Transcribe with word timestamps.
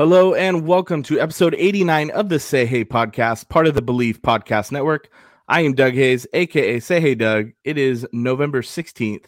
Hello 0.00 0.32
and 0.32 0.66
welcome 0.66 1.02
to 1.02 1.20
episode 1.20 1.54
89 1.58 2.08
of 2.12 2.30
the 2.30 2.40
Say 2.40 2.64
Hey 2.64 2.86
podcast, 2.86 3.50
part 3.50 3.66
of 3.66 3.74
the 3.74 3.82
Believe 3.82 4.22
Podcast 4.22 4.72
Network. 4.72 5.10
I 5.46 5.60
am 5.60 5.74
Doug 5.74 5.92
Hayes, 5.92 6.26
aka 6.32 6.80
Say 6.80 7.02
Hey 7.02 7.14
Doug. 7.14 7.50
It 7.64 7.76
is 7.76 8.06
November 8.10 8.62
16th, 8.62 9.26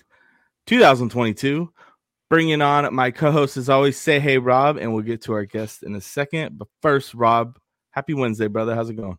2022. 0.66 1.70
Bringing 2.30 2.62
on 2.62 2.94
my 2.94 3.10
co 3.10 3.30
host, 3.30 3.58
as 3.58 3.68
always, 3.68 4.00
Say 4.00 4.18
Hey 4.18 4.38
Rob, 4.38 4.78
and 4.78 4.94
we'll 4.94 5.02
get 5.02 5.20
to 5.24 5.34
our 5.34 5.44
guest 5.44 5.82
in 5.82 5.94
a 5.94 6.00
second. 6.00 6.56
But 6.56 6.68
first, 6.80 7.12
Rob, 7.12 7.58
happy 7.90 8.14
Wednesday, 8.14 8.46
brother. 8.46 8.74
How's 8.74 8.88
it 8.88 8.94
going? 8.94 9.18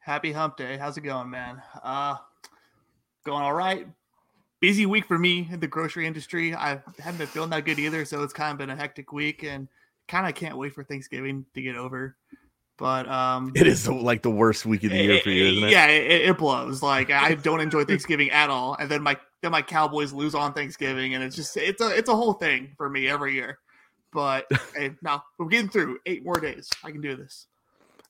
Happy 0.00 0.32
hump 0.32 0.58
day. 0.58 0.76
How's 0.76 0.98
it 0.98 1.00
going, 1.00 1.30
man? 1.30 1.62
Uh, 1.82 2.16
going 3.24 3.42
all 3.42 3.54
right. 3.54 3.86
Busy 4.60 4.84
week 4.84 5.06
for 5.06 5.18
me 5.18 5.48
in 5.50 5.60
the 5.60 5.66
grocery 5.66 6.06
industry. 6.06 6.54
I 6.54 6.82
haven't 6.98 7.16
been 7.16 7.26
feeling 7.26 7.48
that 7.48 7.64
good 7.64 7.78
either, 7.78 8.04
so 8.04 8.22
it's 8.22 8.34
kind 8.34 8.52
of 8.52 8.58
been 8.58 8.68
a 8.68 8.76
hectic 8.76 9.14
week 9.14 9.44
and 9.44 9.66
kind 10.10 10.26
of 10.26 10.34
can't 10.34 10.58
wait 10.58 10.74
for 10.74 10.82
Thanksgiving 10.82 11.46
to 11.54 11.62
get 11.62 11.76
over. 11.76 12.16
But 12.76 13.08
um, 13.08 13.52
It 13.54 13.66
is 13.66 13.86
like 13.86 14.22
the 14.22 14.30
worst 14.30 14.66
week 14.66 14.84
of 14.84 14.90
the 14.90 14.96
year 14.96 15.20
for 15.20 15.30
you, 15.30 15.52
isn't 15.52 15.64
it? 15.64 15.70
Yeah, 15.70 15.86
it, 15.86 16.30
it 16.30 16.38
blows. 16.38 16.82
Like 16.82 17.10
I 17.10 17.34
don't 17.34 17.60
enjoy 17.60 17.84
Thanksgiving 17.84 18.30
at 18.30 18.50
all, 18.50 18.74
and 18.80 18.90
then 18.90 19.02
my 19.02 19.16
then 19.42 19.52
my 19.52 19.62
Cowboys 19.62 20.12
lose 20.12 20.34
on 20.34 20.54
Thanksgiving, 20.54 21.14
and 21.14 21.22
it's 21.22 21.36
just 21.36 21.56
it's 21.56 21.82
a 21.82 21.88
it's 21.90 22.08
a 22.08 22.16
whole 22.16 22.32
thing 22.32 22.72
for 22.76 22.88
me 22.88 23.06
every 23.06 23.34
year. 23.34 23.58
But 24.12 24.46
hey, 24.74 24.92
now 25.02 25.22
we're 25.38 25.48
getting 25.48 25.68
through 25.68 25.98
eight 26.06 26.24
more 26.24 26.40
days. 26.40 26.70
I 26.82 26.90
can 26.90 27.02
do 27.02 27.16
this. 27.16 27.46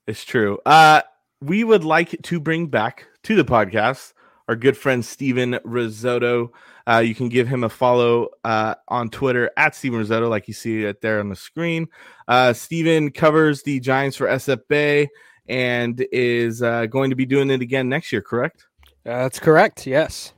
It's 0.07 0.25
true. 0.25 0.59
Uh, 0.64 1.03
we 1.42 1.64
would 1.64 1.85
like 1.85 2.17
to 2.23 2.39
bring 2.39 2.69
back 2.69 3.07
to 3.25 3.35
the 3.35 3.45
podcast 3.45 4.12
our 4.51 4.56
good 4.56 4.77
friend 4.77 5.05
Steven 5.05 5.61
Risotto. 5.62 6.51
Uh, 6.84 6.98
you 6.98 7.15
can 7.15 7.29
give 7.29 7.47
him 7.47 7.62
a 7.62 7.69
follow 7.69 8.31
uh, 8.43 8.75
on 8.89 9.09
Twitter 9.09 9.48
at 9.57 9.77
Steven 9.77 10.01
Risotto, 10.01 10.29
like 10.29 10.48
you 10.48 10.55
see 10.55 10.83
it 10.83 11.01
there 11.01 11.20
on 11.20 11.29
the 11.29 11.37
screen. 11.37 11.87
Uh, 12.27 12.53
Steven 12.53 13.12
covers 13.12 13.62
the 13.62 13.79
Giants 13.79 14.17
for 14.17 14.27
SF 14.27 14.59
Bay 14.69 15.09
and 15.47 16.05
is 16.11 16.62
uh, 16.65 16.87
going 16.87 17.11
to 17.11 17.17
be 17.17 17.25
doing 17.25 17.48
it 17.48 17.61
again 17.62 17.89
next 17.89 18.11
year, 18.11 18.23
correct? 18.23 18.67
That's 19.05 19.39
correct. 19.39 19.86
Yes. 19.86 20.33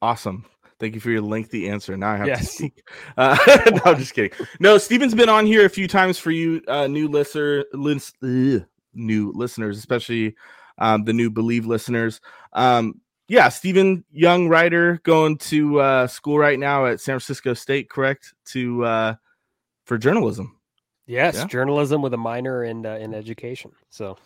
Awesome. 0.00 0.44
Thank 0.78 0.94
you 0.94 1.00
for 1.00 1.10
your 1.10 1.22
lengthy 1.22 1.68
answer. 1.68 1.96
Now 1.96 2.12
I 2.12 2.16
have 2.18 2.28
Yes. 2.28 2.40
to 2.42 2.46
speak. 2.46 2.86
Uh, 3.16 3.36
no, 3.72 3.80
I'm 3.86 3.98
just 3.98 4.14
kidding. 4.14 4.30
No, 4.60 4.78
Steven's 4.78 5.16
been 5.16 5.28
on 5.28 5.46
here 5.46 5.64
a 5.66 5.70
few 5.70 5.88
times 5.88 6.16
for 6.16 6.30
you, 6.30 6.62
uh, 6.68 6.86
new 6.86 7.08
listener, 7.08 7.64
lis- 7.72 8.12
ugh, 8.22 8.64
new 8.94 9.32
listeners, 9.34 9.78
especially 9.78 10.36
um, 10.78 11.02
the 11.02 11.12
new 11.12 11.28
Believe 11.28 11.66
listeners. 11.66 12.20
Um, 12.52 13.00
yeah, 13.28 13.48
Stephen 13.48 14.04
young 14.12 14.48
writer, 14.48 15.00
going 15.02 15.38
to 15.38 15.80
uh, 15.80 16.06
school 16.06 16.38
right 16.38 16.58
now 16.58 16.86
at 16.86 17.00
San 17.00 17.14
Francisco 17.14 17.54
State, 17.54 17.90
correct? 17.90 18.34
To 18.46 18.84
uh, 18.84 19.14
for 19.84 19.98
journalism. 19.98 20.58
Yes. 21.06 21.36
Yeah. 21.36 21.46
Journalism 21.46 22.02
with 22.02 22.14
a 22.14 22.18
minor 22.18 22.64
in 22.64 22.86
uh, 22.86 22.96
in 22.96 23.14
education. 23.14 23.72
So 23.90 24.16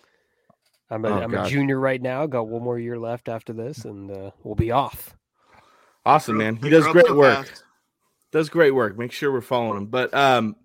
I'm 0.91 1.05
a 1.05 1.09
Oh, 1.09 1.23
am 1.23 1.35
a 1.35 1.49
junior 1.49 1.79
right 1.79 2.01
now. 2.01 2.27
Got 2.27 2.49
one 2.49 2.63
more 2.63 2.79
year 2.79 2.99
left 2.99 3.29
after 3.29 3.53
this, 3.53 3.85
and 3.85 4.11
uh, 4.11 4.31
we'll 4.43 4.55
be 4.55 4.71
off. 4.71 5.15
Awesome, 6.05 6.39
man. 6.39 6.57
He 6.57 6.71
does 6.71 6.87
great 6.87 7.15
work. 7.15 7.51
does 8.33 8.49
great 8.49 8.75
work. 8.75 8.99
Make 8.99 9.13
sure 9.13 9.31
we're 9.33 9.41
following 9.43 9.77
him. 9.77 9.87
But 9.87 10.13
um, 10.15 10.57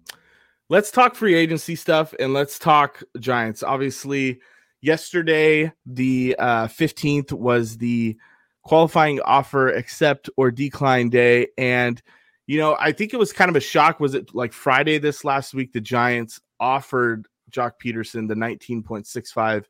let's 0.70 0.92
talk 0.92 1.16
free 1.16 1.36
agency 1.36 1.76
stuff 1.76 2.14
and 2.20 2.34
let's 2.34 2.58
talk 2.58 3.04
Giants. 3.20 3.62
Obviously, 3.62 4.40
yesterday 4.86 5.74
the 5.86 6.36
uh, 6.38 6.68
15th 6.68 7.32
was 7.34 7.78
the 7.78 8.16
qualifying 8.62 9.20
offer 9.22 9.70
accept 9.70 10.30
or 10.38 10.52
decline 10.52 11.10
day, 11.10 11.48
and 11.58 12.02
you 12.48 12.60
know 12.60 12.78
I 12.80 12.92
think 12.92 13.14
it 13.14 13.18
was 13.18 13.34
kind 13.34 13.50
of 13.50 13.56
a 13.56 13.62
shock. 13.62 14.00
Was 14.00 14.14
it 14.14 14.34
like 14.36 14.54
Friday 14.54 15.00
this 15.00 15.26
last 15.26 15.54
week? 15.54 15.74
The 15.74 15.82
Giants 15.82 16.40
offered 16.60 17.28
Joc 17.52 17.74
Pederson 17.84 18.28
the 18.28 18.36
19.65 18.36 19.66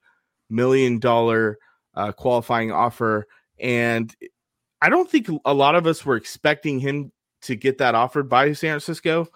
million 0.49 0.99
dollar 0.99 1.57
uh, 1.95 2.11
qualifying 2.11 2.71
offer, 2.71 3.25
and 3.59 4.13
I 4.81 4.89
don't 4.89 5.09
think 5.09 5.29
a 5.45 5.53
lot 5.53 5.75
of 5.75 5.87
us 5.87 6.05
were 6.05 6.17
expecting 6.17 6.79
him 6.79 7.11
to 7.43 7.55
get 7.55 7.77
that 7.77 7.95
offered 7.95 8.27
by 8.27 8.51
San 8.53 8.71
Francisco, 8.71 9.27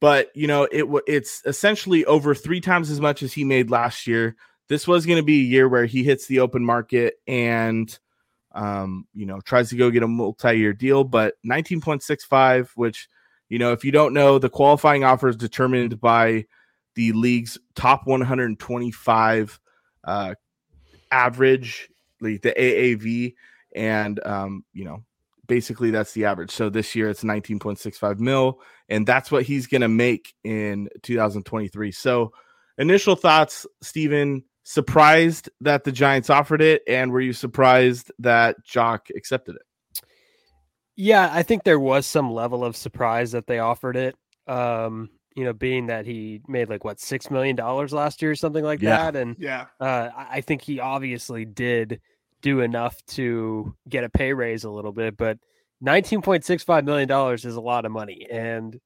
but 0.00 0.30
you 0.34 0.46
know 0.46 0.64
it 0.70 0.84
it's 1.06 1.42
essentially 1.46 2.04
over 2.04 2.34
three 2.34 2.60
times 2.60 2.90
as 2.90 3.00
much 3.00 3.22
as 3.22 3.32
he 3.32 3.44
made 3.44 3.70
last 3.70 4.06
year. 4.06 4.36
This 4.72 4.88
was 4.88 5.04
going 5.04 5.18
to 5.18 5.22
be 5.22 5.40
a 5.40 5.44
year 5.44 5.68
where 5.68 5.84
he 5.84 6.02
hits 6.02 6.26
the 6.26 6.40
open 6.40 6.64
market 6.64 7.16
and 7.26 7.94
um, 8.52 9.06
you 9.12 9.26
know 9.26 9.38
tries 9.42 9.68
to 9.68 9.76
go 9.76 9.90
get 9.90 10.02
a 10.02 10.08
multi-year 10.08 10.72
deal, 10.72 11.04
but 11.04 11.34
19.65, 11.44 12.70
which 12.74 13.06
you 13.50 13.58
know 13.58 13.72
if 13.72 13.84
you 13.84 13.92
don't 13.92 14.14
know, 14.14 14.38
the 14.38 14.48
qualifying 14.48 15.04
offer 15.04 15.28
is 15.28 15.36
determined 15.36 16.00
by 16.00 16.46
the 16.94 17.12
league's 17.12 17.58
top 17.74 18.06
125 18.06 19.60
uh, 20.04 20.34
average, 21.10 21.90
like 22.22 22.40
the 22.40 22.54
AAV, 22.58 23.34
and 23.76 24.24
um, 24.24 24.64
you 24.72 24.86
know 24.86 25.04
basically 25.48 25.90
that's 25.90 26.14
the 26.14 26.24
average. 26.24 26.50
So 26.50 26.70
this 26.70 26.96
year 26.96 27.10
it's 27.10 27.24
19.65 27.24 28.20
mil, 28.20 28.58
and 28.88 29.06
that's 29.06 29.30
what 29.30 29.42
he's 29.42 29.66
going 29.66 29.82
to 29.82 29.88
make 29.88 30.32
in 30.44 30.88
2023. 31.02 31.92
So, 31.92 32.32
initial 32.78 33.16
thoughts, 33.16 33.66
Steven, 33.82 34.44
surprised 34.64 35.50
that 35.60 35.84
the 35.84 35.92
Giants 35.92 36.30
offered 36.30 36.62
it, 36.62 36.82
and 36.86 37.10
were 37.12 37.20
you 37.20 37.32
surprised 37.32 38.12
that 38.18 38.56
Joc 38.66 39.10
accepted 39.16 39.56
it? 39.56 40.02
Yeah, 40.96 41.30
I 41.32 41.42
think 41.42 41.64
there 41.64 41.80
was 41.80 42.06
some 42.06 42.30
level 42.32 42.64
of 42.64 42.76
surprise 42.76 43.32
that 43.32 43.46
they 43.46 43.58
offered 43.58 43.96
it. 43.96 44.14
Um, 44.46 45.08
you 45.34 45.44
know, 45.44 45.52
being 45.54 45.86
that 45.86 46.04
he 46.04 46.42
made 46.46 46.68
like 46.68 46.84
what 46.84 47.00
six 47.00 47.30
million 47.30 47.56
dollars 47.56 47.92
last 47.92 48.20
year 48.20 48.32
or 48.32 48.36
something 48.36 48.64
like 48.64 48.82
Yeah. 48.82 49.10
that, 49.10 49.16
and 49.16 49.36
Yeah, 49.38 49.66
uh, 49.80 50.10
I 50.14 50.26
I 50.32 50.40
think 50.42 50.60
he 50.62 50.78
obviously 50.80 51.44
did 51.46 52.00
do 52.42 52.60
enough 52.60 52.96
to 53.06 53.74
get 53.88 54.04
a 54.04 54.10
pay 54.10 54.32
raise 54.34 54.64
a 54.64 54.70
little 54.70 54.92
bit, 54.92 55.16
but 55.16 55.38
$19.65 55.84 56.84
million 56.84 57.08
is 57.34 57.44
a 57.56 57.60
lot 57.60 57.84
of 57.84 57.92
money. 57.92 58.26
And 58.30 58.78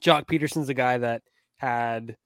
Joc 0.00 0.26
Pederson's 0.26 0.68
a 0.68 0.74
guy 0.74 0.98
that 0.98 1.22
had 1.56 2.16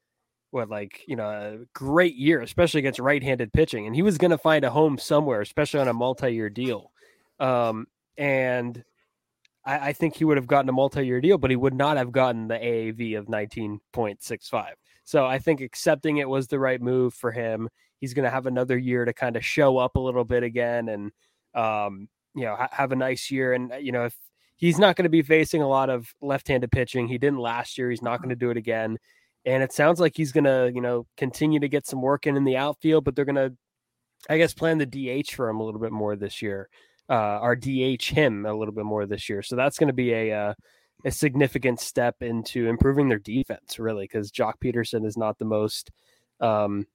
what, 0.55 0.71
like, 0.71 1.03
you 1.07 1.17
know, 1.17 1.29
a 1.29 1.59
great 1.75 2.15
year, 2.15 2.41
especially 2.41 2.79
against 2.79 2.99
right 2.99 3.23
handed 3.23 3.53
pitching. 3.53 3.87
And 3.87 3.95
he 3.95 4.03
was 4.03 4.17
going 4.17 4.31
to 4.31 4.39
find 4.39 4.65
a 4.65 4.71
home 4.71 4.97
somewhere, 4.97 5.41
especially 5.41 5.81
on 5.81 5.89
a 5.89 5.93
multi 5.93 6.33
year 6.33 6.49
deal. 6.49 6.93
Um, 7.41 7.87
and 8.17 8.83
I, 9.67 9.89
I 9.89 9.93
think 9.93 10.17
he 10.17 10.25
would 10.25 10.37
have 10.37 10.47
gotten 10.47 10.69
a 10.69 10.73
multi 10.73 11.05
year 11.05 11.21
deal, 11.21 11.37
but 11.37 11.51
he 11.51 11.57
would 11.57 11.75
not 11.75 11.97
have 11.97 12.13
gotten 12.13 12.49
the 12.49 12.55
AAV 12.55 13.19
of 13.19 13.27
19.65. 13.27 14.69
So 15.05 15.27
I 15.27 15.39
think 15.39 15.61
accepting 15.61 16.17
it 16.17 16.29
was 16.29 16.47
the 16.47 16.59
right 16.59 16.81
move 16.81 17.13
for 17.13 17.31
him 17.31 17.69
he's 18.05 18.13
going 18.13 18.25
to 18.25 18.31
have 18.31 18.45
another 18.45 18.77
year 18.77 19.07
to 19.07 19.15
kind 19.15 19.35
of 19.35 19.43
show 19.43 19.79
up 19.79 19.97
a 19.97 20.01
little 20.01 20.25
bit 20.25 20.43
again 20.43 20.91
and 20.91 21.11
um, 21.55 22.07
you 22.35 22.45
know 22.45 22.55
ha- 22.55 22.69
have 22.71 22.93
a 22.93 22.97
nice 22.97 23.31
year 23.31 23.55
and 23.55 23.73
you 23.81 23.93
know 23.93 24.05
if 24.05 24.15
he's 24.57 24.79
not 24.79 24.95
going 24.95 25.05
to 25.05 25.11
be 25.11 25.23
facing 25.23 25.63
a 25.63 25.69
lot 25.69 25.89
of 25.89 26.13
left-handed 26.21 26.71
pitching 26.71 27.09
he 27.09 27.17
didn't 27.17 27.39
last 27.39 27.79
year 27.79 27.89
he's 27.89 28.03
not 28.03 28.19
going 28.19 28.29
to 28.29 28.37
do 28.37 28.51
it 28.51 28.59
again 28.59 28.99
and 29.47 29.63
it 29.63 29.73
sounds 29.73 30.01
like 30.01 30.17
he's 30.17 30.33
going 30.33 30.45
to 30.45 30.71
you 30.75 30.81
know 30.81 31.07
continue 31.17 31.61
to 31.61 31.69
get 31.69 31.87
some 31.87 32.03
work 32.03 32.27
in 32.27 32.37
in 32.37 32.45
the 32.45 32.57
outfield 32.57 33.05
but 33.05 33.15
they're 33.15 33.25
going 33.25 33.35
to 33.35 33.53
i 34.29 34.39
guess 34.39 34.55
plan 34.55 34.79
the 34.79 34.87
dh 34.87 35.31
for 35.31 35.49
him 35.49 35.61
a 35.61 35.63
little 35.65 35.81
bit 35.81 35.93
more 35.93 36.17
this 36.17 36.41
year 36.41 36.69
uh 37.11 37.39
or 37.41 37.55
dh 37.55 38.03
him 38.03 38.47
a 38.47 38.55
little 38.55 38.75
bit 38.75 38.85
more 38.85 39.07
this 39.07 39.29
year 39.29 39.43
so 39.43 39.57
that's 39.57 39.79
going 39.79 39.89
to 39.89 39.95
be 39.95 40.13
a 40.13 40.33
uh, 40.33 40.55
a 41.05 41.11
significant 41.11 41.81
step 41.81 42.17
into 42.23 42.67
improving 42.67 43.09
their 43.09 43.19
defense, 43.19 43.79
really, 43.79 44.05
because 44.05 44.33
Joc 44.33 44.55
Pederson 44.63 45.05
is 45.05 45.17
not 45.17 45.39
the 45.39 45.45
most 45.45 45.91
um, 46.41 46.87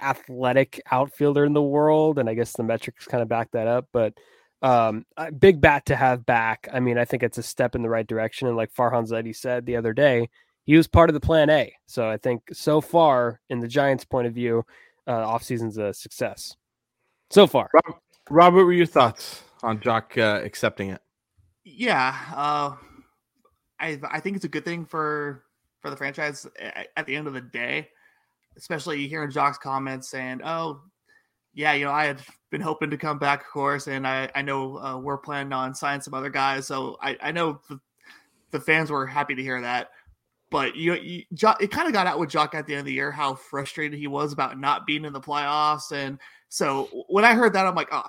athletic 0.00 0.80
outfielder 0.90 1.44
in 1.44 1.52
the 1.52 1.62
world, 1.62 2.18
and 2.18 2.28
I 2.28 2.34
guess 2.34 2.52
the 2.52 2.62
metrics 2.62 3.06
kind 3.06 3.22
of 3.22 3.28
back 3.28 3.50
that 3.52 3.66
up. 3.66 3.88
But 3.92 4.14
um, 4.62 5.04
big 5.38 5.60
bat 5.60 5.86
to 5.86 5.96
have 5.96 6.24
back. 6.24 6.68
I 6.72 6.80
mean, 6.80 6.98
I 6.98 7.04
think 7.04 7.22
it's 7.22 7.38
a 7.38 7.42
step 7.42 7.74
in 7.74 7.82
the 7.82 7.90
right 7.90 8.06
direction. 8.06 8.48
And 8.48 8.56
like 8.56 8.72
Farhan 8.72 9.08
Zaidi 9.08 9.34
said 9.34 9.66
the 9.66 9.76
other 9.76 9.92
day, 9.92 10.28
he 10.66 10.76
was 10.76 10.88
part 10.88 11.08
of 11.08 11.14
the 11.14 11.20
plan 11.20 11.48
A. 11.48 11.72
So 11.86 12.10
I 12.10 12.16
think 12.16 12.42
so 12.52 12.80
far, 12.80 13.40
in 13.48 13.60
the 13.60 13.68
Giants' 13.68 14.04
point 14.04 14.26
of 14.26 14.34
view, 14.34 14.66
uh, 15.06 15.24
offseason's 15.24 15.78
a 15.78 15.94
success. 15.94 16.56
So 17.30 17.46
far. 17.46 17.70
Robert, 17.72 18.00
Robert, 18.28 18.56
what 18.56 18.66
were 18.66 18.72
your 18.72 18.86
thoughts 18.86 19.42
on 19.62 19.78
Joc 19.78 20.18
uh, 20.18 20.44
accepting 20.44 20.90
it? 20.90 21.00
Yeah, 21.64 22.16
uh, 22.34 22.74
I 23.80 24.00
I 24.10 24.20
think 24.20 24.36
it's 24.36 24.44
a 24.44 24.48
good 24.48 24.64
thing 24.64 24.84
for 24.84 25.44
for 25.80 25.90
the 25.90 25.96
franchise 25.96 26.46
at 26.96 27.06
the 27.06 27.14
end 27.14 27.26
of 27.26 27.34
the 27.34 27.40
day, 27.40 27.88
especially 28.56 29.06
hearing 29.06 29.30
Joc's 29.30 29.58
comments 29.58 30.08
saying, 30.08 30.40
"Oh, 30.44 30.80
yeah, 31.54 31.74
you 31.74 31.84
know, 31.84 31.92
I 31.92 32.06
had 32.06 32.20
been 32.50 32.60
hoping 32.60 32.90
to 32.90 32.96
come 32.96 33.18
back, 33.18 33.40
of 33.40 33.48
course, 33.48 33.86
and 33.88 34.06
I 34.06 34.30
I 34.34 34.42
know 34.42 34.78
uh, 34.78 34.98
we're 34.98 35.18
planning 35.18 35.52
on 35.52 35.74
signing 35.74 36.00
some 36.00 36.14
other 36.14 36.30
guys, 36.30 36.66
so 36.66 36.96
I 37.00 37.16
I 37.20 37.32
know 37.32 37.60
the, 37.68 37.80
the 38.50 38.60
fans 38.60 38.90
were 38.90 39.06
happy 39.06 39.34
to 39.36 39.42
hear 39.42 39.60
that." 39.60 39.90
But 40.50 40.76
you, 40.76 40.94
you 40.94 41.22
it 41.60 41.70
kind 41.70 41.88
of 41.88 41.92
got 41.92 42.06
out 42.06 42.20
with 42.20 42.30
Joc 42.30 42.54
at 42.54 42.66
the 42.66 42.74
end 42.74 42.80
of 42.80 42.86
the 42.86 42.92
year 42.92 43.10
how 43.10 43.34
frustrated 43.34 43.98
he 43.98 44.06
was 44.06 44.32
about 44.32 44.58
not 44.58 44.86
being 44.86 45.04
in 45.04 45.12
the 45.12 45.20
playoffs, 45.20 45.92
and 45.92 46.18
so 46.48 46.84
when 47.08 47.24
I 47.24 47.34
heard 47.34 47.52
that, 47.54 47.66
I'm 47.66 47.74
like, 47.74 47.88
oh, 47.90 48.06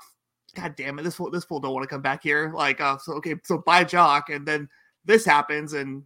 god 0.55 0.75
damn 0.75 0.99
it, 0.99 1.03
this 1.03 1.15
fool, 1.15 1.31
this 1.31 1.45
fool 1.45 1.59
don't 1.59 1.73
want 1.73 1.83
to 1.83 1.89
come 1.89 2.01
back 2.01 2.21
here. 2.21 2.51
Like, 2.53 2.79
uh, 2.79 2.97
so 2.97 3.13
okay, 3.13 3.35
so 3.43 3.57
buy 3.59 3.83
Joc, 3.83 4.29
and 4.29 4.47
then 4.47 4.69
this 5.05 5.25
happens, 5.25 5.73
and 5.73 6.03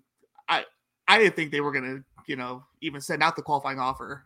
I 0.48 0.66
I 1.08 1.18
didn't 1.18 1.36
think 1.36 1.52
they 1.52 1.62
were 1.62 1.72
gonna, 1.72 2.00
you 2.28 2.38
know, 2.38 2.64
even 2.82 3.02
send 3.02 3.22
out 3.22 3.36
the 3.36 3.42
qualifying 3.42 3.80
offer. 3.80 4.26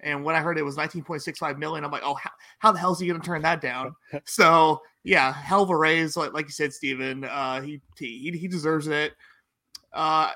And 0.00 0.22
when 0.22 0.36
I 0.36 0.40
heard 0.40 0.58
it 0.58 0.62
was 0.62 0.76
19.65 0.76 1.56
million, 1.56 1.82
I'm 1.82 1.90
like, 1.90 2.02
oh, 2.04 2.14
how, 2.14 2.30
how 2.58 2.72
the 2.72 2.78
hell 2.78 2.92
is 2.92 2.98
he 2.98 3.06
going 3.06 3.18
to 3.18 3.24
turn 3.24 3.40
that 3.40 3.62
down? 3.62 3.94
so 4.26 4.82
yeah, 5.02 5.32
hell 5.32 5.62
of 5.62 5.70
a 5.70 5.76
raise, 5.76 6.14
like, 6.16 6.34
like 6.34 6.44
you 6.44 6.52
said, 6.52 6.74
Steven. 6.74 7.24
Uh, 7.24 7.62
he, 7.62 7.80
he 7.98 8.30
he 8.32 8.48
deserves 8.48 8.86
it. 8.86 9.14
Uh, 9.94 10.32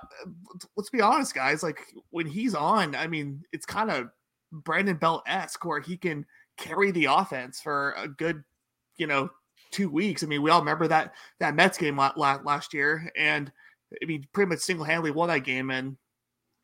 let's 0.77 0.91
be 0.91 1.01
honest, 1.01 1.35
guys. 1.35 1.63
Like 1.63 1.81
when 2.11 2.27
he's 2.27 2.55
on, 2.55 2.95
I 2.95 3.07
mean, 3.09 3.43
it's 3.53 3.67
kind 3.67 3.91
of 3.91 4.09
Brandon 4.53 4.97
Belt 4.97 5.25
esque, 5.27 5.65
where 5.65 5.81
he 5.81 5.97
can 5.97 6.25
carry 6.57 6.91
the 6.91 7.07
offense 7.07 7.61
for 7.61 7.95
a 7.97 8.09
good, 8.09 8.43
you 8.97 9.07
know, 9.07 9.29
two 9.71 9.89
weeks. 9.91 10.23
I 10.23 10.27
mean, 10.27 10.43
we 10.43 10.51
all 10.51 10.61
remember 10.61 10.89
that 10.89 11.15
that 11.41 11.55
Mets 11.55 11.77
game 11.77 11.97
last 11.97 12.73
year, 12.73 13.11
and 13.17 13.51
I 14.03 14.07
mean, 14.07 14.27
pretty 14.33 14.49
much 14.49 14.61
single 14.61 14.85
handedly 14.85 15.11
won 15.11 15.29
that 15.29 15.41
game. 15.41 15.71
And 15.71 15.97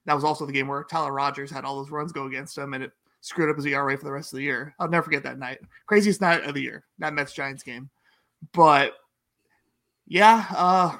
that 0.06 0.14
was 0.14 0.24
also 0.24 0.46
the 0.46 0.52
game 0.52 0.68
where 0.68 0.84
Tyler 0.84 1.12
Rogers 1.12 1.50
had 1.50 1.64
all 1.64 1.76
those 1.76 1.90
runs 1.90 2.12
go 2.12 2.26
against 2.26 2.56
him, 2.56 2.74
and 2.74 2.84
it 2.84 2.92
screwed 3.22 3.50
up 3.50 3.56
his 3.56 3.66
ERA 3.66 3.96
for 3.96 4.04
the 4.04 4.12
rest 4.12 4.32
of 4.32 4.36
the 4.36 4.44
year. 4.44 4.74
I'll 4.78 4.88
never 4.88 5.04
forget 5.04 5.22
that 5.24 5.38
night. 5.38 5.58
Craziest 5.86 6.20
night 6.20 6.44
of 6.44 6.54
the 6.54 6.62
year, 6.62 6.84
that 6.98 7.14
Mets 7.14 7.32
Giants 7.32 7.62
game. 7.62 7.90
But 8.52 8.92
yeah, 10.06 10.44
uh, 10.54 10.96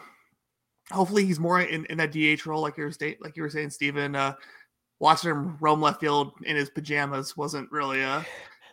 hopefully 0.91 1.25
he's 1.25 1.41
more 1.41 1.61
in, 1.61 1.85
in 1.87 1.99
that 1.99 2.13
DH 2.13 2.47
role, 2.47 2.63
like 2.63 2.77
you 2.77 2.85
were 2.85 2.93
state, 2.93 3.23
like 3.23 3.37
you 3.37 3.43
were 3.43 3.51
saying, 3.51 3.71
Stephen. 3.71 4.15
Uh, 4.15 4.35
watching 5.01 5.31
him 5.31 5.57
roam 5.61 5.81
left 5.81 6.01
field 6.01 6.33
in 6.45 6.57
his 6.57 6.71
pajamas 6.71 7.37
wasn't 7.37 7.71
really 7.73 8.01
a 8.01 8.25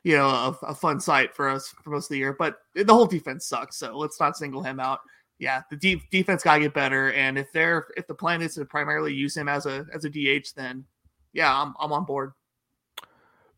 you 0.03 0.15
know 0.15 0.29
a, 0.29 0.57
a 0.67 0.75
fun 0.75 0.99
sight 0.99 1.35
for 1.35 1.49
us 1.49 1.73
for 1.83 1.89
most 1.89 2.05
of 2.05 2.09
the 2.09 2.17
year. 2.17 2.35
But 2.37 2.57
the 2.75 2.93
whole 2.93 3.07
defense 3.07 3.45
sucks, 3.45 3.77
so 3.77 3.97
let's 3.97 4.19
not 4.19 4.37
single 4.37 4.63
him 4.63 4.79
out 4.79 4.99
yeah, 5.41 5.63
the 5.71 5.99
defense 6.11 6.43
got 6.43 6.55
to 6.55 6.61
get 6.61 6.73
better. 6.73 7.11
And 7.13 7.37
if 7.37 7.51
they're 7.51 7.87
if 7.97 8.05
the 8.05 8.13
plan 8.13 8.43
is 8.43 8.53
to 8.55 8.65
primarily 8.65 9.11
use 9.11 9.35
him 9.35 9.49
as 9.49 9.65
a 9.65 9.87
as 9.93 10.05
a 10.05 10.09
DH, 10.09 10.53
then 10.55 10.85
yeah, 11.33 11.51
I'm 11.51 11.73
I'm 11.79 11.91
on 11.91 12.05
board. 12.05 12.33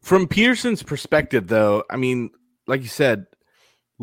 From 0.02 0.28
Pederson's 0.28 0.82
perspective, 0.82 1.48
though, 1.48 1.84
I 1.90 1.98
mean, 1.98 2.32
like 2.68 2.82
you 2.82 2.88
said, 2.88 3.26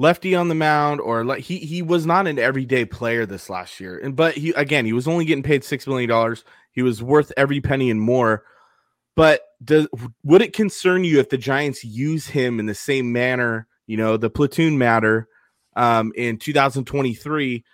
lefty 0.01 0.35
on 0.35 0.49
the 0.49 0.55
mound, 0.55 1.01
or 1.01 1.35
he 1.37 1.59
he 1.59 1.83
was 1.83 2.07
not 2.07 2.27
an 2.27 2.39
everyday 2.39 2.85
player 2.85 3.27
this 3.27 3.51
last 3.51 3.81
year. 3.81 3.99
And 3.99 4.17
but 4.17 4.35
he 4.35 4.51
again, 4.51 4.85
he 4.85 4.93
was 4.93 5.09
only 5.09 5.25
getting 5.25 5.43
paid 5.43 5.65
six 5.65 5.87
million 5.87 6.09
dollars. 6.09 6.45
He 6.73 6.83
was 6.83 7.03
worth 7.03 7.33
every 7.37 7.61
penny 7.61 7.91
and 7.91 8.01
more. 8.01 8.45
But 9.17 9.43
does 9.63 9.89
would 10.25 10.43
it 10.43 10.53
concern 10.53 11.05
you 11.05 11.21
if 11.21 11.29
the 11.29 11.39
Giants 11.39 11.85
use 11.85 12.27
him 12.27 12.61
in 12.61 12.67
the 12.67 12.75
same 12.75 13.13
manner? 13.13 13.67
You 13.87 13.97
know, 13.97 14.17
the 14.17 14.31
platoon 14.31 14.79
matter 14.79 15.29
um, 15.77 16.13
in 16.17 16.39
2023 16.39 17.65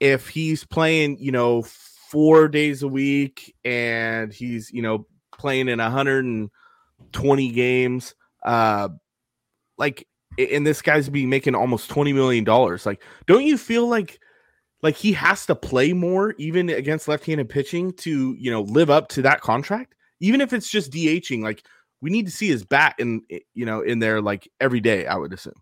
if 0.00 0.28
he's 0.28 0.64
playing, 0.64 1.18
you 1.18 1.32
know, 1.32 1.62
four 1.62 2.48
days 2.48 2.82
a 2.82 2.88
week 2.88 3.54
and 3.64 4.32
he's, 4.32 4.70
you 4.70 4.82
know, 4.82 5.06
playing 5.36 5.68
in 5.68 5.78
120 5.78 7.50
games, 7.52 8.14
uh, 8.44 8.88
like, 9.78 10.06
and 10.38 10.66
this 10.66 10.82
guy's 10.82 11.08
be 11.08 11.26
making 11.26 11.54
almost 11.54 11.90
20 11.90 12.12
million 12.12 12.44
dollars. 12.44 12.86
Like, 12.86 13.02
don't 13.26 13.44
you 13.44 13.58
feel 13.58 13.88
like, 13.88 14.20
like 14.82 14.96
he 14.96 15.12
has 15.12 15.46
to 15.46 15.54
play 15.54 15.92
more 15.92 16.34
even 16.38 16.68
against 16.68 17.08
left-handed 17.08 17.48
pitching 17.48 17.92
to, 17.94 18.34
you 18.38 18.50
know, 18.50 18.62
live 18.62 18.90
up 18.90 19.08
to 19.08 19.22
that 19.22 19.40
contract? 19.40 19.94
Even 20.20 20.40
if 20.40 20.52
it's 20.52 20.70
just 20.70 20.92
DHing, 20.92 21.42
like 21.42 21.64
we 22.00 22.10
need 22.10 22.26
to 22.26 22.32
see 22.32 22.48
his 22.48 22.64
bat 22.64 22.94
in, 22.98 23.22
you 23.54 23.66
know, 23.66 23.80
in 23.80 23.98
there 23.98 24.20
like 24.20 24.48
every 24.60 24.80
day. 24.80 25.06
I 25.06 25.16
would 25.16 25.32
assume. 25.32 25.54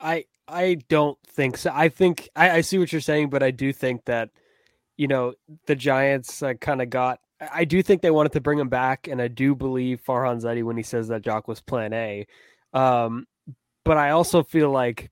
I 0.00 0.24
I 0.46 0.78
don't 0.88 1.18
think 1.26 1.56
so. 1.56 1.70
I 1.72 1.88
think 1.88 2.28
I, 2.36 2.50
I 2.50 2.60
see 2.60 2.78
what 2.78 2.92
you're 2.92 3.00
saying, 3.00 3.30
but 3.30 3.42
I 3.42 3.50
do 3.50 3.72
think 3.72 4.04
that 4.04 4.30
you 4.96 5.08
know 5.08 5.34
the 5.66 5.74
Giants 5.74 6.42
uh, 6.42 6.54
kind 6.54 6.82
of 6.82 6.90
got. 6.90 7.20
I 7.40 7.64
do 7.64 7.82
think 7.82 8.00
they 8.00 8.10
wanted 8.10 8.32
to 8.32 8.40
bring 8.40 8.58
him 8.58 8.68
back, 8.68 9.08
and 9.08 9.20
I 9.20 9.28
do 9.28 9.54
believe 9.54 10.02
Farhan 10.06 10.42
Zaidi 10.42 10.62
when 10.62 10.76
he 10.76 10.82
says 10.82 11.08
that 11.08 11.22
Joc 11.22 11.48
was 11.48 11.60
Plan 11.60 11.92
A. 11.92 12.26
Um, 12.72 13.26
but 13.84 13.96
I 13.96 14.10
also 14.10 14.42
feel 14.42 14.70
like 14.70 15.10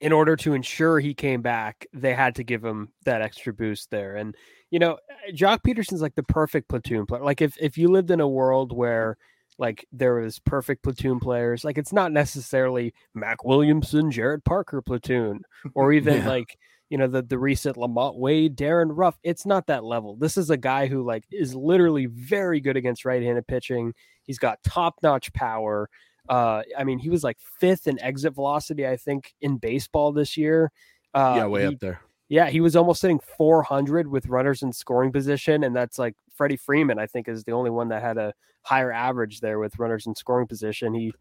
in 0.00 0.12
order 0.12 0.36
to 0.36 0.54
ensure 0.54 0.98
he 0.98 1.14
came 1.14 1.42
back, 1.42 1.86
they 1.92 2.14
had 2.14 2.34
to 2.36 2.44
give 2.44 2.64
him 2.64 2.92
that 3.04 3.22
extra 3.22 3.52
boost 3.52 3.90
there. 3.90 4.16
And 4.16 4.34
you 4.70 4.78
know, 4.78 4.98
Joc 5.32 5.62
Pederson's 5.62 6.02
like 6.02 6.14
the 6.14 6.22
perfect 6.22 6.68
platoon 6.68 7.06
player. 7.06 7.22
Like 7.22 7.42
if 7.42 7.56
if 7.60 7.76
you 7.78 7.88
lived 7.88 8.10
in 8.10 8.20
a 8.20 8.28
world 8.28 8.72
where 8.72 9.16
like 9.58 9.86
there 9.92 10.14
was 10.14 10.38
perfect 10.40 10.82
platoon 10.82 11.20
players. 11.20 11.64
Like 11.64 11.78
it's 11.78 11.92
not 11.92 12.12
necessarily 12.12 12.94
Mac 13.14 13.44
Williamson, 13.44 14.10
Jarrett 14.10 14.44
Parker 14.44 14.82
platoon, 14.82 15.42
or 15.74 15.92
even 15.92 16.18
yeah. 16.18 16.28
like 16.28 16.58
you 16.90 16.98
know 16.98 17.06
the 17.06 17.22
the 17.22 17.38
recent 17.38 17.76
LaMonte 17.76 18.18
Wade, 18.18 18.56
Darin 18.56 18.90
Ruf. 18.90 19.18
It's 19.22 19.46
not 19.46 19.66
that 19.66 19.84
level. 19.84 20.16
This 20.16 20.36
is 20.36 20.50
a 20.50 20.56
guy 20.56 20.86
who 20.86 21.04
like 21.04 21.24
is 21.30 21.54
literally 21.54 22.06
very 22.06 22.60
good 22.60 22.76
against 22.76 23.04
right-handed 23.04 23.46
pitching. 23.46 23.94
He's 24.24 24.38
got 24.38 24.62
top-notch 24.64 25.32
power. 25.32 25.88
Uh, 26.28 26.62
I 26.76 26.84
mean, 26.84 26.98
he 26.98 27.10
was 27.10 27.24
like 27.24 27.38
fifth 27.60 27.86
in 27.86 28.00
exit 28.00 28.34
velocity, 28.34 28.86
I 28.86 28.96
think, 28.96 29.34
in 29.40 29.56
baseball 29.58 30.12
this 30.12 30.36
year. 30.36 30.70
Uh, 31.14 31.34
yeah, 31.36 31.46
way 31.46 31.62
he, 31.62 31.66
up 31.68 31.80
there. 31.80 32.00
Yeah, 32.28 32.48
he 32.48 32.60
was 32.60 32.76
almost 32.76 33.02
hitting 33.02 33.20
400 33.36 34.08
with 34.08 34.26
runners 34.26 34.62
in 34.62 34.72
scoring 34.72 35.12
position, 35.12 35.64
and 35.64 35.76
that's 35.76 35.98
like 35.98 36.14
Freddie 36.34 36.56
Freeman. 36.56 36.98
I 36.98 37.06
think 37.06 37.28
is 37.28 37.44
the 37.44 37.52
only 37.52 37.70
one 37.70 37.88
that 37.88 38.02
had 38.02 38.16
a 38.16 38.32
higher 38.62 38.92
average 38.92 39.40
there 39.40 39.58
with 39.58 39.78
runners 39.78 40.06
in 40.06 40.14
scoring 40.14 40.46
position. 40.46 40.94
He, 40.94 41.12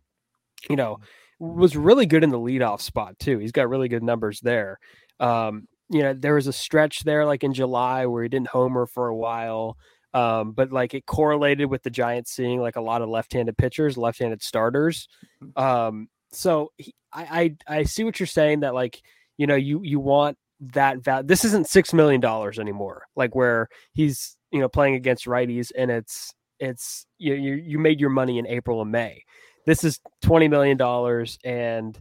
you 0.69 0.75
know, 0.75 0.99
was 1.39 1.75
really 1.75 2.05
good 2.05 2.23
in 2.23 2.29
the 2.29 2.39
leadoff 2.39 2.81
spot 2.81 3.17
too. 3.19 3.39
He's 3.39 3.51
got 3.51 3.67
really 3.67 3.89
good 3.89 4.03
numbers 4.03 4.39
there. 4.41 4.79
Um, 5.19 5.67
you 5.89 6.01
know, 6.01 6.13
there 6.13 6.35
was 6.35 6.47
a 6.47 6.53
stretch 6.53 7.03
there 7.03 7.25
like 7.25 7.43
in 7.43 7.53
July 7.53 8.05
where 8.05 8.23
he 8.23 8.29
didn't 8.29 8.47
homer 8.47 8.85
for 8.85 9.07
a 9.07 9.15
while. 9.15 9.77
Um, 10.13 10.51
but 10.51 10.71
like 10.71 10.93
it 10.93 11.05
correlated 11.05 11.69
with 11.69 11.83
the 11.83 11.89
Giants 11.89 12.31
seeing 12.31 12.59
like 12.59 12.75
a 12.75 12.81
lot 12.81 13.01
of 13.01 13.09
left-handed 13.09 13.57
pitchers, 13.57 13.97
left-handed 13.97 14.41
starters. 14.43 15.07
Mm-hmm. 15.41 15.61
Um, 15.61 16.09
so 16.31 16.71
he, 16.77 16.93
I, 17.13 17.55
I 17.67 17.77
I 17.79 17.83
see 17.83 18.03
what 18.03 18.19
you're 18.19 18.27
saying 18.27 18.61
that 18.61 18.73
like 18.73 19.01
you 19.37 19.47
know 19.47 19.55
you 19.55 19.81
you 19.83 19.99
want 19.99 20.37
that 20.73 20.99
value. 20.99 21.27
This 21.27 21.45
isn't 21.45 21.67
six 21.67 21.93
million 21.93 22.21
dollars 22.21 22.59
anymore. 22.59 23.03
Like 23.15 23.35
where 23.35 23.67
he's 23.93 24.37
you 24.51 24.59
know 24.59 24.69
playing 24.69 24.95
against 24.95 25.25
righties 25.25 25.71
and 25.77 25.91
it's 25.91 26.33
it's 26.59 27.05
you 27.17 27.33
you 27.33 27.55
you 27.55 27.79
made 27.79 27.99
your 27.99 28.09
money 28.09 28.37
in 28.37 28.47
April 28.47 28.81
and 28.81 28.91
May. 28.91 29.23
This 29.65 29.83
is 29.83 29.99
twenty 30.21 30.47
million 30.47 30.77
dollars 30.77 31.37
and 31.43 31.99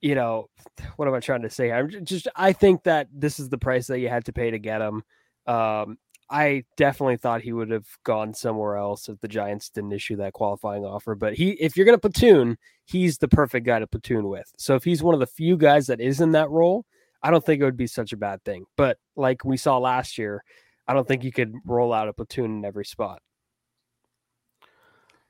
you 0.00 0.14
know 0.14 0.48
what 0.96 1.08
am 1.08 1.14
I 1.14 1.20
trying 1.20 1.42
to 1.42 1.50
say? 1.50 1.72
I'm 1.72 2.04
just 2.04 2.28
I 2.36 2.52
think 2.52 2.84
that 2.84 3.08
this 3.12 3.38
is 3.38 3.48
the 3.48 3.58
price 3.58 3.86
that 3.88 4.00
you 4.00 4.08
had 4.08 4.26
to 4.26 4.32
pay 4.32 4.50
to 4.50 4.58
get 4.58 4.80
him. 4.80 5.02
Um, 5.46 5.98
I 6.30 6.62
definitely 6.76 7.16
thought 7.16 7.42
he 7.42 7.52
would 7.52 7.70
have 7.70 7.88
gone 8.04 8.34
somewhere 8.34 8.76
else 8.76 9.08
if 9.08 9.18
the 9.20 9.26
Giants 9.26 9.68
didn't 9.68 9.92
issue 9.92 10.16
that 10.16 10.32
qualifying 10.32 10.84
offer. 10.84 11.16
But 11.16 11.34
he, 11.34 11.50
if 11.52 11.76
you're 11.76 11.86
going 11.86 11.98
to 11.98 12.10
platoon, 12.10 12.56
he's 12.84 13.18
the 13.18 13.26
perfect 13.26 13.66
guy 13.66 13.80
to 13.80 13.86
platoon 13.88 14.28
with. 14.28 14.50
So 14.56 14.76
if 14.76 14.84
he's 14.84 15.02
one 15.02 15.14
of 15.14 15.20
the 15.20 15.26
few 15.26 15.56
guys 15.56 15.88
that 15.88 16.00
is 16.00 16.20
in 16.20 16.32
that 16.32 16.48
role, 16.48 16.86
I 17.20 17.32
don't 17.32 17.44
think 17.44 17.60
it 17.60 17.64
would 17.64 17.76
be 17.76 17.88
such 17.88 18.12
a 18.12 18.16
bad 18.16 18.44
thing. 18.44 18.66
But 18.76 18.98
like 19.16 19.44
we 19.44 19.56
saw 19.56 19.78
last 19.78 20.18
year, 20.18 20.44
I 20.86 20.94
don't 20.94 21.06
think 21.06 21.24
you 21.24 21.32
could 21.32 21.52
roll 21.64 21.92
out 21.92 22.08
a 22.08 22.12
platoon 22.12 22.58
in 22.58 22.64
every 22.64 22.84
spot. 22.84 23.20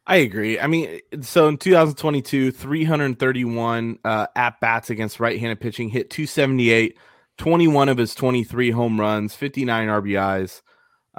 I 0.07 0.17
agree. 0.17 0.59
I 0.59 0.67
mean, 0.67 1.01
so 1.23 1.49
in 1.49 1.57
2022, 1.57 2.51
331 2.53 3.99
uh, 4.05 4.27
at 4.35 4.61
bats 4.61 4.91
against 4.91 5.21
right 5.21 5.39
handed 5.39 5.61
pitching, 5.61 5.89
hit 5.89 6.11
278, 6.11 6.99
21 7.39 7.89
of 7.89 7.97
his 7.97 8.15
23 8.15 8.71
home 8.71 8.99
runs, 9.01 9.35
59 9.35 9.89
RBIs, 9.89 10.63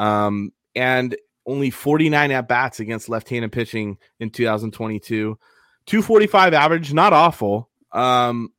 um, 0.02 0.52
and 0.76 1.16
only 1.46 1.70
49 1.70 2.32
at 2.32 2.48
bats 2.48 2.80
against 2.80 3.08
left 3.08 3.30
handed 3.30 3.52
pitching 3.52 3.98
in 4.20 4.32
2022. 4.32 5.38
245 5.86 6.54
average, 6.54 6.94
not 6.94 7.14
awful, 7.14 7.70
um, 7.92 8.50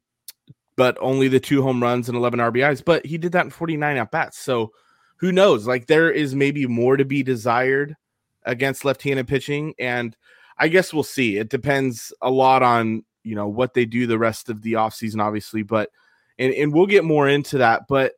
but 0.76 0.96
only 1.00 1.26
the 1.26 1.40
two 1.40 1.62
home 1.62 1.82
runs 1.82 2.08
and 2.08 2.16
11 2.16 2.38
RBIs. 2.38 2.84
But 2.84 3.04
he 3.04 3.18
did 3.18 3.32
that 3.32 3.44
in 3.44 3.50
49 3.50 3.96
at 3.96 4.10
bats. 4.12 4.38
So 4.38 4.72
who 5.16 5.32
knows? 5.32 5.66
Like 5.66 5.86
there 5.86 6.10
is 6.10 6.34
maybe 6.34 6.66
more 6.66 6.96
to 6.96 7.04
be 7.04 7.24
desired 7.24 7.96
against 8.44 8.84
left 8.84 9.02
handed 9.02 9.26
pitching. 9.26 9.74
And 9.80 10.16
I 10.58 10.68
guess 10.68 10.94
we'll 10.94 11.02
see. 11.02 11.38
It 11.38 11.48
depends 11.48 12.12
a 12.22 12.30
lot 12.30 12.62
on, 12.62 13.04
you 13.24 13.34
know, 13.34 13.48
what 13.48 13.74
they 13.74 13.84
do 13.84 14.06
the 14.06 14.18
rest 14.18 14.48
of 14.48 14.62
the 14.62 14.74
offseason, 14.74 15.20
obviously. 15.20 15.64
But, 15.64 15.90
and, 16.38 16.54
and 16.54 16.72
we'll 16.72 16.86
get 16.86 17.04
more 17.04 17.28
into 17.28 17.58
that. 17.58 17.88
But 17.88 18.12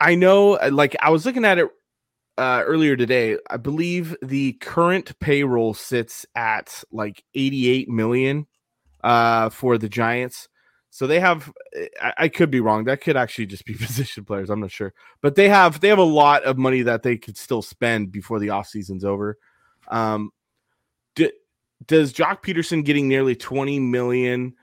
I 0.00 0.14
know, 0.14 0.52
like, 0.70 0.96
I 1.00 1.10
was 1.10 1.26
looking 1.26 1.44
at 1.44 1.58
it 1.58 1.68
uh, 2.38 2.62
earlier 2.64 2.96
today. 2.96 3.36
I 3.50 3.56
believe 3.56 4.16
the 4.22 4.52
current 4.54 5.18
payroll 5.18 5.74
sits 5.74 6.24
at 6.36 6.84
like 6.92 7.24
88 7.34 7.88
million 7.88 8.46
uh, 9.02 9.50
for 9.50 9.76
the 9.76 9.88
Giants. 9.88 10.48
So 10.90 11.06
they 11.06 11.20
have 11.20 11.52
I, 12.00 12.14
I, 12.16 12.28
could 12.28 12.50
be 12.50 12.60
wrong. 12.60 12.84
That 12.84 13.02
could 13.02 13.16
actually 13.16 13.46
just 13.46 13.64
be 13.64 13.74
position 13.78 14.24
players. 14.24 14.50
I'm 14.50 14.60
not 14.60 14.70
sure. 14.70 14.94
But 15.20 15.34
they 15.34 15.48
have 15.48 15.80
they 15.80 15.88
have 15.88 15.98
a 15.98 16.02
lot 16.02 16.44
of 16.44 16.56
money 16.56 16.82
that 16.82 17.02
they 17.02 17.16
could 17.16 17.36
still 17.36 17.60
spend 17.60 18.12
before 18.12 18.38
the 18.38 18.50
off 18.50 18.68
season's 18.68 19.04
over. 19.04 19.36
Um 19.88 20.30
do, 21.16 21.30
does 21.86 22.12
Joc 22.12 22.42
Pederson 22.42 22.84
getting 22.84 23.08
nearly 23.08 23.34
20 23.34 23.80
million 23.80 24.54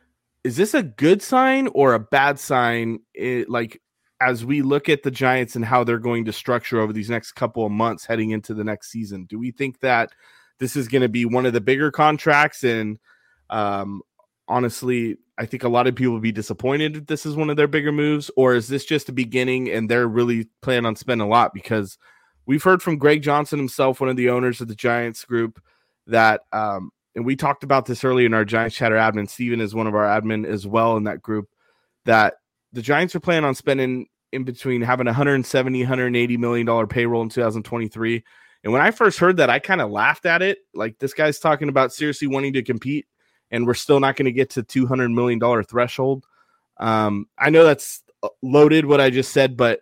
is 0.43 0.55
this 0.55 0.73
a 0.73 0.83
good 0.83 1.21
sign 1.21 1.67
or 1.67 1.93
a 1.93 1.99
bad 1.99 2.39
sign 2.39 2.99
it, 3.13 3.49
like 3.49 3.81
as 4.21 4.45
we 4.45 4.61
look 4.61 4.89
at 4.89 5.03
the 5.03 5.11
Giants 5.11 5.55
and 5.55 5.65
how 5.65 5.83
they're 5.83 5.99
going 5.99 6.25
to 6.25 6.33
structure 6.33 6.79
over 6.79 6.93
these 6.93 7.09
next 7.09 7.33
couple 7.33 7.65
of 7.65 7.71
months 7.71 8.05
heading 8.05 8.31
into 8.31 8.53
the 8.53 8.63
next 8.63 8.91
season, 8.91 9.25
do 9.25 9.37
we 9.37 9.51
think 9.51 9.79
that 9.81 10.11
this 10.59 10.75
is 10.75 10.87
going 10.87 11.01
to 11.01 11.09
be 11.09 11.25
one 11.25 11.45
of 11.45 11.53
the 11.53 11.61
bigger 11.61 11.91
contracts? 11.91 12.63
And 12.63 12.97
um, 13.49 14.01
honestly, 14.47 15.17
I 15.37 15.45
think 15.45 15.63
a 15.63 15.69
lot 15.69 15.87
of 15.87 15.95
people 15.95 16.13
will 16.13 16.21
be 16.21 16.31
disappointed 16.31 16.95
if 16.95 17.05
this 17.07 17.25
is 17.25 17.35
one 17.35 17.49
of 17.49 17.57
their 17.57 17.67
bigger 17.67 17.91
moves, 17.91 18.31
or 18.37 18.55
is 18.55 18.67
this 18.67 18.85
just 18.85 19.09
a 19.09 19.13
beginning 19.13 19.69
and 19.69 19.89
they're 19.89 20.07
really 20.07 20.47
planning 20.61 20.85
on 20.85 20.95
spending 20.95 21.27
a 21.27 21.29
lot? 21.29 21.53
Because 21.53 21.97
we've 22.45 22.63
heard 22.63 22.81
from 22.81 22.97
Greg 22.97 23.21
Johnson 23.21 23.59
himself, 23.59 23.99
one 23.99 24.09
of 24.09 24.15
the 24.15 24.29
owners 24.29 24.61
of 24.61 24.69
the 24.69 24.75
Giants 24.75 25.25
group, 25.25 25.61
that 26.07 26.41
um, 26.53 26.91
and 27.15 27.25
we 27.25 27.35
talked 27.35 27.63
about 27.63 27.85
this 27.85 28.03
earlier 28.03 28.25
in 28.25 28.33
our 28.33 28.45
Giants 28.45 28.75
chatter 28.75 28.95
admin. 28.95 29.29
Steven 29.29 29.61
is 29.61 29.75
one 29.75 29.87
of 29.87 29.95
our 29.95 30.05
admin 30.05 30.45
as 30.45 30.67
well 30.67 30.97
in 30.97 31.05
that 31.05 31.21
group. 31.21 31.49
That 32.05 32.35
the 32.75 32.81
Giants 32.81 33.15
are 33.15 33.21
planning 33.21 33.45
on 33.45 33.55
spending 33.55 34.07
in 34.33 34.43
between 34.43 34.81
having 34.81 35.05
170, 35.05 35.79
180 35.79 36.37
million 36.37 36.65
dollar 36.65 36.85
payroll 36.85 37.21
in 37.21 37.29
2023. 37.29 38.23
And 38.63 38.73
when 38.73 38.81
I 38.81 38.91
first 38.91 39.17
heard 39.17 39.37
that, 39.37 39.49
I 39.49 39.59
kind 39.59 39.79
of 39.79 39.89
laughed 39.89 40.25
at 40.25 40.41
it. 40.41 40.59
Like 40.73 40.99
this 40.99 41.13
guy's 41.13 41.39
talking 41.39 41.69
about 41.69 41.93
seriously 41.93 42.27
wanting 42.27 42.53
to 42.53 42.63
compete, 42.63 43.05
and 43.49 43.65
we're 43.65 43.75
still 43.75 43.99
not 43.99 44.17
going 44.17 44.25
to 44.25 44.31
get 44.31 44.51
to 44.51 44.63
200 44.63 45.09
million 45.09 45.39
dollar 45.39 45.63
threshold. 45.63 46.25
Um, 46.77 47.27
I 47.37 47.49
know 47.49 47.63
that's 47.63 48.03
uh, 48.21 48.29
loaded 48.41 48.85
what 48.85 48.99
I 48.99 49.09
just 49.09 49.31
said, 49.31 49.55
but 49.55 49.79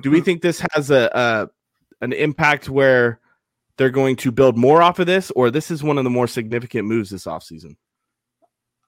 do 0.00 0.10
we 0.10 0.20
think 0.22 0.40
this 0.40 0.64
has 0.72 0.90
a, 0.90 1.10
a 1.12 2.04
an 2.04 2.12
impact 2.12 2.68
where 2.68 3.18
they're 3.76 3.90
going 3.90 4.16
to 4.16 4.30
build 4.30 4.56
more 4.56 4.82
off 4.82 5.00
of 5.00 5.06
this, 5.06 5.32
or 5.32 5.50
this 5.50 5.72
is 5.72 5.82
one 5.82 5.98
of 5.98 6.04
the 6.04 6.10
more 6.10 6.28
significant 6.28 6.86
moves 6.86 7.10
this 7.10 7.24
offseason? 7.24 7.76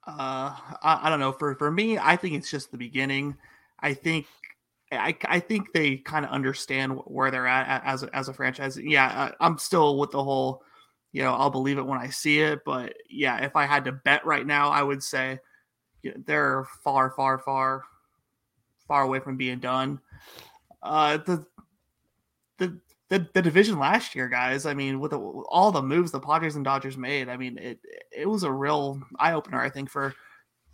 Uh, 0.09 0.57
I, 0.83 1.01
I 1.03 1.11
don't 1.11 1.21
know. 1.21 1.33
For 1.33 1.55
for 1.57 1.71
me, 1.71 1.99
I 1.99 2.17
think 2.17 2.35
it's 2.35 2.51
just 2.51 2.71
the 2.71 2.79
beginning. 2.79 3.37
I 3.81 3.93
think 3.93 4.27
I, 4.91 5.15
I 5.27 5.39
think 5.39 5.73
they 5.73 5.99
kind 5.99 6.25
of 6.25 6.31
understand 6.31 6.93
where 7.05 7.31
they're 7.31 7.47
at 7.47 7.83
as 7.85 8.05
a, 8.05 8.17
as 8.17 8.29
a 8.29 8.33
franchise. 8.33 8.79
Yeah, 8.79 9.33
I'm 9.39 9.59
still 9.59 9.99
with 9.99 10.13
the 10.13 10.25
whole, 10.25 10.63
you 11.13 11.23
know, 11.23 11.35
I'll 11.35 11.51
believe 11.51 11.77
it 11.77 11.87
when 11.87 11.99
I 11.99 12.09
see 12.09 12.41
it. 12.41 12.61
But 12.65 12.95
yeah, 13.11 13.45
if 13.45 13.55
I 13.55 13.67
had 13.67 13.85
to 13.85 13.93
bet 13.93 14.25
right 14.25 14.47
now, 14.47 14.71
I 14.71 14.83
would 14.83 15.03
say 15.03 15.39
you 16.03 16.13
know, 16.13 16.23
they're 16.25 16.65
far, 16.83 17.11
far, 17.11 17.39
far, 17.39 17.83
far 18.87 19.03
away 19.03 19.21
from 19.21 19.37
being 19.37 19.59
done. 19.59 20.01
Uh, 20.83 21.19
the 21.19 21.45
the 22.57 22.81
the, 23.09 23.27
the 23.33 23.43
division 23.43 23.79
last 23.79 24.15
year, 24.15 24.29
guys. 24.29 24.67
I 24.67 24.75
mean, 24.75 25.01
with, 25.01 25.13
the, 25.13 25.19
with 25.19 25.47
all 25.49 25.73
the 25.73 25.83
moves 25.83 26.11
the 26.11 26.21
Padres 26.21 26.57
and 26.57 26.65
Dodgers 26.65 26.99
made, 26.99 27.29
I 27.29 27.37
mean, 27.37 27.59
it 27.59 27.79
it 28.13 28.27
was 28.27 28.43
a 28.43 28.53
real 28.53 29.01
eye 29.19 29.33
opener, 29.33 29.61
I 29.61 29.71
think, 29.71 29.91
for 29.91 30.15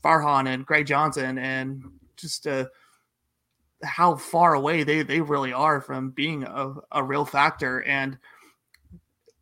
Farhan 0.02 0.52
and 0.52 0.66
Greg 0.66 0.86
Johnson, 0.86 1.38
and 1.38 1.84
just 2.16 2.46
uh, 2.46 2.66
how 3.82 4.16
far 4.16 4.54
away 4.54 4.82
they 4.82 5.02
they 5.02 5.20
really 5.20 5.52
are 5.52 5.80
from 5.80 6.10
being 6.10 6.42
a, 6.44 6.74
a 6.92 7.02
real 7.02 7.24
factor. 7.24 7.82
And 7.82 8.18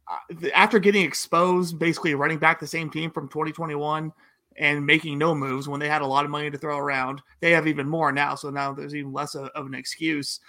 uh, 0.07 0.49
after 0.55 0.79
getting 0.79 1.05
exposed, 1.05 1.79
basically 1.79 2.15
running 2.15 2.39
back 2.39 2.61
the 2.61 2.67
same 2.67 2.91
team 2.91 3.11
from 3.11 3.29
2021 3.29 4.13
and 4.59 4.85
making 4.85 5.17
no 5.17 5.35
moves 5.35 5.67
when 5.67 5.81
they 5.81 5.89
had 5.89 6.03
a 6.03 6.07
lot 6.07 6.27
of 6.27 6.31
money 6.31 6.51
to 6.51 6.59
throw 6.59 6.77
around, 6.77 7.23
they 7.41 7.53
have 7.53 7.67
even 7.67 7.89
more 7.89 8.13
now. 8.13 8.35
So 8.35 8.51
now 8.51 8.75
there's 8.75 8.95
even 8.95 9.15
less 9.15 9.35
of, 9.35 9.49
of 9.55 9.65
an 9.65 9.75
excuse 9.75 10.41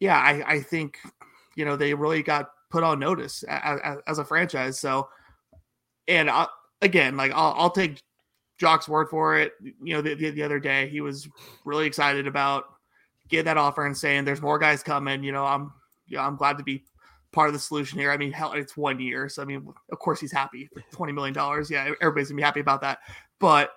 yeah, 0.00 0.18
I, 0.18 0.54
I 0.54 0.60
think 0.60 0.98
you 1.56 1.64
know 1.64 1.76
they 1.76 1.94
really 1.94 2.22
got 2.22 2.50
put 2.70 2.84
on 2.84 2.98
notice 2.98 3.42
as, 3.48 3.98
as 4.06 4.18
a 4.18 4.24
franchise. 4.24 4.78
So, 4.78 5.08
and 6.06 6.28
I, 6.28 6.46
again, 6.82 7.16
like 7.16 7.32
I'll, 7.32 7.54
I'll 7.56 7.70
take 7.70 8.02
Joc's 8.58 8.88
word 8.88 9.08
for 9.08 9.38
it. 9.38 9.52
You 9.62 9.94
know, 9.94 10.02
the, 10.02 10.14
the, 10.14 10.30
the 10.30 10.42
other 10.42 10.60
day 10.60 10.88
he 10.88 11.00
was 11.00 11.28
really 11.64 11.86
excited 11.86 12.26
about 12.26 12.64
getting 13.28 13.46
that 13.46 13.56
offer 13.56 13.86
and 13.86 13.96
saying 13.96 14.24
there's 14.24 14.42
more 14.42 14.58
guys 14.58 14.82
coming. 14.82 15.22
You 15.22 15.32
know, 15.32 15.44
I'm 15.44 15.72
yeah, 16.06 16.26
I'm 16.26 16.36
glad 16.36 16.58
to 16.58 16.64
be 16.64 16.84
part 17.32 17.48
of 17.48 17.52
the 17.54 17.60
solution 17.60 17.98
here. 17.98 18.10
I 18.10 18.16
mean, 18.16 18.32
hell, 18.32 18.52
it's 18.52 18.76
one 18.76 19.00
year, 19.00 19.28
so 19.28 19.42
I 19.42 19.44
mean, 19.44 19.68
of 19.90 19.98
course 19.98 20.20
he's 20.20 20.32
happy. 20.32 20.68
Twenty 20.92 21.12
million 21.12 21.34
dollars, 21.34 21.70
yeah, 21.70 21.92
everybody's 22.00 22.28
gonna 22.28 22.36
be 22.36 22.42
happy 22.42 22.60
about 22.60 22.80
that. 22.82 22.98
But 23.38 23.72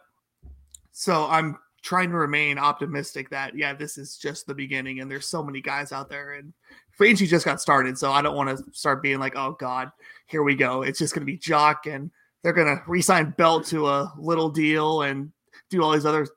so 0.91 1.27
I'm 1.27 1.57
trying 1.81 2.09
to 2.09 2.15
remain 2.15 2.57
optimistic 2.57 3.29
that 3.29 3.55
yeah, 3.55 3.73
this 3.73 3.97
is 3.97 4.17
just 4.17 4.45
the 4.45 4.53
beginning, 4.53 4.99
and 4.99 5.09
there's 5.09 5.27
so 5.27 5.43
many 5.43 5.61
guys 5.61 5.91
out 5.91 6.09
there, 6.09 6.33
and 6.33 6.53
agency 7.01 7.27
just 7.27 7.45
got 7.45 7.59
started, 7.59 7.97
so 7.97 8.11
I 8.11 8.21
don't 8.21 8.35
want 8.35 8.55
to 8.55 8.63
start 8.73 9.01
being 9.01 9.19
like, 9.19 9.35
oh 9.35 9.55
god, 9.59 9.91
here 10.27 10.43
we 10.43 10.55
go. 10.55 10.83
It's 10.83 10.99
just 10.99 11.13
going 11.13 11.25
to 11.25 11.31
be 11.31 11.37
Joc, 11.37 11.91
and 11.91 12.11
they're 12.43 12.53
going 12.53 12.67
to 12.67 12.81
resign 12.87 13.33
Belt 13.37 13.65
to 13.67 13.87
a 13.87 14.13
little 14.17 14.49
deal 14.49 15.01
and 15.01 15.31
do 15.69 15.81
all 15.83 15.91
these 15.91 16.05
other 16.05 16.27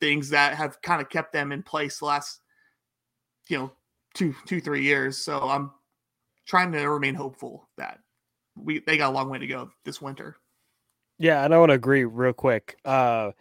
things 0.00 0.30
that 0.30 0.54
have 0.54 0.80
kind 0.82 1.00
of 1.00 1.08
kept 1.08 1.32
them 1.32 1.52
in 1.52 1.62
place 1.62 1.98
the 1.98 2.04
last, 2.04 2.40
you 3.48 3.58
know, 3.58 3.72
two, 4.14 4.34
two, 4.46 4.60
three 4.60 4.82
years. 4.82 5.18
So 5.18 5.40
I'm 5.40 5.70
trying 6.46 6.72
to 6.72 6.88
remain 6.88 7.14
hopeful 7.14 7.68
that 7.78 7.98
we 8.56 8.80
they 8.80 8.96
got 8.96 9.10
a 9.10 9.14
long 9.14 9.28
way 9.30 9.38
to 9.38 9.46
go 9.46 9.70
this 9.84 10.00
winter. 10.00 10.36
Yeah, 11.18 11.44
and 11.44 11.54
I 11.54 11.58
want 11.58 11.70
to 11.70 11.74
agree 11.74 12.04
real 12.04 12.32
quick. 12.32 12.76
Uh, 12.84 13.32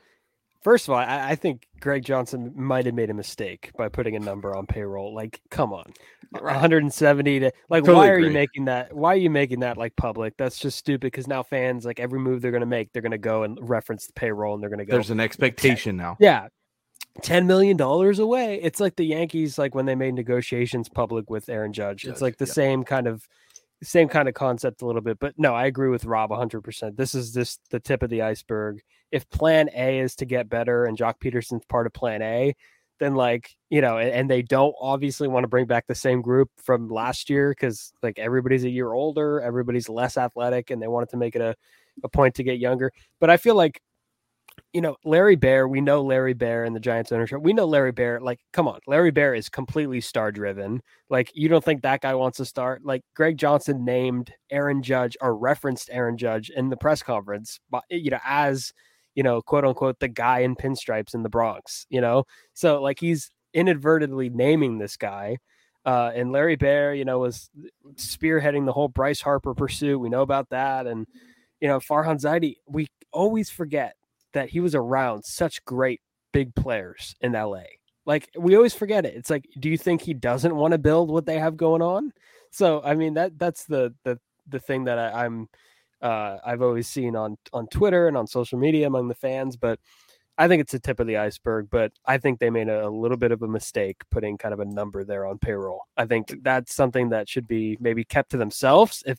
First 0.64 0.88
of 0.88 0.94
all, 0.94 1.00
I, 1.00 1.32
I, 1.32 1.36
think 1.36 1.68
Greg 1.82 2.06
Johnson 2.06 2.54
might 2.56 2.86
have 2.86 2.96
made 2.96 3.10
a 3.10 3.14
mistake 3.14 3.72
by 3.78 3.90
putting 3.90 4.16
a 4.16 4.20
number 4.20 4.56
on 4.56 4.66
payroll. 4.66 5.14
Like, 5.14 5.42
come 5.52 5.74
on, 5.74 5.92
right. 6.32 6.54
170 6.54 7.40
to 7.42 7.52
like. 7.70 7.84
Totally 7.84 7.98
why 7.98 8.10
are 8.10 8.14
agree. 8.14 8.28
you 8.28 8.34
making 8.34 8.66
that? 8.66 8.96
Why 8.96 9.14
are 9.14 9.18
you 9.18 9.30
making 9.30 9.60
that 9.60 9.78
like 9.78 9.96
public? 9.98 10.36
That's 10.38 10.58
just 10.58 10.78
stupid. 10.78 11.02
Because 11.02 11.28
now 11.28 11.44
fans, 11.44 11.86
like 11.86 12.00
every 12.00 12.20
move 12.20 12.42
they're 12.42 12.52
going 12.52 12.62
to 12.62 12.66
make, 12.66 12.94
they're 12.94 13.02
going 13.02 13.12
to 13.12 13.18
go 13.18 13.44
and 13.44 13.58
reference 13.62 14.08
the 14.08 14.14
payroll, 14.14 14.54
and 14.54 14.64
they're 14.64 14.70
going 14.70 14.80
to 14.80 14.86
go. 14.86 14.94
There's 14.94 15.10
an 15.10 15.20
expectation 15.20 15.98
10, 15.98 15.98
now. 15.98 16.18
Yeah, 16.20 16.48
ten 17.22 17.46
million 17.46 17.78
dollars 17.78 18.20
away. 18.20 18.60
It's 18.62 18.80
like 18.80 18.96
the 18.96 19.06
Yankees, 19.06 19.58
like 19.58 19.76
when 19.76 19.86
they 19.86 19.96
made 19.96 20.14
negotiations 20.14 20.88
public 20.88 21.30
with 21.30 21.50
Aaron 21.50 21.74
Judge. 21.74 22.04
Judge 22.04 22.12
it's 22.12 22.22
like 22.22 22.38
the 22.38 22.46
yeah. 22.46 22.54
same 22.54 22.84
kind 22.84 23.08
of 23.08 23.28
same 23.84 24.08
kind 24.08 24.28
of 24.28 24.34
concept 24.34 24.82
a 24.82 24.86
little 24.86 25.02
bit. 25.02 25.20
But 25.20 25.34
no, 25.38 25.54
I 25.54 25.66
agree 25.66 25.90
with 25.90 26.06
Rob 26.06 26.32
100%. 26.32 26.96
This 26.96 27.14
is 27.14 27.34
just 27.34 27.60
the 27.70 27.80
tip 27.80 28.02
of 28.02 28.10
the 28.10 28.22
iceberg. 28.22 28.82
If 29.14 29.30
plan 29.30 29.70
A 29.76 30.00
is 30.00 30.16
to 30.18 30.26
get 30.26 30.50
better 30.50 30.86
and 30.86 30.98
Joc 30.98 31.16
Pederson's 31.22 31.64
part 31.70 31.86
of 31.86 31.94
plan 31.94 32.22
A, 32.22 32.56
then 33.00 33.16
like, 33.16 33.56
you 33.70 33.80
know, 33.80 33.98
and, 33.98 34.10
and 34.10 34.30
they 34.30 34.42
don't 34.42 34.76
obviously 34.82 35.28
want 35.28 35.44
to 35.44 35.48
bring 35.48 35.66
back 35.66 35.88
the 35.88 35.96
same 35.96 36.22
group 36.22 36.50
from 36.58 36.90
last 36.90 37.30
year 37.30 37.52
because 37.52 37.94
like 38.02 38.20
everybody's 38.20 38.64
a 38.64 38.70
year 38.70 38.92
older, 38.92 39.40
everybody's 39.40 39.88
less 39.88 40.18
athletic, 40.18 40.72
and 40.72 40.82
they 40.82 40.88
wanted 40.88 41.10
to 41.10 41.18
make 41.18 41.36
it 41.36 41.42
a, 41.42 41.56
a 42.04 42.10
point 42.10 42.36
to 42.36 42.44
get 42.44 42.60
younger. 42.60 42.92
But 43.20 43.30
I 43.30 43.38
feel 43.38 43.56
like 43.56 43.82
you 44.72 44.82
know, 44.82 44.96
Larry 45.04 45.36
Baer, 45.36 45.68
we 45.68 45.82
know 45.82 46.02
Larry 46.02 46.34
Baer 46.34 46.64
and 46.64 46.76
the 46.76 46.80
Giants 46.80 47.12
ownership. 47.12 47.42
We 47.42 47.54
know 47.54 47.66
Larry 47.66 47.92
Baer, 47.92 48.20
like, 48.20 48.40
come 48.52 48.68
on, 48.68 48.80
Larry 48.88 49.12
Baer 49.12 49.36
is 49.36 49.50
completely 49.50 50.02
star 50.02 50.32
driven. 50.32 50.82
Like, 51.10 51.32
you 51.34 51.48
don't 51.48 51.64
think 51.64 51.82
that 51.82 52.02
guy 52.02 52.16
wants 52.16 52.38
to 52.38 52.46
start? 52.46 52.84
Like, 52.84 53.04
Greg 53.16 53.38
Johnson 53.38 53.86
named 53.86 54.32
Aaron 54.52 54.82
Judge 54.82 55.16
or 55.22 55.36
referenced 55.36 55.90
Aaron 55.92 56.18
Judge 56.18 56.50
in 56.50 56.70
the 56.70 56.78
press 56.78 57.04
conference, 57.04 57.60
but 57.70 57.84
you 57.90 58.12
know, 58.12 58.20
as, 58.26 58.74
you 59.16 59.24
know, 59.24 59.42
quote 59.42 59.66
unquote, 59.66 60.00
the 60.00 60.08
guy 60.08 60.40
in 60.40 60.56
pinstripes 60.56 61.14
in 61.14 61.24
the 61.24 61.30
Bronx, 61.30 61.86
you 61.90 62.02
know? 62.02 62.26
So, 62.54 62.82
like, 62.82 63.00
he's 63.00 63.32
inadvertently 63.54 64.30
naming 64.30 64.78
this 64.78 64.98
guy. 64.98 65.38
Uh, 65.86 66.12
and 66.16 66.32
Larry 66.32 66.56
Baer, 66.56 66.94
you 66.94 67.06
know, 67.06 67.20
was 67.20 67.50
spearheading 67.96 68.66
the 68.66 68.72
whole 68.72 68.88
Bryce 68.88 69.22
Harper 69.22 69.54
pursuit. 69.54 70.00
We 70.00 70.10
know 70.10 70.22
about 70.22 70.50
that. 70.50 70.88
And, 70.88 71.06
you 71.60 71.68
know, 71.68 71.80
Farhan 71.80 72.22
Zaidi, 72.22 72.56
we 72.68 72.88
always 73.12 73.50
forget 73.50 73.96
that 74.34 74.50
he 74.50 74.60
was 74.60 74.76
around 74.76 75.24
such 75.26 75.64
great 75.66 76.02
big 76.32 76.56
players 76.56 77.16
in 77.22 77.34
LA. 77.34 77.64
Like 78.06 78.30
we 78.38 78.56
always 78.56 78.74
forget 78.74 79.06
it. 79.06 79.16
It's 79.16 79.30
like, 79.30 79.48
do 79.60 79.70
you 79.70 79.78
think 79.78 80.02
he 80.02 80.14
doesn't 80.14 80.56
want 80.56 80.74
to 80.74 80.78
build 80.78 81.10
what 81.10 81.26
they 81.26 81.40
have 81.40 81.56
going 81.56 81.82
on? 81.82 82.12
So 82.52 82.82
I 82.84 82.96
mean 82.96 83.14
that 83.14 83.40
that's 83.40 83.66
the 83.66 83.94
the 84.04 84.20
the 84.48 84.60
thing 84.60 84.84
that 84.86 85.00
I, 85.00 85.26
I'm 85.26 85.48
uh, 86.04 86.38
I've 86.46 86.62
always 86.62 86.88
seen 86.88 87.16
on 87.16 87.38
on 87.54 87.68
Twitter 87.68 88.08
and 88.08 88.18
on 88.18 88.28
social 88.28 88.60
media 88.60 88.86
among 88.86 89.08
the 89.08 89.16
fans, 89.16 89.56
but 89.56 89.80
I 90.38 90.48
think 90.48 90.62
it's 90.62 90.74
the 90.74 90.80
tip 90.80 91.00
of 91.00 91.08
the 91.08 91.18
iceberg. 91.18 91.70
But 91.72 91.94
I 92.06 92.18
think 92.18 92.40
they 92.40 92.50
made 92.50 92.68
a, 92.68 92.88
a 92.88 92.90
little 92.90 93.18
bit 93.18 93.32
of 93.32 93.42
a 93.42 93.48
mistake 93.48 94.02
putting 94.12 94.38
kind 94.38 94.54
of 94.54 94.60
a 94.60 94.66
number 94.66 95.04
there 95.04 95.26
on 95.26 95.38
payroll. 95.40 95.88
I 95.96 96.06
think 96.06 96.44
that's 96.44 96.76
something 96.76 97.10
that 97.10 97.30
should 97.30 97.48
be 97.48 97.78
maybe 97.80 98.04
kept 98.04 98.32
to 98.32 98.38
themselves. 98.38 99.04
If 99.06 99.18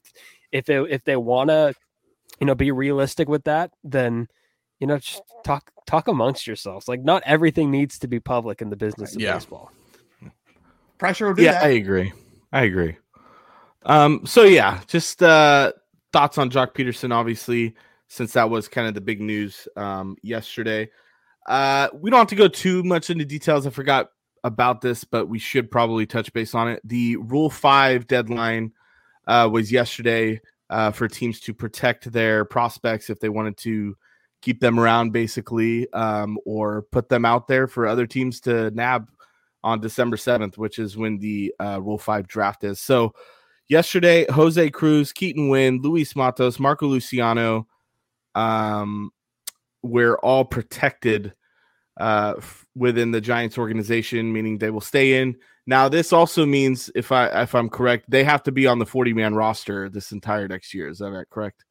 if 0.52 0.66
they, 0.66 0.76
if 0.76 1.02
they 1.04 1.16
want 1.16 1.50
to, 1.50 1.74
you 2.38 2.46
know, 2.46 2.54
be 2.54 2.70
realistic 2.70 3.28
with 3.28 3.44
that, 3.44 3.70
then 3.82 4.28
you 4.78 4.86
know, 4.86 4.98
just 4.98 5.22
talk 5.44 5.70
talk 5.86 6.08
amongst 6.08 6.46
yourselves. 6.46 6.86
Like 6.86 7.02
not 7.02 7.22
everything 7.24 7.70
needs 7.70 7.98
to 8.00 8.08
be 8.08 8.20
public 8.20 8.60
in 8.60 8.68
the 8.68 8.76
business 8.76 9.14
of 9.16 9.22
Yeah. 9.22 9.34
baseball. 9.34 9.72
Pressure 10.98 11.26
will 11.28 11.34
do 11.34 11.42
yeah, 11.42 11.52
that. 11.52 11.64
I 11.64 11.68
agree. 11.70 12.12
I 12.52 12.62
agree. 12.64 12.96
Um, 13.86 14.26
so 14.26 14.42
yeah, 14.42 14.80
just 14.86 15.22
uh 15.22 15.72
thoughts 16.14 16.38
on 16.38 16.48
Joc 16.48 16.74
Pederson, 16.74 17.12
obviously, 17.12 17.74
since 18.06 18.34
that 18.34 18.48
was 18.48 18.68
kind 18.68 18.86
of 18.86 18.94
the 18.94 19.00
big 19.00 19.20
news 19.20 19.66
um 19.76 20.16
yesterday. 20.22 20.88
Uh 21.48 21.88
we 21.92 22.08
don't 22.08 22.20
have 22.20 22.28
to 22.28 22.36
go 22.36 22.46
too 22.46 22.84
much 22.84 23.10
into 23.10 23.24
details. 23.24 23.66
I 23.66 23.70
forgot 23.70 24.10
about 24.44 24.80
this, 24.80 25.02
but 25.02 25.26
we 25.26 25.40
should 25.40 25.72
probably 25.72 26.06
touch 26.06 26.32
base 26.32 26.54
on 26.54 26.68
it. 26.68 26.80
The 26.84 27.16
rule 27.16 27.50
five 27.50 28.06
deadline 28.06 28.70
uh 29.26 29.48
was 29.50 29.72
yesterday 29.72 30.40
uh 30.70 30.92
for 30.92 31.08
teams 31.08 31.40
to 31.40 31.52
protect 31.52 32.12
their 32.12 32.44
prospects 32.44 33.10
if 33.10 33.18
they 33.18 33.28
wanted 33.28 33.56
to 33.58 33.96
keep 34.40 34.60
them 34.60 34.78
around 34.78 35.12
basically 35.12 35.92
um 35.94 36.38
or 36.46 36.82
put 36.92 37.08
them 37.08 37.24
out 37.24 37.48
there 37.48 37.66
for 37.66 37.88
other 37.88 38.06
teams 38.06 38.40
to 38.42 38.70
nab 38.70 39.08
on 39.64 39.80
December 39.80 40.16
7th, 40.16 40.58
which 40.58 40.78
is 40.78 40.96
when 40.96 41.18
the 41.18 41.52
uh, 41.58 41.80
Rule 41.82 41.98
5 41.98 42.28
draft 42.28 42.62
is. 42.62 42.78
So, 42.78 43.14
yesterday, 43.68 44.26
Jose 44.30 44.70
Cruz, 44.70 45.12
Keaton 45.12 45.48
Winn, 45.48 45.80
Luis 45.82 46.14
Matos, 46.16 46.58
Marco 46.58 46.86
Luciano 46.86 47.66
um, 48.34 49.10
were 49.82 50.18
all 50.24 50.44
protected 50.44 51.34
uh, 51.98 52.34
f- 52.38 52.66
within 52.74 53.10
the 53.10 53.20
Giants 53.20 53.56
organization, 53.58 54.32
meaning 54.32 54.58
they 54.58 54.70
will 54.70 54.80
stay 54.80 55.20
in. 55.20 55.36
Now, 55.66 55.88
this 55.88 56.12
also 56.12 56.44
means, 56.44 56.90
if 56.94 57.10
I 57.12 57.42
if 57.42 57.54
I'm 57.54 57.70
correct, 57.70 58.10
they 58.10 58.24
have 58.24 58.42
to 58.42 58.52
be 58.52 58.66
on 58.66 58.78
the 58.78 58.86
40 58.86 59.14
man 59.14 59.34
roster 59.34 59.88
this 59.88 60.12
entire 60.12 60.46
next 60.48 60.74
year. 60.74 60.88
Is 60.88 60.98
that 60.98 61.26
correct, 61.30 61.64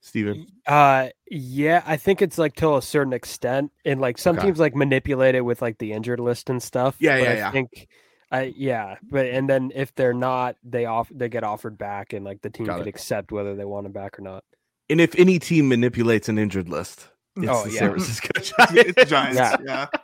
Steven? 0.00 0.46
Uh, 0.66 1.08
yeah, 1.30 1.82
I 1.86 1.96
think 1.98 2.22
it's 2.22 2.38
like 2.38 2.54
till 2.54 2.76
a 2.76 2.82
certain 2.82 3.12
extent, 3.12 3.72
and 3.84 4.00
like 4.00 4.16
some 4.16 4.36
Okay. 4.38 4.46
teams 4.46 4.58
like 4.58 4.74
manipulate 4.74 5.34
it 5.34 5.42
with 5.42 5.60
like 5.60 5.76
the 5.78 5.92
injured 5.92 6.20
list 6.20 6.48
and 6.48 6.62
stuff. 6.62 6.96
Yeah, 6.98 7.18
but 7.18 7.24
yeah, 7.24 7.30
I 7.30 7.34
yeah. 7.34 7.50
think, 7.50 7.88
I 8.30 8.52
yeah, 8.56 8.96
but 9.02 9.26
and 9.26 9.48
then 9.48 9.72
if 9.74 9.94
they're 9.94 10.14
not, 10.14 10.56
they 10.62 10.84
off 10.86 11.08
they 11.12 11.28
get 11.28 11.42
offered 11.44 11.76
back, 11.76 12.12
and 12.12 12.24
like 12.24 12.42
the 12.42 12.50
team 12.50 12.66
Got 12.66 12.78
can 12.78 12.86
it. 12.86 12.90
accept 12.90 13.32
whether 13.32 13.56
they 13.56 13.64
want 13.64 13.84
them 13.84 13.92
back 13.92 14.18
or 14.18 14.22
not. 14.22 14.44
And 14.88 15.00
if 15.00 15.14
any 15.18 15.38
team 15.38 15.68
manipulates 15.68 16.28
an 16.28 16.38
injured 16.38 16.68
list, 16.68 17.08
it's 17.36 17.48
Oh, 17.48 17.64
the 17.64 17.72
yeah. 17.72 17.78
San 17.80 17.90
Francisco 17.90 18.28
Giants. 18.66 18.94
the 18.96 19.04
Giants. 19.04 19.36
Yeah. 19.38 19.56
yeah. 19.64 19.86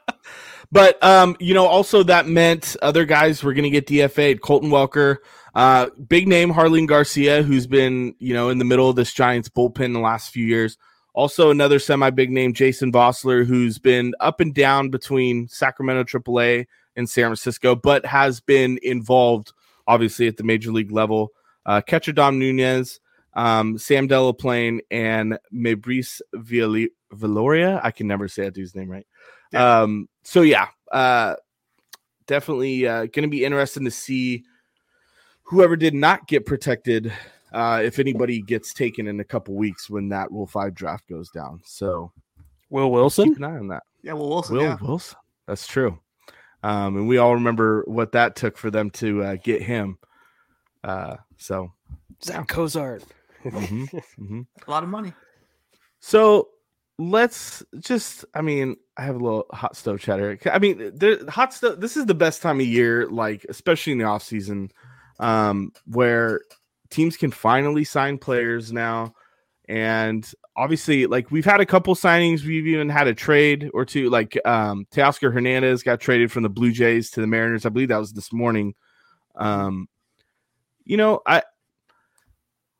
But 0.72 1.02
um, 1.04 1.36
you 1.38 1.54
know, 1.54 1.66
also 1.66 2.02
that 2.02 2.26
meant 2.26 2.76
other 2.82 3.04
guys 3.04 3.44
were 3.44 3.54
going 3.54 3.62
to 3.64 3.70
get 3.70 3.86
DFA'd. 3.86 4.40
Colton 4.40 4.70
Welker, 4.70 5.18
uh, 5.54 5.90
big 6.08 6.26
name 6.26 6.52
Jarlin 6.52 6.88
Garcia, 6.88 7.44
who's 7.44 7.68
been 7.68 8.16
you 8.18 8.34
know 8.34 8.48
in 8.48 8.58
the 8.58 8.64
middle 8.64 8.90
of 8.90 8.96
this 8.96 9.12
Giants 9.12 9.48
bullpen 9.48 9.92
the 9.92 10.00
last 10.00 10.32
few 10.32 10.44
years. 10.44 10.76
Also, 11.14 11.50
another 11.50 11.78
semi 11.78 12.10
big 12.10 12.32
name, 12.32 12.52
Jason 12.52 12.90
Vosler, 12.90 13.46
who's 13.46 13.78
been 13.78 14.12
up 14.18 14.40
and 14.40 14.52
down 14.52 14.90
between 14.90 15.46
Sacramento 15.46 16.02
AAA 16.18 16.66
and 16.96 17.08
San 17.08 17.26
Francisco, 17.26 17.74
but 17.74 18.04
has 18.06 18.40
been 18.40 18.78
involved 18.82 19.52
obviously 19.86 20.26
at 20.26 20.36
the 20.36 20.44
major 20.44 20.72
league 20.72 20.92
level. 20.92 21.32
Uh, 21.64 21.80
catcher 21.80 22.12
Dom 22.12 22.38
Nunez, 22.38 23.00
um, 23.34 23.78
Sam 23.78 24.08
Delaplane, 24.08 24.80
and 24.90 25.38
Mabrice 25.52 26.20
Villi- 26.34 26.90
Villoria. 27.12 27.80
I 27.82 27.90
can 27.90 28.06
never 28.06 28.28
say 28.28 28.44
that 28.44 28.54
dude's 28.54 28.74
name 28.74 28.90
right. 28.90 29.06
Yeah. 29.52 29.80
Um, 29.82 30.08
so 30.22 30.42
yeah, 30.42 30.68
uh, 30.92 31.34
definitely 32.26 32.86
uh, 32.86 33.06
going 33.06 33.22
to 33.22 33.28
be 33.28 33.44
interesting 33.44 33.84
to 33.84 33.90
see 33.90 34.44
whoever 35.42 35.76
did 35.76 35.94
not 35.94 36.26
get 36.26 36.46
protected, 36.46 37.12
uh, 37.52 37.80
if 37.84 37.98
anybody 37.98 38.42
gets 38.42 38.74
taken 38.74 39.06
in 39.06 39.20
a 39.20 39.24
couple 39.24 39.54
weeks 39.54 39.88
when 39.88 40.08
that 40.08 40.30
Rule 40.30 40.46
Five 40.46 40.74
draft 40.74 41.08
goes 41.08 41.30
down. 41.30 41.60
So 41.64 42.12
Will 42.70 42.90
Wilson, 42.90 43.30
keep 43.30 43.38
an 43.38 43.44
eye 43.44 43.58
on 43.58 43.68
that. 43.68 43.84
Yeah, 44.02 44.14
Will 44.14 44.28
Wilson. 44.28 44.56
Will 44.56 44.62
yeah. 44.62 44.76
Wilson, 44.80 45.18
that's 45.46 45.66
true. 45.66 45.98
Um, 46.66 46.96
and 46.96 47.06
we 47.06 47.18
all 47.18 47.34
remember 47.34 47.84
what 47.86 48.10
that 48.12 48.34
took 48.34 48.58
for 48.58 48.72
them 48.72 48.90
to 48.90 49.22
uh, 49.22 49.36
get 49.36 49.62
him. 49.62 49.98
Uh, 50.82 51.16
so 51.36 51.70
Zach 52.24 52.48
Cozart. 52.48 53.04
mhm, 53.44 54.02
mhm. 54.18 54.46
A 54.66 54.70
lot 54.70 54.82
of 54.82 54.88
money. 54.88 55.12
So 56.00 56.48
let's 56.98 57.62
just 57.78 58.24
I 58.34 58.40
mean, 58.42 58.74
I 58.96 59.02
have 59.02 59.14
a 59.14 59.20
little 59.20 59.46
hot 59.52 59.76
stove 59.76 60.00
chatter. 60.00 60.36
I 60.52 60.58
mean, 60.58 60.78
the 60.78 61.24
hot 61.28 61.54
stove 61.54 61.80
this 61.80 61.96
is 61.96 62.06
the 62.06 62.14
best 62.14 62.42
time 62.42 62.58
of 62.58 62.66
year, 62.66 63.06
like 63.08 63.46
especially 63.48 63.92
in 63.92 63.98
the 63.98 64.04
off 64.04 64.24
season, 64.24 64.72
um, 65.20 65.70
where 65.84 66.40
teams 66.90 67.16
can 67.16 67.30
finally 67.30 67.84
sign 67.84 68.18
players 68.18 68.72
now. 68.72 69.14
And 69.68 70.30
obviously, 70.56 71.06
like 71.06 71.30
we've 71.30 71.44
had 71.44 71.60
a 71.60 71.66
couple 71.66 71.94
signings, 71.94 72.44
we've 72.44 72.66
even 72.66 72.88
had 72.88 73.08
a 73.08 73.14
trade 73.14 73.70
or 73.74 73.84
two. 73.84 74.10
Like 74.10 74.38
um 74.44 74.86
Teoscar 74.92 75.32
Hernandez 75.32 75.82
got 75.82 76.00
traded 76.00 76.30
from 76.30 76.42
the 76.42 76.48
Blue 76.48 76.72
Jays 76.72 77.10
to 77.12 77.20
the 77.20 77.26
Mariners. 77.26 77.66
I 77.66 77.70
believe 77.70 77.88
that 77.88 77.98
was 77.98 78.12
this 78.12 78.32
morning. 78.32 78.74
Um, 79.34 79.88
you 80.84 80.96
know, 80.96 81.20
I 81.26 81.42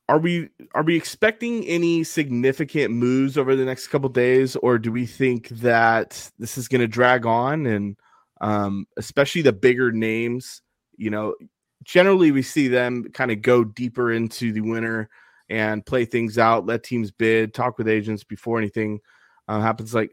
are 0.08 0.18
we 0.18 0.48
are 0.74 0.82
we 0.82 0.96
expecting 0.96 1.64
any 1.66 2.04
significant 2.04 2.92
moves 2.92 3.36
over 3.36 3.56
the 3.56 3.64
next 3.64 3.88
couple 3.88 4.08
days 4.08 4.56
or 4.56 4.78
do 4.78 4.92
we 4.92 5.06
think 5.06 5.48
that 5.48 6.30
this 6.38 6.56
is 6.56 6.68
going 6.68 6.80
to 6.80 6.86
drag 6.86 7.26
on 7.26 7.66
and 7.66 7.96
um 8.40 8.86
especially 8.96 9.42
the 9.42 9.52
bigger 9.52 9.90
names 9.90 10.62
you 10.96 11.10
know 11.10 11.34
generally 11.82 12.30
we 12.30 12.42
see 12.42 12.68
them 12.68 13.04
kind 13.14 13.30
of 13.30 13.42
go 13.42 13.64
deeper 13.64 14.12
into 14.12 14.52
the 14.52 14.60
winter 14.60 15.08
and 15.48 15.84
play 15.86 16.04
things 16.04 16.38
out 16.38 16.66
let 16.66 16.82
teams 16.82 17.10
bid 17.10 17.54
talk 17.54 17.78
with 17.78 17.88
agents 17.88 18.24
before 18.24 18.58
anything 18.58 18.98
uh, 19.48 19.60
happens 19.60 19.94
like 19.94 20.10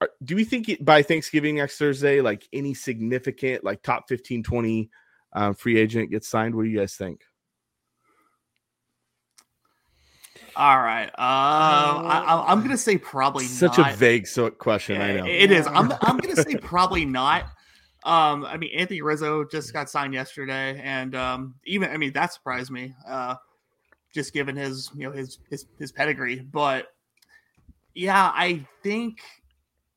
are- 0.00 0.10
do 0.24 0.34
we 0.36 0.44
think 0.44 0.68
it, 0.68 0.84
by 0.84 1.02
thanksgiving 1.02 1.56
next 1.56 1.76
thursday 1.78 2.20
like 2.20 2.48
any 2.52 2.74
significant 2.74 3.62
like 3.64 3.82
top 3.82 4.08
15 4.08 4.42
20 4.42 4.90
uh, 5.34 5.52
free 5.52 5.78
agent 5.78 6.10
gets 6.10 6.28
signed 6.28 6.54
what 6.54 6.62
do 6.62 6.68
you 6.68 6.78
guys 6.78 6.94
think 6.96 7.22
All 10.56 10.78
right. 10.78 11.08
Uh, 11.08 11.10
I, 11.18 12.24
I- 12.26 12.52
I'm 12.52 12.60
gonna 12.62 12.76
say 12.78 12.96
probably 12.96 13.44
Such 13.44 13.78
not. 13.78 13.92
a 13.92 13.96
vague 13.96 14.26
so 14.26 14.50
question. 14.50 15.00
I 15.00 15.16
know. 15.16 15.26
It 15.26 15.50
is. 15.50 15.66
I'm 15.66 15.92
I'm 16.00 16.18
gonna 16.18 16.36
say 16.36 16.54
probably 16.62 17.04
not. 17.04 17.46
Um, 18.04 18.44
I 18.44 18.56
mean, 18.56 18.70
Anthony 18.76 19.00
Rizzo 19.02 19.44
just 19.44 19.72
got 19.72 19.90
signed 19.90 20.14
yesterday, 20.14 20.80
and 20.82 21.14
um, 21.16 21.54
even 21.64 21.90
I 21.90 21.96
mean 21.96 22.12
that 22.12 22.32
surprised 22.32 22.70
me. 22.70 22.94
Uh, 23.08 23.34
just 24.14 24.32
given 24.32 24.56
his 24.56 24.90
you 24.94 25.08
know 25.08 25.12
his 25.12 25.38
his 25.50 25.66
his 25.78 25.92
pedigree, 25.92 26.40
but 26.40 26.88
yeah, 27.94 28.32
I 28.34 28.66
think 28.82 29.20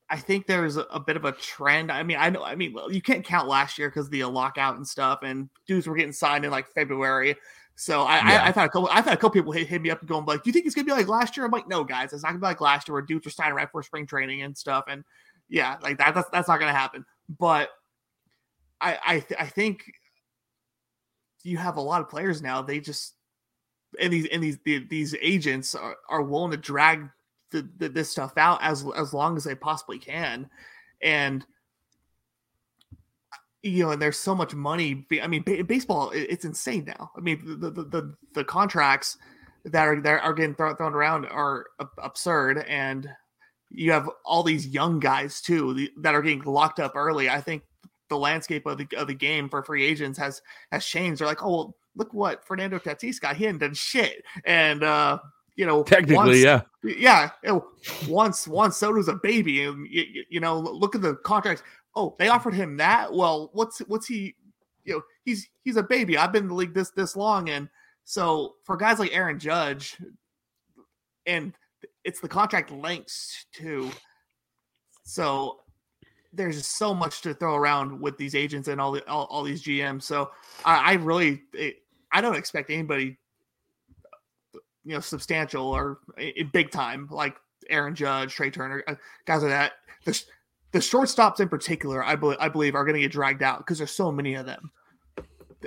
I 0.09 0.17
think 0.17 0.47
there's 0.47 0.77
a, 0.77 0.99
bit 0.99 1.17
of 1.17 1.25
a 1.25 1.33
trend. 1.33 1.91
I 1.91 2.01
mean, 2.03 2.17
I 2.19 2.29
know. 2.29 2.43
I 2.43 2.55
mean, 2.55 2.73
well, 2.73 2.91
you 2.91 3.01
can't 3.01 3.25
count 3.25 3.47
last 3.47 3.77
year 3.77 3.89
because 3.89 4.09
the 4.09 4.23
lockout 4.23 4.77
and 4.77 4.87
stuff, 4.87 5.19
and 5.23 5.49
dudes 5.67 5.85
were 5.85 5.95
getting 5.95 6.13
signed 6.13 6.45
in 6.45 6.51
like 6.51 6.67
February. 6.69 7.35
So 7.75 8.03
I, 8.03 8.15
Yeah. 8.17 8.43
I, 8.43 8.47
I've 8.47 8.55
had 8.55 8.65
a 8.65 8.69
couple. 8.69 8.89
I've 8.89 9.05
had 9.05 9.13
a 9.13 9.17
couple 9.17 9.31
people 9.31 9.51
hit, 9.51 9.67
hit 9.67 9.81
me 9.81 9.89
up 9.89 9.99
and 9.99 10.07
going 10.07 10.25
like, 10.25 10.43
"Do 10.43 10.49
you 10.49 10.53
think 10.53 10.65
it's 10.65 10.75
gonna 10.75 10.85
be 10.85 10.93
like 10.93 11.07
last 11.07 11.35
year?" 11.35 11.45
I'm 11.45 11.51
like, 11.51 11.67
"No, 11.67 11.83
guys, 11.83 12.13
it's 12.13 12.23
not 12.23 12.29
gonna 12.29 12.39
be 12.39 12.45
like 12.45 12.61
last 12.61 12.87
year 12.87 12.93
where 12.93 13.01
dudes 13.01 13.25
were 13.25 13.31
signing 13.31 13.55
right 13.55 13.69
for 13.69 13.83
spring 13.83 14.07
training 14.07 14.43
and 14.43 14.57
stuff." 14.57 14.85
And 14.87 15.03
yeah, 15.49 15.77
like 15.81 15.97
that. 15.97 16.15
That's 16.15 16.29
that's 16.29 16.47
not 16.47 16.59
gonna 16.59 16.71
happen. 16.71 17.05
But 17.37 17.69
I 18.79 18.97
I 19.05 19.19
th- 19.19 19.39
I 19.39 19.45
think 19.47 19.91
you 21.43 21.57
have 21.57 21.75
a 21.77 21.81
lot 21.81 22.01
of 22.01 22.09
players 22.09 22.41
now. 22.41 22.61
They 22.61 22.79
just 22.79 23.16
and 23.99 24.11
these 24.11 24.27
and 24.31 24.43
these 24.43 24.57
the, 24.65 24.85
these 24.89 25.15
agents 25.21 25.75
are, 25.75 25.95
are 26.09 26.21
willing 26.21 26.51
to 26.51 26.57
drag 26.57 27.09
the, 27.51 27.67
the, 27.77 27.89
this 27.89 28.09
stuff 28.09 28.33
out 28.37 28.59
as 28.61 28.85
as 28.95 29.13
long 29.13 29.37
as 29.37 29.43
they 29.43 29.55
possibly 29.55 29.99
can, 29.99 30.49
and 31.01 31.45
you 33.63 33.83
know, 33.83 33.91
and 33.91 34.01
there's 34.01 34.17
so 34.17 34.35
much 34.35 34.53
money. 34.53 35.05
I 35.21 35.27
mean, 35.27 35.43
ba- 35.43 35.63
baseball 35.63 36.11
it's 36.13 36.45
insane 36.45 36.85
now. 36.85 37.11
I 37.17 37.21
mean, 37.21 37.59
the 37.59 37.69
the 37.69 37.83
the, 37.83 38.15
the 38.33 38.43
contracts 38.43 39.17
that 39.65 39.87
are 39.87 40.01
that 40.01 40.23
are 40.23 40.33
getting 40.33 40.55
thrown, 40.55 40.75
thrown 40.75 40.93
around 40.93 41.25
are 41.25 41.65
absurd, 41.97 42.59
and 42.67 43.09
you 43.69 43.91
have 43.91 44.09
all 44.23 44.43
these 44.43 44.67
young 44.67 44.99
guys 44.99 45.41
too 45.41 45.87
that 45.97 46.15
are 46.15 46.21
getting 46.21 46.43
locked 46.43 46.79
up 46.79 46.95
early. 46.95 47.29
I 47.29 47.41
think 47.41 47.63
the 48.09 48.17
landscape 48.17 48.65
of 48.65 48.77
the 48.77 48.87
of 48.95 49.07
the 49.07 49.13
game 49.13 49.49
for 49.49 49.63
free 49.63 49.85
agents 49.85 50.17
has 50.19 50.41
has 50.71 50.85
changed. 50.85 51.19
They're 51.19 51.27
like, 51.27 51.43
oh 51.43 51.49
well, 51.49 51.75
look 51.97 52.13
what 52.13 52.45
Fernando 52.45 52.79
Tatis 52.79 53.19
got. 53.19 53.35
He 53.35 53.43
hadn't 53.45 53.59
done 53.59 53.73
shit, 53.73 54.23
and 54.45 54.83
uh, 54.83 55.19
you 55.55 55.65
know, 55.65 55.83
Technically, 55.83 56.15
once- 56.15 56.37
yeah. 56.43 56.61
yeah. 56.83 57.31
you 57.43 57.49
know, 57.49 57.67
once 58.07 58.47
once 58.47 58.77
Soto's 58.77 59.07
a 59.07 59.15
baby, 59.15 59.63
and 59.63 59.85
you, 59.89 60.23
you 60.29 60.39
know, 60.39 60.59
look 60.59 60.95
at 60.95 61.01
the 61.01 61.15
contracts. 61.17 61.63
oh, 61.95 62.15
they 62.19 62.29
offered 62.29 62.53
him 62.53 62.77
that. 62.77 63.11
Well, 63.11 63.49
what's 63.53 63.79
what's 63.79 64.07
he? 64.07 64.35
You 64.85 64.93
know, 64.93 65.01
he's 65.25 65.49
he's 65.63 65.75
a 65.75 65.83
baby. 65.83 66.17
I've 66.17 66.31
been 66.31 66.43
in 66.43 66.49
the 66.49 66.55
league 66.55 66.73
this 66.73 66.91
this 66.91 67.15
long, 67.15 67.49
and 67.49 67.67
so 68.05 68.55
for 68.63 68.77
guys 68.77 68.99
like 68.99 69.13
Aaron 69.13 69.39
Judge, 69.39 69.97
and 71.25 71.53
it's 72.05 72.19
the 72.21 72.29
contract 72.29 72.71
lengths 72.71 73.45
too. 73.51 73.91
So 75.03 75.59
there's 76.33 76.57
just 76.57 76.77
so 76.77 76.93
much 76.93 77.21
to 77.21 77.33
throw 77.33 77.55
around 77.55 77.99
with 77.99 78.17
these 78.17 78.35
agents 78.35 78.67
and 78.67 78.79
all 78.79 78.91
the 78.91 79.05
all, 79.09 79.25
all 79.25 79.43
these 79.43 79.63
GMs. 79.63 80.03
So 80.03 80.29
I, 80.63 80.91
I 80.91 80.93
really 80.93 81.41
it, 81.53 81.77
I 82.11 82.21
don't 82.21 82.35
expect 82.35 82.69
anybody 82.69 83.17
you 84.87 84.93
know 84.93 84.99
substantial 85.01 85.65
or 85.65 85.99
big 86.53 86.71
time 86.71 87.07
like 87.11 87.35
Aaron 87.69 87.93
Judge, 87.93 88.33
Trea 88.33 88.49
Turner, 88.49 88.83
uh, 88.87 88.95
guys 89.25 89.41
like 89.41 89.51
that. 89.51 89.73
The, 90.05 90.23
the 90.71 90.79
shortstops 90.79 91.39
in 91.39 91.49
particular, 91.49 92.03
I, 92.03 92.15
be, 92.15 92.35
I 92.39 92.49
believe, 92.49 92.75
are 92.75 92.85
going 92.85 92.95
to 92.95 93.01
get 93.01 93.11
dragged 93.11 93.43
out 93.43 93.59
because 93.59 93.77
there's 93.77 93.91
so 93.91 94.11
many 94.11 94.35
of 94.35 94.45
them. 94.45 94.71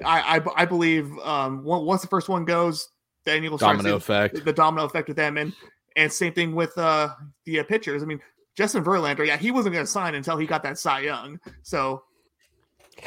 I 0.05 0.39
I, 0.39 0.63
I 0.63 0.65
believe 0.65 1.11
um, 1.19 1.65
once 1.65 2.01
the 2.01 2.09
first 2.09 2.29
one 2.29 2.45
goes, 2.45 2.89
then 3.25 3.43
you'll 3.43 3.59
start 3.59 3.77
domino 3.77 3.97
effect, 3.97 4.37
the, 4.37 4.41
the, 4.41 4.53
domino 4.53 4.85
effect 4.85 5.09
with 5.09 5.17
them, 5.17 5.37
and 5.37 5.53
and 5.97 6.11
same 6.11 6.33
thing 6.33 6.55
with 6.55 6.77
uh, 6.79 7.11
the 7.45 7.61
uh, 7.61 7.65
pitchers. 7.65 8.03
I 8.03 8.07
mean, 8.07 8.21
Justin 8.57 8.85
Verlander, 8.85 9.27
yeah, 9.27 9.37
he 9.37 9.51
wasn't 9.51 9.75
going 9.75 9.85
to 9.85 9.91
sign 9.91 10.15
until 10.15 10.37
he 10.37 10.47
got 10.47 10.63
that 10.63 10.79
Cy 10.79 11.01
Young. 11.01 11.41
So, 11.63 12.05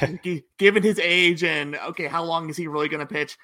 given 0.57 0.83
his 0.83 0.99
age 0.99 1.43
and 1.43 1.75
okay, 1.75 2.07
how 2.07 2.23
long 2.23 2.49
is 2.49 2.57
he 2.57 2.67
really 2.67 2.89
going 2.89 3.05
to 3.05 3.11
pitch? 3.13 3.37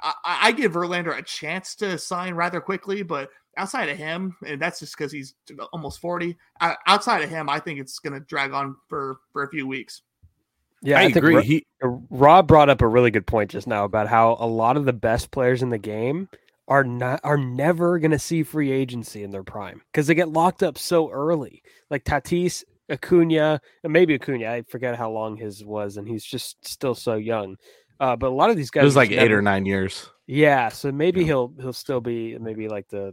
I, 0.00 0.14
I 0.24 0.52
give 0.52 0.72
Verlander 0.72 1.16
a 1.16 1.22
chance 1.22 1.74
to 1.76 1.98
sign 1.98 2.34
rather 2.34 2.60
quickly, 2.60 3.02
but 3.02 3.30
outside 3.56 3.88
of 3.88 3.96
him, 3.96 4.36
and 4.46 4.60
that's 4.60 4.80
just 4.80 4.96
because 4.96 5.12
he's 5.12 5.34
almost 5.72 6.00
40, 6.00 6.36
outside 6.60 7.22
of 7.22 7.30
him, 7.30 7.48
I 7.48 7.60
think 7.60 7.80
it's 7.80 7.98
going 7.98 8.12
to 8.14 8.20
drag 8.20 8.52
on 8.52 8.76
for, 8.88 9.18
for 9.32 9.44
a 9.44 9.48
few 9.48 9.66
weeks. 9.66 10.02
Yeah, 10.82 10.98
I, 10.98 11.02
I 11.02 11.04
agree. 11.06 11.42
he, 11.42 11.66
uh, 11.82 11.88
Rob 12.10 12.46
brought 12.46 12.68
up 12.68 12.82
a 12.82 12.86
really 12.86 13.10
good 13.10 13.26
point 13.26 13.50
just 13.50 13.66
now 13.66 13.84
about 13.84 14.06
how 14.06 14.36
a 14.38 14.46
lot 14.46 14.76
of 14.76 14.84
the 14.84 14.92
best 14.92 15.30
players 15.30 15.62
in 15.62 15.70
the 15.70 15.78
game 15.78 16.28
are 16.68 16.84
not 16.84 17.20
are 17.24 17.36
never 17.36 17.98
going 17.98 18.10
to 18.10 18.18
see 18.18 18.42
free 18.42 18.70
agency 18.70 19.22
in 19.22 19.30
their 19.30 19.42
prime 19.42 19.82
because 19.92 20.06
they 20.06 20.14
get 20.14 20.28
locked 20.28 20.62
up 20.62 20.76
so 20.76 21.10
early. 21.10 21.62
Like 21.90 22.04
Tatis, 22.04 22.64
Acuna, 22.90 23.60
and 23.82 23.92
maybe 23.92 24.14
Acuna. 24.14 24.50
I 24.50 24.62
forget 24.62 24.96
how 24.96 25.10
long 25.10 25.36
his 25.36 25.64
was, 25.64 25.96
and 25.96 26.08
he's 26.08 26.24
just 26.24 26.66
still 26.66 26.94
so 26.94 27.14
young. 27.14 27.56
Uh, 28.00 28.16
but 28.16 28.28
a 28.28 28.34
lot 28.34 28.50
of 28.50 28.56
these 28.56 28.70
guys, 28.70 28.82
it 28.82 28.84
was 28.84 28.96
like 28.96 29.10
never, 29.10 29.24
eight 29.24 29.32
or 29.32 29.42
nine 29.42 29.66
years. 29.66 30.08
Yeah, 30.26 30.68
so 30.68 30.90
maybe 30.92 31.20
yeah. 31.20 31.26
he'll 31.26 31.54
he'll 31.60 31.72
still 31.72 32.00
be 32.00 32.36
maybe 32.38 32.68
like 32.68 32.88
the 32.88 33.12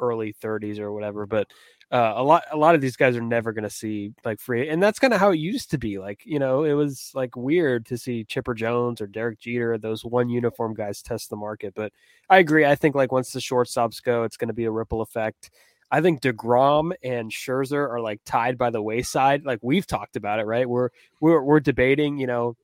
early 0.00 0.34
30s 0.42 0.78
or 0.78 0.92
whatever. 0.92 1.26
But 1.26 1.48
uh, 1.90 2.14
a 2.16 2.22
lot 2.22 2.44
a 2.50 2.56
lot 2.56 2.74
of 2.74 2.80
these 2.80 2.96
guys 2.96 3.16
are 3.16 3.22
never 3.22 3.52
going 3.52 3.64
to 3.64 3.70
see 3.70 4.12
like 4.24 4.40
free, 4.40 4.68
and 4.68 4.82
that's 4.82 4.98
kind 4.98 5.12
of 5.12 5.20
how 5.20 5.30
it 5.30 5.38
used 5.38 5.70
to 5.72 5.78
be. 5.78 5.98
Like 5.98 6.22
you 6.24 6.38
know, 6.38 6.64
it 6.64 6.72
was 6.72 7.10
like 7.14 7.36
weird 7.36 7.84
to 7.86 7.98
see 7.98 8.24
Chipper 8.24 8.54
Jones 8.54 9.00
or 9.00 9.06
Derek 9.06 9.38
Jeter, 9.38 9.76
those 9.76 10.02
one 10.02 10.30
uniform 10.30 10.72
guys, 10.72 11.02
test 11.02 11.28
the 11.28 11.36
market. 11.36 11.74
But 11.74 11.92
I 12.30 12.38
agree. 12.38 12.64
I 12.64 12.74
think 12.76 12.94
like 12.94 13.12
once 13.12 13.32
the 13.32 13.40
shortstops 13.40 14.02
go, 14.02 14.24
it's 14.24 14.38
going 14.38 14.48
to 14.48 14.54
be 14.54 14.64
a 14.64 14.70
ripple 14.70 15.02
effect. 15.02 15.50
I 15.92 16.00
think 16.00 16.22
Degrom 16.22 16.92
and 17.04 17.30
Scherzer 17.30 17.86
are 17.86 18.00
like 18.00 18.22
tied 18.24 18.56
by 18.56 18.70
the 18.70 18.80
wayside. 18.82 19.44
Like 19.44 19.58
we've 19.62 19.86
talked 19.86 20.16
about 20.16 20.40
it, 20.40 20.46
right? 20.46 20.66
We're 20.66 20.88
we're 21.20 21.42
we're 21.42 21.60
debating, 21.60 22.16
you 22.16 22.26
know, 22.26 22.56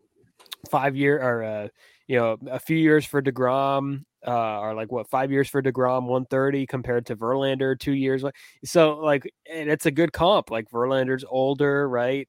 five 0.71 0.97
year 0.97 1.21
or 1.21 1.45
uh, 1.45 1.69
you 2.07 2.17
know 2.17 2.39
a 2.51 2.59
few 2.59 2.79
years 2.79 3.05
for 3.05 3.21
Degrom, 3.21 4.05
uh, 4.27 4.61
or 4.61 4.75
like 4.75 4.91
what 4.91 5.11
five 5.11 5.31
years 5.31 5.47
for 5.47 5.61
Degrom, 5.63 6.07
one 6.07 6.25
thirty 6.25 6.67
compared 6.67 7.05
to 7.07 7.17
Verlander, 7.17 7.79
two 7.79 7.93
years. 7.93 8.25
So 8.65 8.97
like, 8.97 9.31
and 9.53 9.69
it's 9.69 9.85
a 9.85 9.91
good 9.91 10.15
comp. 10.15 10.51
Like 10.51 10.71
Verlander's 10.71 11.25
older, 11.29 11.87
right? 11.87 12.27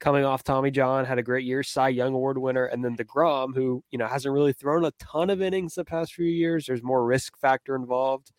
Coming 0.00 0.24
off 0.24 0.44
Tommy 0.44 0.70
John, 0.70 1.04
had 1.04 1.18
a 1.18 1.22
great 1.22 1.44
year, 1.44 1.62
Cy 1.62 1.88
Young 1.90 2.14
Award 2.14 2.38
winner, 2.38 2.64
and 2.64 2.82
then 2.82 2.96
Degrom, 2.96 3.54
who 3.54 3.84
you 3.90 3.98
know 3.98 4.06
hasn't 4.06 4.32
really 4.32 4.54
thrown 4.54 4.86
a 4.86 4.92
ton 4.98 5.28
of 5.28 5.42
innings 5.42 5.74
the 5.74 5.84
past 5.84 6.14
few 6.14 6.24
years. 6.24 6.64
There's 6.64 6.82
more 6.82 7.04
risk 7.04 7.38
factor 7.38 7.76
involved. 7.76 8.32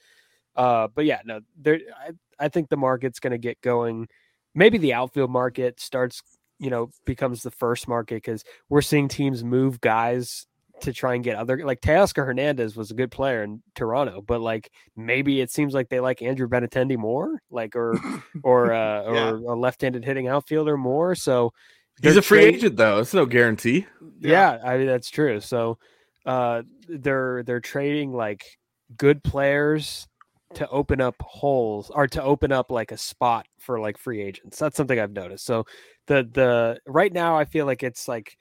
Uh, 0.56 0.88
but 0.94 1.06
yeah, 1.06 1.20
no, 1.26 1.42
there. 1.58 1.80
I, 1.98 2.12
I 2.40 2.50
think 2.50 2.70
the 2.70 2.78
market's 2.78 3.20
going 3.20 3.32
to 3.32 3.38
get 3.38 3.62
going. 3.62 4.08
Maybe 4.56 4.78
the 4.78 4.94
outfield 4.94 5.30
market 5.30 5.80
starts, 5.80 6.22
you 6.60 6.70
know, 6.70 6.90
becomes 7.06 7.44
the 7.44 7.52
first 7.52 7.88
market 7.88 8.16
because 8.16 8.44
we're 8.70 8.82
seeing 8.82 9.08
teams 9.08 9.44
move 9.44 9.82
guys 9.82 10.48
to 10.82 10.94
try 10.94 11.16
and 11.16 11.24
get 11.24 11.36
other 11.36 11.64
like 11.66 11.82
Teoscar 11.82 12.26
Hernandez 12.26 12.76
was 12.76 12.92
a 12.92 12.94
good 12.94 13.12
player 13.12 13.44
in 13.44 13.62
Toronto, 13.76 14.22
but 14.22 14.42
like 14.42 14.72
maybe 14.96 15.42
it 15.42 15.52
seems 15.52 15.74
like 15.74 15.90
they 15.90 16.00
like 16.00 16.22
Andrew 16.22 16.48
Benintendi 16.48 16.98
more, 16.98 17.42
like 17.50 17.76
or 17.76 18.00
or 18.44 18.72
uh, 18.72 19.14
yeah. 19.14 19.30
or 19.30 19.36
a 19.36 19.56
left-handed 19.56 20.06
hitting 20.06 20.28
outfielder 20.28 20.78
more. 20.78 21.16
So 21.16 21.54
he's 22.02 22.18
a 22.18 22.22
free 22.22 22.46
agent 22.46 22.78
though. 22.78 23.00
It's 23.00 23.14
no 23.14 23.26
guarantee. 23.26 23.88
Yeah. 24.20 24.58
yeah, 24.58 24.70
I 24.70 24.78
mean 24.78 24.88
that's 24.88 25.10
true. 25.10 25.40
So 25.40 25.78
uh, 26.26 26.64
they're 26.88 27.44
they're 27.44 27.60
trading 27.60 28.14
like 28.14 28.46
good 28.98 29.24
players 29.24 30.08
to 30.56 30.68
open 30.70 31.00
up 31.02 31.16
holes 31.22 31.92
or 31.94 32.08
to 32.08 32.24
open 32.24 32.52
up 32.52 32.72
like 32.72 32.92
a 32.92 32.98
spot 32.98 33.46
for 33.60 33.80
like 33.80 33.98
free 33.98 34.22
agents. 34.22 34.58
That's 34.58 34.76
something 34.76 35.00
I've 35.00 35.12
noticed. 35.12 35.46
So 35.46 35.66
the 36.08 36.28
the 36.32 36.80
right 36.88 37.14
now 37.14 37.38
I 37.38 37.46
feel 37.46 37.66
like 37.66 37.84
it's 37.84 38.08
like 38.08 38.38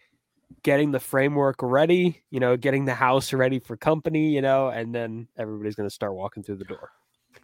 getting 0.62 0.90
the 0.90 1.01
framework 1.01 1.57
ready, 1.61 2.23
you 2.31 2.40
know, 2.40 2.57
getting 2.57 2.85
the 2.85 2.94
house 2.94 3.33
ready 3.33 3.59
for 3.59 3.77
company, 3.77 4.31
you 4.31 4.40
know, 4.40 4.68
and 4.68 4.94
then 4.94 5.29
everybody's 5.37 5.75
going 5.75 5.88
to 5.88 5.94
start 5.94 6.14
walking 6.14 6.42
through 6.42 6.57
the 6.57 6.64
door. 6.64 6.90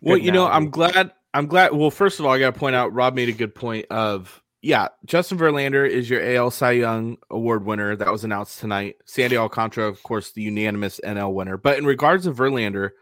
Well, 0.01 0.17
you 0.17 0.33
know, 0.33 0.47
I'm 0.47 0.71
glad. 0.71 1.13
I'm 1.35 1.47
glad. 1.47 1.73
Well, 1.73 1.91
first 1.91 2.19
of 2.19 2.27
all, 2.27 2.33
I 2.33 2.39
got 2.39 2.55
to 2.55 2.59
point 2.59 2.77
out 2.77 2.93
Rob 2.93 3.15
made 3.15 3.29
a 3.29 3.33
good 3.33 3.55
point 3.55 3.87
of 3.91 4.43
yeah, 4.65 4.89
Justin 5.05 5.37
Verlander 5.37 5.87
is 5.87 6.09
your 6.09 6.23
AL 6.23 6.51
Cy 6.51 6.73
Young 6.73 7.19
Award 7.31 7.67
winner 7.67 7.95
that 7.97 8.11
was 8.11 8.25
announced 8.25 8.61
tonight. 8.61 8.97
Sandy 9.05 9.37
Alcantara, 9.37 9.87
of 9.87 10.03
course, 10.03 10.33
the 10.33 10.41
unanimous 10.41 11.01
NL 11.05 11.35
winner. 11.35 11.59
But 11.59 11.77
in 11.77 11.85
regards 11.85 12.25
to 12.25 12.33
Verlander, 12.33 12.93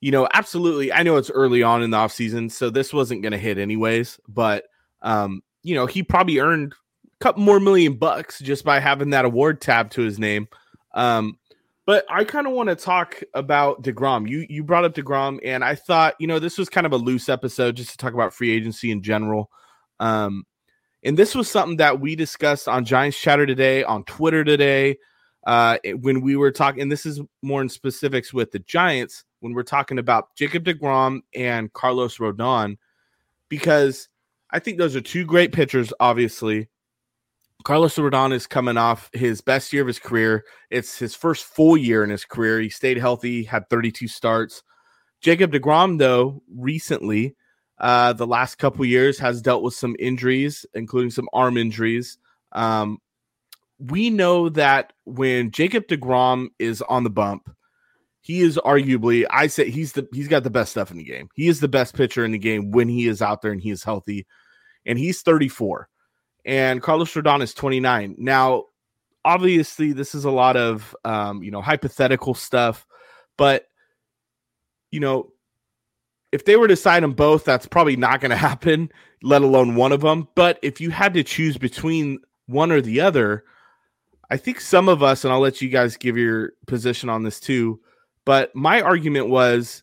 you 0.00 0.12
know, 0.12 0.28
absolutely. 0.32 0.92
I 0.92 1.02
know 1.02 1.16
it's 1.16 1.30
early 1.30 1.62
on 1.62 1.82
in 1.82 1.90
the 1.90 1.96
offseason, 1.96 2.50
so 2.50 2.70
this 2.70 2.92
wasn't 2.92 3.22
going 3.22 3.32
to 3.32 3.38
hit 3.38 3.58
anyways. 3.58 4.20
But 4.28 4.64
um, 5.02 5.42
you 5.62 5.74
know, 5.74 5.86
he 5.86 6.02
probably 6.02 6.38
earned 6.38 6.74
a 7.04 7.24
couple 7.24 7.42
more 7.42 7.60
million 7.60 7.94
bucks 7.94 8.38
just 8.38 8.64
by 8.64 8.80
having 8.80 9.10
that 9.10 9.24
award 9.24 9.60
tab 9.60 9.90
to 9.90 10.02
his 10.02 10.18
name. 10.18 10.48
Um, 10.94 11.38
but 11.84 12.04
I 12.10 12.24
kind 12.24 12.46
of 12.46 12.52
want 12.52 12.68
to 12.68 12.76
talk 12.76 13.22
about 13.34 13.82
Degrom. 13.82 14.28
You 14.28 14.46
you 14.48 14.62
brought 14.62 14.84
up 14.84 14.94
Degrom, 14.94 15.40
and 15.42 15.64
I 15.64 15.74
thought 15.74 16.14
you 16.20 16.26
know 16.26 16.38
this 16.38 16.58
was 16.58 16.68
kind 16.68 16.86
of 16.86 16.92
a 16.92 16.96
loose 16.96 17.28
episode 17.28 17.76
just 17.76 17.90
to 17.92 17.96
talk 17.96 18.14
about 18.14 18.34
free 18.34 18.50
agency 18.50 18.90
in 18.90 19.02
general. 19.02 19.50
Um, 19.98 20.44
and 21.02 21.16
this 21.16 21.34
was 21.34 21.50
something 21.50 21.78
that 21.78 22.00
we 22.00 22.14
discussed 22.14 22.68
on 22.68 22.84
Giants 22.84 23.18
Chatter 23.18 23.46
today, 23.46 23.84
on 23.84 24.04
Twitter 24.04 24.44
today, 24.44 24.98
uh, 25.46 25.78
when 26.00 26.20
we 26.20 26.36
were 26.36 26.50
talking. 26.50 26.82
And 26.82 26.92
this 26.92 27.06
is 27.06 27.20
more 27.42 27.62
in 27.62 27.68
specifics 27.68 28.32
with 28.32 28.50
the 28.52 28.58
Giants 28.60 29.24
when 29.40 29.52
we're 29.52 29.62
talking 29.62 29.98
about 29.98 30.34
Jacob 30.36 30.64
Degrom 30.64 31.20
and 31.34 31.72
Carlos 31.72 32.18
Rodon, 32.18 32.76
because 33.48 34.08
I 34.50 34.58
think 34.58 34.78
those 34.78 34.96
are 34.96 35.00
two 35.00 35.24
great 35.24 35.52
pitchers, 35.52 35.92
obviously. 36.00 36.68
Carlos 37.64 37.96
Rodon 37.96 38.32
is 38.32 38.46
coming 38.46 38.76
off 38.76 39.10
his 39.12 39.40
best 39.40 39.72
year 39.72 39.82
of 39.82 39.88
his 39.88 39.98
career. 39.98 40.44
It's 40.70 40.96
his 40.98 41.14
first 41.14 41.44
full 41.44 41.76
year 41.76 42.04
in 42.04 42.10
his 42.10 42.24
career. 42.24 42.60
He 42.60 42.68
stayed 42.68 42.98
healthy, 42.98 43.42
had 43.42 43.68
32 43.68 44.08
starts. 44.08 44.62
Jacob 45.20 45.52
DeGrom, 45.52 45.98
though, 45.98 46.42
recently, 46.54 47.34
uh, 47.78 48.12
the 48.12 48.26
last 48.26 48.56
couple 48.56 48.84
years, 48.84 49.18
has 49.18 49.42
dealt 49.42 49.62
with 49.62 49.74
some 49.74 49.96
injuries, 49.98 50.64
including 50.74 51.10
some 51.10 51.28
arm 51.32 51.56
injuries. 51.56 52.18
Um, 52.52 52.98
we 53.78 54.10
know 54.10 54.48
that 54.50 54.92
when 55.04 55.50
Jacob 55.50 55.86
DeGrom 55.88 56.48
is 56.58 56.82
on 56.82 57.04
the 57.04 57.10
bump, 57.10 57.50
he 58.28 58.42
is 58.42 58.58
arguably, 58.58 59.24
I 59.30 59.46
say 59.46 59.70
he's 59.70 59.92
the 59.92 60.06
he's 60.12 60.28
got 60.28 60.44
the 60.44 60.50
best 60.50 60.72
stuff 60.72 60.90
in 60.90 60.98
the 60.98 61.04
game. 61.04 61.30
He 61.34 61.48
is 61.48 61.60
the 61.60 61.66
best 61.66 61.94
pitcher 61.94 62.26
in 62.26 62.32
the 62.32 62.38
game 62.38 62.72
when 62.72 62.86
he 62.86 63.08
is 63.08 63.22
out 63.22 63.40
there 63.40 63.52
and 63.52 63.60
he 63.60 63.70
is 63.70 63.82
healthy. 63.82 64.26
And 64.84 64.98
he's 64.98 65.22
34 65.22 65.88
and 66.44 66.82
Carlos 66.82 67.14
Rodon 67.14 67.40
is 67.40 67.54
29. 67.54 68.16
Now, 68.18 68.64
obviously, 69.24 69.92
this 69.92 70.14
is 70.14 70.26
a 70.26 70.30
lot 70.30 70.58
of 70.58 70.94
um, 71.06 71.42
you 71.42 71.50
know 71.50 71.62
hypothetical 71.62 72.34
stuff, 72.34 72.86
but 73.38 73.64
you 74.90 75.00
know, 75.00 75.32
if 76.30 76.44
they 76.44 76.56
were 76.56 76.68
to 76.68 76.76
sign 76.76 77.00
them 77.00 77.14
both, 77.14 77.46
that's 77.46 77.66
probably 77.66 77.96
not 77.96 78.20
going 78.20 78.30
to 78.32 78.36
happen. 78.36 78.92
Let 79.22 79.40
alone 79.40 79.74
one 79.74 79.92
of 79.92 80.02
them. 80.02 80.28
But 80.34 80.58
if 80.60 80.82
you 80.82 80.90
had 80.90 81.14
to 81.14 81.22
choose 81.24 81.56
between 81.56 82.18
one 82.44 82.72
or 82.72 82.82
the 82.82 83.00
other, 83.00 83.44
I 84.28 84.36
think 84.36 84.60
some 84.60 84.86
of 84.90 85.02
us, 85.02 85.24
and 85.24 85.32
I'll 85.32 85.40
let 85.40 85.62
you 85.62 85.70
guys 85.70 85.96
give 85.96 86.18
your 86.18 86.52
position 86.66 87.08
on 87.08 87.22
this 87.22 87.40
too. 87.40 87.80
But 88.28 88.54
my 88.54 88.82
argument 88.82 89.30
was, 89.30 89.82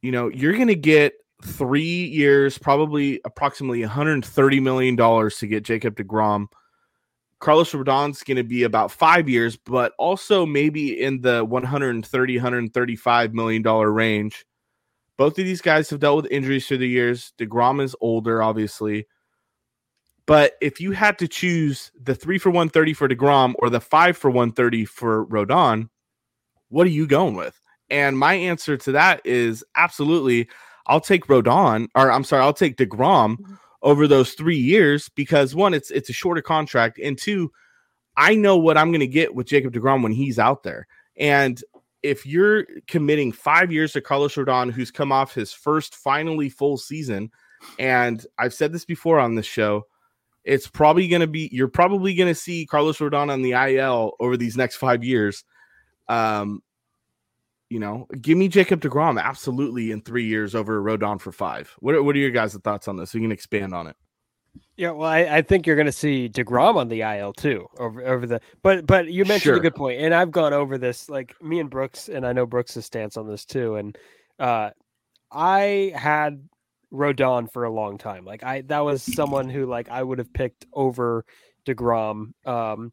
you 0.00 0.12
know, 0.12 0.28
you're 0.28 0.54
going 0.54 0.68
to 0.68 0.74
get 0.74 1.12
three 1.44 2.06
years, 2.06 2.56
probably 2.56 3.20
approximately 3.26 3.82
130 3.82 4.60
million 4.60 4.96
dollars 4.96 5.36
to 5.40 5.46
get 5.46 5.64
Jacob 5.64 5.96
Degrom. 5.96 6.46
Carlos 7.40 7.72
Rodon's 7.72 8.22
going 8.22 8.38
to 8.38 8.44
be 8.44 8.62
about 8.64 8.90
five 8.90 9.28
years, 9.28 9.56
but 9.58 9.92
also 9.98 10.46
maybe 10.46 11.00
in 11.02 11.20
the 11.22 11.44
130, 11.44 12.36
135 12.38 13.34
million 13.34 13.62
dollar 13.62 13.92
range. 13.92 14.46
Both 15.18 15.38
of 15.38 15.44
these 15.44 15.60
guys 15.60 15.90
have 15.90 16.00
dealt 16.00 16.22
with 16.24 16.32
injuries 16.32 16.66
through 16.66 16.78
the 16.78 16.88
years. 16.88 17.34
Degrom 17.38 17.82
is 17.82 17.96
older, 18.00 18.42
obviously, 18.42 19.06
But 20.26 20.54
if 20.60 20.80
you 20.80 20.92
had 20.92 21.18
to 21.18 21.28
choose 21.28 21.90
the 22.00 22.14
three 22.14 22.38
for 22.38 22.50
130 22.50 22.94
for 22.94 23.08
DeGrom 23.08 23.54
or 23.58 23.68
the 23.70 23.80
five 23.80 24.16
for 24.16 24.30
130 24.30 24.84
for 24.86 25.26
Rodon, 25.26 25.88
what 26.70 26.86
are 26.86 26.90
you 26.90 27.06
going 27.06 27.34
with? 27.34 27.60
And 27.90 28.18
my 28.18 28.34
answer 28.34 28.76
to 28.76 28.92
that 28.92 29.20
is 29.24 29.64
absolutely 29.76 30.48
I'll 30.86 31.00
take 31.00 31.26
Rodon, 31.26 31.88
or 31.94 32.10
I'm 32.10 32.24
sorry, 32.24 32.42
I'll 32.42 32.52
take 32.52 32.76
DeGrom 32.76 33.36
Mm-hmm. 33.36 33.54
over 33.82 34.06
those 34.06 34.32
three 34.32 34.56
years 34.56 35.08
because 35.10 35.54
one, 35.54 35.74
it's 35.74 35.90
it's 35.90 36.10
a 36.10 36.14
shorter 36.14 36.42
contract, 36.42 36.98
and 36.98 37.16
two, 37.16 37.50
I 38.16 38.34
know 38.34 38.58
what 38.58 38.76
I'm 38.76 38.90
going 38.90 39.00
to 39.00 39.06
get 39.06 39.34
with 39.34 39.46
Jacob 39.46 39.72
DeGrom 39.72 40.02
when 40.02 40.12
he's 40.12 40.38
out 40.38 40.62
there. 40.62 40.86
And 41.16 41.62
if 42.02 42.26
you're 42.26 42.66
committing 42.86 43.30
five 43.32 43.70
years 43.70 43.92
to 43.92 44.00
Carlos 44.00 44.34
Rodon, 44.34 44.72
who's 44.72 44.90
come 44.90 45.12
off 45.12 45.34
his 45.34 45.52
first 45.52 45.94
finally 45.94 46.48
full 46.48 46.76
season, 46.76 47.30
and 47.78 48.24
I've 48.38 48.54
said 48.54 48.72
this 48.72 48.84
before 48.84 49.18
on 49.18 49.34
this 49.34 49.46
show, 49.46 49.86
it's 50.44 50.66
probably 50.66 51.08
going 51.08 51.20
to 51.20 51.26
be 51.26 51.48
you're 51.52 51.68
probably 51.68 52.14
going 52.14 52.32
to 52.32 52.40
see 52.40 52.66
Carlos 52.66 52.98
Rodon 52.98 53.30
on 53.30 53.42
the 53.42 53.52
IL 53.52 54.12
over 54.20 54.36
these 54.36 54.56
next 54.56 54.76
five 54.76 55.04
years. 55.04 55.44
Um, 56.10 56.62
you 57.68 57.78
know, 57.78 58.08
give 58.20 58.36
me 58.36 58.48
Jacob 58.48 58.80
Degrom 58.80 59.20
absolutely 59.22 59.92
in 59.92 60.02
three 60.02 60.26
years 60.26 60.54
over 60.56 60.82
Rodon 60.82 61.20
for 61.20 61.30
five. 61.30 61.72
What 61.78 61.94
are, 61.94 62.02
what 62.02 62.16
are 62.16 62.18
your 62.18 62.30
guys' 62.32 62.56
thoughts 62.56 62.88
on 62.88 62.96
this? 62.96 63.14
We 63.14 63.20
can 63.20 63.30
expand 63.30 63.72
on 63.72 63.86
it. 63.86 63.96
Yeah, 64.76 64.90
well, 64.90 65.08
I, 65.08 65.20
I 65.20 65.42
think 65.42 65.66
you're 65.66 65.76
going 65.76 65.86
to 65.86 65.92
see 65.92 66.28
Degrom 66.28 66.74
on 66.74 66.88
the 66.88 67.02
IL 67.02 67.32
too 67.32 67.68
over 67.78 68.04
over 68.04 68.26
the. 68.26 68.40
But 68.62 68.86
but 68.86 69.06
you 69.06 69.24
mentioned 69.24 69.42
Sure. 69.42 69.56
a 69.56 69.60
good 69.60 69.76
point, 69.76 70.00
and 70.00 70.12
I've 70.12 70.32
gone 70.32 70.52
over 70.52 70.78
this 70.78 71.08
like 71.08 71.40
me 71.40 71.60
and 71.60 71.70
Brooks, 71.70 72.08
and 72.08 72.26
I 72.26 72.32
know 72.32 72.46
Brooks' 72.46 72.84
stance 72.84 73.16
on 73.16 73.28
this 73.28 73.44
too. 73.44 73.76
And 73.76 73.96
uh, 74.40 74.70
I 75.30 75.92
had 75.94 76.48
Rodon 76.92 77.52
for 77.52 77.62
a 77.62 77.70
long 77.70 77.98
time. 77.98 78.24
Like 78.24 78.42
I 78.42 78.62
that 78.62 78.80
was 78.80 79.04
someone 79.04 79.48
who 79.48 79.66
like 79.66 79.88
I 79.88 80.02
would 80.02 80.18
have 80.18 80.32
picked 80.32 80.66
over 80.72 81.24
Degrom. 81.64 82.32
Um, 82.44 82.92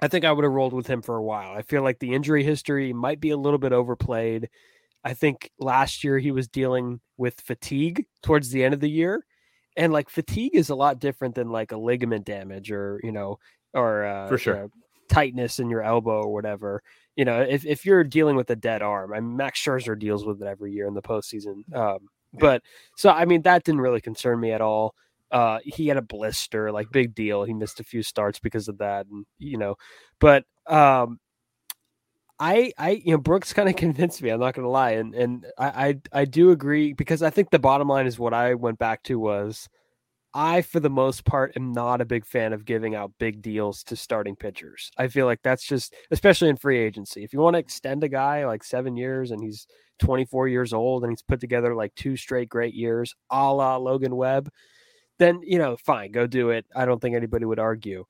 I 0.00 0.08
think 0.08 0.24
I 0.24 0.32
would 0.32 0.44
have 0.44 0.52
rolled 0.52 0.72
with 0.72 0.86
him 0.86 1.02
for 1.02 1.16
a 1.16 1.22
while. 1.22 1.52
I 1.52 1.62
feel 1.62 1.82
like 1.82 1.98
the 1.98 2.12
injury 2.12 2.42
history 2.42 2.92
might 2.92 3.20
be 3.20 3.30
a 3.30 3.36
little 3.36 3.58
bit 3.58 3.72
overplayed. 3.72 4.48
I 5.04 5.14
think 5.14 5.50
last 5.58 6.04
year 6.04 6.18
he 6.18 6.30
was 6.30 6.48
dealing 6.48 7.00
with 7.16 7.40
fatigue 7.40 8.06
towards 8.22 8.50
the 8.50 8.64
end 8.64 8.74
of 8.74 8.80
the 8.80 8.90
year. 8.90 9.24
And 9.76 9.92
like 9.92 10.10
fatigue 10.10 10.54
is 10.54 10.70
a 10.70 10.74
lot 10.74 10.98
different 10.98 11.34
than 11.34 11.50
like 11.50 11.72
a 11.72 11.76
ligament 11.76 12.24
damage 12.24 12.70
or, 12.70 13.00
you 13.02 13.12
know, 13.12 13.38
or 13.74 14.04
uh, 14.04 14.28
For 14.28 14.38
sure. 14.38 14.54
you 14.54 14.60
know, 14.62 14.68
tightness 15.08 15.58
in 15.58 15.70
your 15.70 15.82
elbow 15.82 16.22
or 16.22 16.32
whatever. 16.32 16.82
You 17.16 17.24
know, 17.24 17.40
if, 17.40 17.64
if 17.64 17.84
you're 17.84 18.04
dealing 18.04 18.36
with 18.36 18.50
a 18.50 18.56
dead 18.56 18.82
arm, 18.82 19.12
I 19.12 19.20
mean, 19.20 19.36
Max 19.36 19.62
Scherzer 19.62 19.98
deals 19.98 20.24
with 20.24 20.42
it 20.42 20.46
every 20.46 20.72
year 20.72 20.86
in 20.86 20.94
the 20.94 21.02
postseason. 21.02 21.62
Um, 21.74 22.08
but 22.34 22.62
so, 22.96 23.10
I 23.10 23.24
mean, 23.24 23.42
that 23.42 23.64
didn't 23.64 23.82
really 23.82 24.00
concern 24.00 24.40
me 24.40 24.52
at 24.52 24.60
all. 24.60 24.94
Uh, 25.32 25.58
he 25.64 25.88
had 25.88 25.96
a 25.96 26.02
blister, 26.02 26.70
like 26.70 26.92
big 26.92 27.14
deal. 27.14 27.44
He 27.44 27.54
missed 27.54 27.80
a 27.80 27.84
few 27.84 28.02
starts 28.02 28.38
because 28.38 28.68
of 28.68 28.78
that, 28.78 29.06
and 29.06 29.24
you 29.38 29.56
know, 29.58 29.76
but 30.20 30.44
um, 30.66 31.18
I, 32.38 32.72
I, 32.76 32.90
you 33.04 33.12
know, 33.12 33.18
Brooks 33.18 33.52
kind 33.52 33.68
of 33.68 33.76
convinced 33.76 34.22
me. 34.22 34.30
I'm 34.30 34.40
not 34.40 34.54
going 34.54 34.64
to 34.64 34.70
lie, 34.70 34.92
and 34.92 35.14
and 35.14 35.46
I, 35.58 35.88
I, 36.12 36.20
I 36.20 36.24
do 36.24 36.50
agree 36.50 36.92
because 36.92 37.22
I 37.22 37.30
think 37.30 37.50
the 37.50 37.58
bottom 37.58 37.88
line 37.88 38.06
is 38.06 38.18
what 38.18 38.34
I 38.34 38.54
went 38.54 38.78
back 38.78 39.02
to 39.04 39.18
was, 39.18 39.68
I 40.34 40.62
for 40.62 40.80
the 40.80 40.90
most 40.90 41.24
part 41.24 41.52
am 41.56 41.72
not 41.72 42.00
a 42.00 42.06
big 42.06 42.26
fan 42.26 42.52
of 42.52 42.64
giving 42.64 42.94
out 42.94 43.12
big 43.18 43.42
deals 43.42 43.84
to 43.84 43.96
starting 43.96 44.34
pitchers. 44.34 44.90
I 44.96 45.08
feel 45.08 45.26
like 45.26 45.40
that's 45.42 45.64
just, 45.64 45.94
especially 46.10 46.48
in 46.48 46.56
free 46.56 46.78
agency, 46.78 47.22
if 47.22 47.32
you 47.32 47.40
want 47.40 47.54
to 47.54 47.60
extend 47.60 48.02
a 48.02 48.08
guy 48.08 48.46
like 48.46 48.64
seven 48.64 48.96
years 48.96 49.30
and 49.30 49.42
he's 49.42 49.66
24 50.00 50.48
years 50.48 50.72
old 50.72 51.04
and 51.04 51.12
he's 51.12 51.22
put 51.22 51.40
together 51.40 51.74
like 51.74 51.94
two 51.94 52.16
straight 52.16 52.48
great 52.48 52.74
years, 52.74 53.14
a 53.30 53.52
la 53.52 53.76
Logan 53.76 54.16
Webb, 54.16 54.48
then 55.22 55.40
you 55.42 55.58
know, 55.58 55.76
fine, 55.76 56.12
go 56.12 56.26
do 56.26 56.50
it. 56.50 56.66
I 56.74 56.84
don't 56.84 57.00
think 57.00 57.14
anybody 57.16 57.44
would 57.44 57.58
argue, 57.58 58.04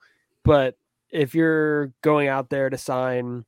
but 0.44 0.76
if 1.10 1.34
you're 1.34 1.92
going 2.02 2.28
out 2.28 2.48
there 2.48 2.70
to 2.70 2.78
sign 2.78 3.44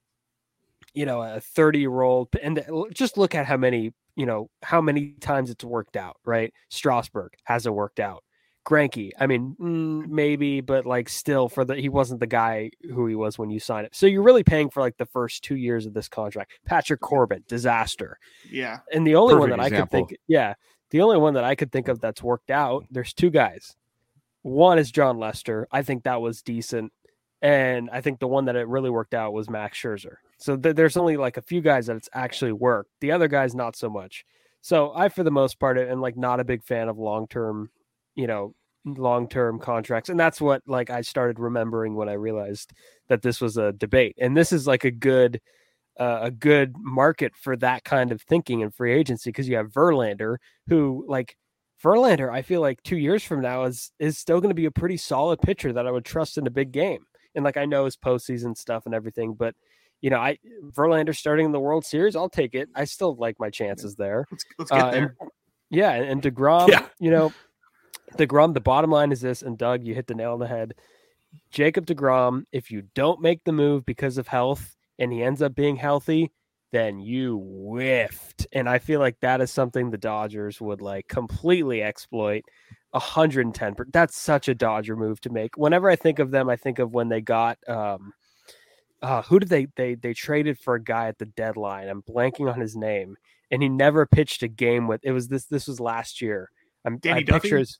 you 0.93 1.07
know 1.07 1.23
a 1.23 1.41
30 1.41 1.81
year 1.81 2.01
old 2.03 2.29
and 2.41 2.65
just 2.93 3.19
look 3.19 3.35
at 3.35 3.47
how 3.47 3.57
many 3.57 3.93
you 4.17 4.27
know 4.27 4.49
how 4.63 4.81
many 4.81 5.15
times 5.21 5.51
it's 5.51 5.65
worked 5.65 5.97
out 5.97 6.17
right 6.25 6.53
strasburg 6.69 7.33
hasn't 7.45 7.75
worked 7.75 8.01
out 8.01 8.23
Greinke, 8.67 9.11
I 9.21 9.27
mean, 9.27 9.55
mm, 9.61 10.09
maybe, 10.09 10.63
but 10.63 10.87
like 10.87 11.11
still, 11.11 11.51
for 11.51 11.67
the 11.67 11.77
he 11.77 11.91
wasn't 11.91 12.21
the 12.21 12.27
guy 12.27 12.71
who 12.95 13.07
he 13.07 13.15
was 13.15 13.39
when 13.39 13.51
you 13.51 13.61
signed 13.61 13.87
it. 13.87 13.95
So 13.95 14.07
you're 14.07 14.23
really 14.23 14.43
paying 14.43 14.71
for 14.71 14.81
like 14.81 14.97
the 14.97 15.05
first 15.05 15.45
two 15.45 15.57
years 15.57 15.85
of 15.85 15.93
this 15.93 16.09
contract. 16.09 16.53
Patrick 16.65 17.01
Corbin, 17.01 17.45
disaster. 17.47 18.19
Yeah. 18.51 18.79
And 18.91 19.07
the 19.07 19.17
only 19.17 19.35
one 19.35 19.51
Perfect 19.51 19.71
that 19.71 19.75
I 19.75 19.81
could 19.81 19.91
think, 19.91 20.17
yeah, 20.29 20.55
the 20.95 21.03
only 21.03 21.19
one 21.19 21.35
that 21.35 21.43
I 21.43 21.57
could 21.57 21.73
think 21.73 21.89
of 21.89 22.01
that's 22.01 22.23
worked 22.23 22.53
out. 22.53 22.87
There's 22.89 23.13
two 23.13 23.29
guys. 23.29 23.75
One 24.43 24.79
is 24.79 24.93
Jon 24.93 25.19
Lester. 25.19 25.67
I 25.73 25.83
think 25.83 26.05
that 26.05 26.21
was 26.21 26.41
decent, 26.41 26.93
and 27.43 27.91
I 27.91 28.01
think 28.01 28.21
the 28.21 28.29
one 28.29 28.45
that 28.45 28.55
it 28.55 28.69
really 28.69 28.91
worked 28.91 29.13
out 29.13 29.33
was 29.33 29.51
Max 29.51 29.77
Scherzer. 29.77 30.19
So 30.39 30.57
th- 30.57 30.77
there's 30.77 30.97
only 30.97 31.17
like 31.17 31.37
a 31.37 31.43
few 31.43 31.61
guys 31.61 31.89
that 31.89 31.97
it's 31.97 32.09
actually 32.13 32.53
worked. 32.53 32.91
The 33.01 33.11
other 33.11 33.27
guys 33.27 33.57
not 33.57 33.75
so 33.75 33.91
much. 33.91 34.25
So 34.61 34.93
I, 34.95 35.09
for 35.09 35.25
the 35.25 35.33
most 35.33 35.59
part, 35.59 35.79
am 35.79 36.01
like 36.01 36.17
not 36.17 36.39
a 36.39 36.45
big 36.45 36.63
fan 36.63 36.89
of 36.89 36.97
long 36.97 37.27
term, 37.27 37.71
you 38.15 38.29
know, 38.29 38.55
long 38.85 39.29
term 39.29 39.59
contracts, 39.59 40.11
and 40.11 40.21
that's 40.21 40.41
what 40.41 40.63
like 40.65 40.91
I 40.91 41.01
started 41.01 41.41
remembering 41.41 41.97
when 41.97 42.09
I 42.09 42.13
realized 42.13 42.73
that 43.09 43.23
this 43.23 43.41
was 43.41 43.57
a 43.57 43.73
debate, 43.73 44.15
and 44.21 44.37
this 44.37 44.53
is 44.53 44.65
like 44.65 44.85
a 44.85 44.93
good 44.93 45.41
uh, 45.99 46.21
a 46.23 46.31
good 46.31 46.75
market 46.79 47.33
for 47.37 47.57
that 47.57 47.85
kind 47.85 48.11
of 48.13 48.21
thinking 48.23 48.61
in 48.61 48.71
free 48.71 48.93
agency 48.93 49.31
because 49.31 49.49
you 49.49 49.57
have 49.57 49.69
Verlander, 49.73 50.37
who 50.69 51.05
like 51.09 51.37
Verlander, 51.83 52.33
I 52.33 52.43
feel 52.43 52.61
like 52.61 52.83
two 52.83 52.97
years 52.97 53.23
from 53.23 53.41
now 53.43 53.65
is 53.65 53.93
is 53.99 54.19
still 54.19 54.41
going 54.41 54.51
to 54.51 54.55
be 54.55 54.65
a 54.67 54.71
pretty 54.71 54.97
solid 54.97 55.41
pitcher 55.41 55.73
that 55.73 55.87
I 55.87 55.91
would 55.91 56.05
trust 56.05 56.39
in 56.39 56.47
a 56.47 56.51
big 56.51 56.73
game. 56.73 57.05
And 57.35 57.45
like 57.45 57.57
I 57.57 57.65
know 57.65 57.85
his 57.85 57.97
postseason 57.97 58.57
stuff 58.57 58.87
and 58.87 58.95
everything, 58.95 59.35
but 59.35 59.55
you 60.01 60.11
know, 60.11 60.19
I 60.19 60.39
Verlander 60.71 61.15
starting 61.17 61.47
in 61.47 61.53
the 61.53 61.61
World 61.61 61.85
Series, 61.85 62.17
I'll 62.17 62.29
take 62.29 62.55
it. 62.55 62.69
I 62.75 62.85
still 62.85 63.15
like 63.17 63.39
my 63.39 63.51
chances 63.51 63.95
there. 63.97 64.27
Let's 64.31 64.45
let's 64.59 64.71
get 64.71 64.81
Uh, 64.83 64.91
and- 64.91 65.11
Yeah, 65.71 65.91
and, 65.93 66.05
and 66.05 66.23
Degrom, 66.23 66.69
Yeah. 66.69 66.87
you 67.01 67.11
know, 67.11 67.33
Degrom. 68.17 68.55
The 68.55 68.61
bottom 68.61 68.91
line 68.91 69.13
is 69.13 69.21
this, 69.21 69.43
and 69.43 69.57
Doug, 69.59 69.83
you 69.85 69.95
hit 69.95 70.07
the 70.07 70.15
nail 70.15 70.33
on 70.33 70.39
the 70.39 70.47
head. 70.47 70.75
Jacob 71.51 71.87
Degrom, 71.87 72.45
if 72.53 72.71
you 72.71 72.83
don't 72.95 73.21
make 73.21 73.43
the 73.45 73.53
move 73.53 73.85
because 73.85 74.19
of 74.19 74.29
health, 74.29 74.74
and 74.99 75.13
he 75.13 75.23
ends 75.23 75.43
up 75.43 75.55
being 75.55 75.77
healthy, 75.77 76.31
then 76.73 76.99
you 77.01 77.39
whiffed. 77.39 78.47
And 78.53 78.69
I 78.69 78.79
feel 78.79 79.01
like 79.01 79.19
that 79.21 79.41
is 79.41 79.51
something 79.51 79.91
the 79.91 79.99
Dodgers 79.99 80.61
would 80.61 80.81
like 80.81 81.09
completely 81.09 81.83
exploit. 81.83 82.43
110. 82.93 83.75
per- 83.75 83.87
That's 83.93 84.17
such 84.21 84.49
a 84.49 84.55
Dodger 84.55 84.97
move 84.97 85.21
to 85.23 85.31
make. 85.31 85.57
Whenever 85.57 85.91
I 85.91 85.97
think 85.97 86.19
of 86.21 86.31
them, 86.31 86.49
I 86.49 86.57
think 86.57 86.79
of 86.79 86.93
when 86.93 87.09
they 87.09 87.21
got 87.21 87.59
um 87.69 88.13
uh 89.03 89.23
who 89.23 89.39
did 89.41 89.49
they 89.49 89.67
they 89.77 89.95
they 89.97 90.15
traded 90.15 90.59
for 90.59 90.75
a 90.77 90.83
guy 90.83 91.09
at 91.09 91.19
the 91.19 91.27
deadline. 91.27 91.89
I'm 91.89 92.03
blanking 92.03 92.53
on 92.53 92.61
his 92.61 92.77
name. 92.77 93.17
And 93.51 93.63
he 93.63 93.69
never 93.69 94.07
pitched 94.07 94.43
a 94.43 94.49
game 94.49 94.87
with 94.89 95.01
it 95.05 95.13
was 95.13 95.29
this 95.29 95.45
this 95.47 95.67
was 95.67 95.81
last 95.81 96.21
year. 96.23 96.51
I'm 96.85 96.99
Danny 96.99 97.21
I 97.21 97.23
Duffy? 97.23 97.41
picture 97.41 97.59
his- 97.59 97.79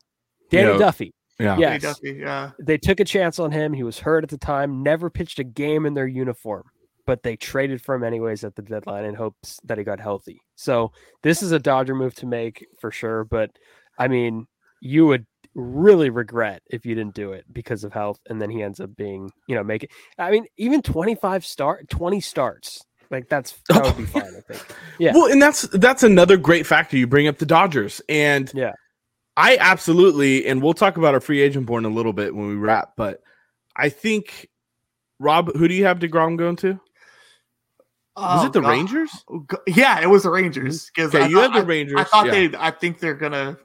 Danny 0.51 0.73
Yeah. 0.73 0.79
Duffy. 0.79 1.15
Yeah. 1.41 1.57
Yeah. 1.59 1.67
Hey, 1.69 1.73
yes. 1.75 1.83
Duffy, 1.83 2.13
yeah. 2.21 2.51
They 2.61 2.79
took 2.79 3.01
a 3.01 3.05
chance 3.05 3.39
on 3.39 3.51
him. 3.51 3.73
He 3.73 3.83
was 3.83 3.99
hurt 4.01 4.23
at 4.25 4.31
the 4.31 4.39
time, 4.39 4.83
never 4.83 5.11
pitched 5.11 5.39
a 5.41 5.45
game 5.45 5.85
in 5.87 5.95
their 5.95 6.07
uniform, 6.07 6.65
but 7.07 7.23
they 7.23 7.37
traded 7.37 7.83
for 7.83 7.95
him 7.95 8.05
anyways 8.05 8.45
at 8.45 8.55
the 8.57 8.63
deadline 8.63 9.05
in 9.05 9.15
hopes 9.15 9.61
that 9.65 9.79
he 9.79 9.85
got 9.85 10.01
healthy. 10.01 10.41
So 10.57 10.93
this 11.23 11.43
is 11.43 11.53
a 11.53 11.59
Dodger 11.59 11.95
move 11.95 12.15
to 12.17 12.27
make 12.27 12.67
for 12.81 12.91
sure. 12.91 13.25
But 13.25 13.51
I 13.99 14.09
mean, 14.09 14.47
you 14.81 15.07
would 15.07 15.27
really 15.55 16.11
regret 16.11 16.63
if 16.71 16.85
you 16.85 16.95
didn't 16.95 17.15
do 17.15 17.33
it 17.33 17.45
because 17.53 17.85
of 17.85 17.93
health, 17.93 18.19
and 18.29 18.41
then 18.41 18.51
he 18.51 18.63
ends 18.63 18.81
up 18.81 18.95
being, 18.97 19.31
you 19.47 19.55
know, 19.55 19.63
make 19.63 19.85
it. 19.85 19.91
I 20.19 20.31
mean, 20.31 20.47
even 20.57 20.83
twenty 20.83 21.15
five 21.15 21.45
start, 21.45 21.89
twenty 21.89 22.21
starts, 22.21 22.85
like 23.11 23.29
that's 23.29 23.55
that 23.69 23.85
would 23.85 23.97
be 23.97 24.07
fine. 24.07 24.35
I 24.37 24.41
think. 24.53 24.65
Yeah. 24.99 25.13
Well, 25.15 25.31
and 25.31 25.41
that's 25.41 25.63
that's 25.63 26.03
another 26.03 26.37
great 26.37 26.67
factor. 26.67 26.97
You 26.97 27.07
bring 27.07 27.29
up 27.29 27.39
the 27.39 27.47
Dodgers, 27.47 28.01
and 28.09 28.51
Yeah. 28.55 28.73
I 29.37 29.57
absolutely, 29.59 30.47
and 30.47 30.63
we'll 30.63 30.75
talk 30.75 30.97
about 30.97 31.13
our 31.15 31.21
free 31.21 31.41
agent 31.41 31.67
board 31.67 31.85
in 31.85 31.91
a 31.91 31.95
little 31.95 32.13
bit 32.13 32.35
when 32.35 32.47
we 32.49 32.55
wrap. 32.55 32.93
But 32.97 33.21
I 33.75 33.89
think 33.89 34.49
Rob, 35.19 35.53
who 35.57 35.67
do 35.67 35.75
you 35.75 35.85
have 35.87 35.99
Degrom 35.99 36.37
going 36.37 36.57
to? 36.57 36.79
Was 38.17 38.45
Oh, 38.45 38.47
it 38.47 38.53
the 38.53 38.61
God. 38.61 38.69
Rangers? 38.71 39.11
Oh, 39.29 39.45
Yeah, 39.67 40.01
it 40.01 40.07
was 40.09 40.23
the 40.23 40.31
Rangers. 40.31 40.85
Mm-hmm. 40.85 40.91
Because 40.95 41.15
Okay, 41.15 41.25
I 41.25 41.27
you 41.29 41.37
thought- 41.37 41.53
have 41.53 41.63
the 41.63 41.67
Rangers. 41.67 41.97
I 41.99 42.05
thought 42.05 42.27
yeah. 42.27 42.33
they. 42.49 42.57
I 42.59 42.71
think 42.71 43.01
they're 43.01 43.15
gonna 43.15 43.59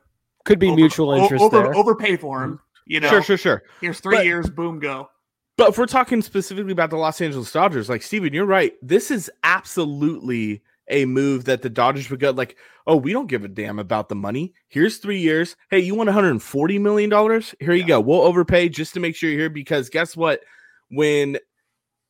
Could 0.45 0.57
be 0.59 0.67
over- 0.67 0.75
mutual 0.75 1.11
o- 1.11 1.21
interest 1.23 1.43
over, 1.43 1.57
there. 1.63 1.75
overpay 1.75 2.17
for 2.17 2.43
him. 2.43 2.59
You 2.85 2.99
know, 2.99 3.09
Sure, 3.09 3.21
sure, 3.21 3.37
sure. 3.37 3.63
here's 3.81 3.99
three 3.99 4.17
But- 4.17 4.25
years, 4.25 4.49
boom, 4.49 4.79
go. 4.79 5.09
But 5.57 5.69
if 5.69 5.77
we're 5.77 5.85
talking 5.87 6.21
specifically 6.21 6.71
about 6.71 6.89
the 6.89 6.95
Los 6.97 7.19
Angeles 7.21 7.51
Dodgers, 7.51 7.89
like 7.89 8.01
Steven, 8.01 8.33
you're 8.33 8.45
right. 8.45 8.73
This 8.81 9.11
is 9.11 9.29
absolutely 9.43 10.63
a 10.87 11.05
move 11.05 11.45
that 11.45 11.61
the 11.61 11.69
Dodgers 11.69 12.09
would 12.09 12.19
go 12.19 12.31
like, 12.31 12.57
oh, 12.87 12.95
we 12.95 13.11
don't 13.13 13.27
give 13.27 13.43
a 13.43 13.47
damn 13.47 13.77
about 13.77 14.09
the 14.09 14.15
money. 14.15 14.53
Here's 14.69 14.97
three 14.97 15.19
years. 15.19 15.55
Hey, 15.69 15.79
you 15.81 15.93
want 15.93 16.07
140 16.07 16.79
million 16.79 17.09
dollars? 17.09 17.53
Here 17.59 17.73
you 17.73 17.85
go. 17.85 17.99
We'll 17.99 18.21
overpay 18.21 18.69
just 18.69 18.93
to 18.95 18.99
make 18.99 19.15
sure 19.15 19.29
you're 19.29 19.39
here 19.39 19.49
because 19.49 19.89
guess 19.89 20.17
what? 20.17 20.41
When 20.89 21.37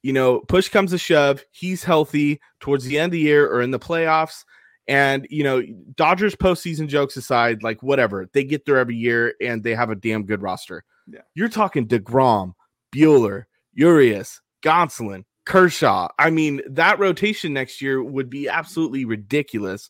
you 0.04 0.14
know 0.14 0.40
push 0.42 0.70
comes 0.70 0.92
to 0.92 0.98
shove, 0.98 1.44
he's 1.52 1.84
healthy 1.84 2.40
towards 2.60 2.86
the 2.86 2.98
end 3.00 3.06
of 3.06 3.12
the 3.14 3.20
year 3.20 3.48
or 3.48 3.62
in 3.62 3.72
the 3.72 3.80
playoffs. 3.80 4.44
And 4.88 5.28
you 5.30 5.44
know, 5.44 5.62
Dodgers 5.96 6.36
postseason 6.36 6.88
jokes 6.88 7.16
aside, 7.16 7.62
like 7.62 7.84
whatever, 7.84 8.28
they 8.34 8.44
get 8.44 8.66
there 8.66 8.78
every 8.78 8.96
year 8.96 9.36
and 9.42 9.64
they 9.64 9.76
have 9.76 9.92
a 9.92 9.96
damn 9.96 10.26
good 10.26 10.42
roster. 10.42 10.84
Yeah. 11.08 11.22
You're 11.36 11.50
talking 11.50 11.88
DeGrom, 11.88 12.54
Buehler, 12.94 13.44
Urias, 13.74 14.42
Gonsolin, 14.64 15.26
Kershaw. 15.46 16.10
I 16.18 16.30
mean, 16.30 16.62
that 16.68 17.00
rotation 17.00 17.54
next 17.54 17.82
year 17.82 18.04
would 18.04 18.30
be 18.30 18.48
absolutely 18.50 19.06
ridiculous. 19.06 19.90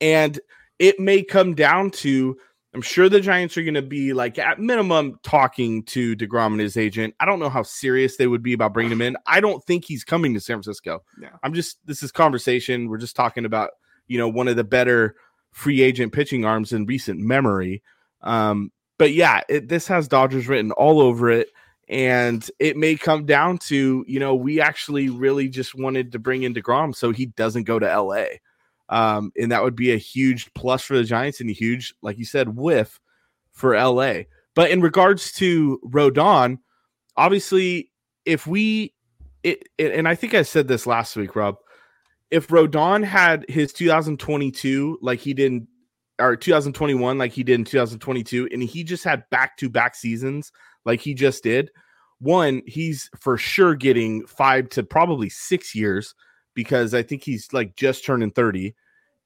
And 0.00 0.38
it 0.78 0.98
may 0.98 1.22
come 1.22 1.54
down 1.54 1.90
to 1.90 2.36
I'm 2.74 2.82
sure 2.82 3.08
the 3.08 3.20
Giants 3.20 3.56
are 3.56 3.62
going 3.62 3.74
to 3.74 3.82
be 3.82 4.12
like 4.12 4.36
at 4.38 4.58
minimum 4.58 5.20
talking 5.22 5.84
to 5.84 6.16
deGrom 6.16 6.52
and 6.52 6.60
his 6.60 6.76
agent. 6.76 7.14
I 7.20 7.24
don't 7.24 7.38
know 7.38 7.48
how 7.48 7.62
serious 7.62 8.16
they 8.16 8.26
would 8.26 8.42
be 8.42 8.52
about 8.52 8.74
bringing 8.74 8.90
him 8.92 9.00
in. 9.00 9.16
I 9.26 9.40
don't 9.40 9.64
think 9.64 9.84
he's 9.84 10.02
coming 10.02 10.34
to 10.34 10.40
San 10.40 10.56
Francisco. 10.56 11.02
Yeah. 11.20 11.28
I'm 11.44 11.54
just 11.54 11.78
this 11.86 12.02
is 12.02 12.10
conversation. 12.10 12.88
We're 12.88 12.98
just 12.98 13.14
talking 13.14 13.44
about, 13.44 13.70
you 14.08 14.18
know, 14.18 14.28
one 14.28 14.48
of 14.48 14.56
the 14.56 14.64
better 14.64 15.14
free 15.52 15.82
agent 15.82 16.12
pitching 16.12 16.44
arms 16.44 16.72
in 16.72 16.84
recent 16.84 17.20
memory. 17.20 17.82
Um, 18.22 18.72
but 18.98 19.12
yeah, 19.12 19.42
it, 19.48 19.68
this 19.68 19.86
has 19.86 20.08
Dodgers 20.08 20.48
written 20.48 20.72
all 20.72 21.00
over 21.00 21.30
it. 21.30 21.48
And 21.88 22.48
it 22.58 22.76
may 22.76 22.96
come 22.96 23.26
down 23.26 23.58
to, 23.58 24.04
you 24.08 24.18
know, 24.18 24.34
we 24.34 24.60
actually 24.60 25.10
really 25.10 25.48
just 25.48 25.74
wanted 25.74 26.12
to 26.12 26.18
bring 26.18 26.42
in 26.42 26.54
deGrom 26.54 26.94
so 26.94 27.12
he 27.12 27.26
doesn't 27.26 27.64
go 27.64 27.78
to 27.78 27.86
LA. 27.86 28.24
Um, 28.88 29.32
and 29.36 29.50
that 29.50 29.62
would 29.62 29.76
be 29.76 29.92
a 29.92 29.98
huge 29.98 30.52
plus 30.54 30.82
for 30.82 30.96
the 30.96 31.04
Giants 31.04 31.40
and 31.40 31.48
a 31.48 31.54
huge, 31.54 31.94
like 32.02 32.18
you 32.18 32.24
said, 32.24 32.56
whiff 32.56 33.00
for 33.52 33.74
LA. 33.74 34.22
But 34.54 34.70
in 34.70 34.80
regards 34.80 35.32
to 35.32 35.80
Rodon, 35.84 36.58
obviously, 37.16 37.90
if 38.24 38.46
we, 38.46 38.94
it, 39.42 39.66
and 39.78 40.06
I 40.06 40.14
think 40.14 40.34
I 40.34 40.42
said 40.42 40.68
this 40.68 40.86
last 40.86 41.16
week, 41.16 41.34
Rob, 41.34 41.56
if 42.30 42.48
Rodon 42.48 43.04
had 43.04 43.44
his 43.48 43.72
2022 43.72 44.98
like 45.02 45.20
he 45.20 45.34
did, 45.34 45.52
in, 45.52 45.68
or 46.18 46.36
2021 46.36 47.18
like 47.18 47.32
he 47.32 47.42
did 47.42 47.54
in 47.54 47.64
2022, 47.64 48.48
and 48.52 48.62
he 48.62 48.84
just 48.84 49.04
had 49.04 49.28
back 49.30 49.56
to 49.58 49.68
back 49.68 49.94
seasons 49.94 50.52
like 50.84 51.00
he 51.00 51.14
just 51.14 51.42
did, 51.42 51.70
one, 52.18 52.62
he's 52.66 53.10
for 53.18 53.36
sure 53.36 53.74
getting 53.74 54.26
five 54.26 54.68
to 54.70 54.82
probably 54.82 55.28
six 55.28 55.74
years 55.74 56.14
because 56.54 56.94
I 56.94 57.02
think 57.02 57.22
he's 57.22 57.52
like 57.52 57.76
just 57.76 58.04
turning 58.04 58.30
30 58.30 58.74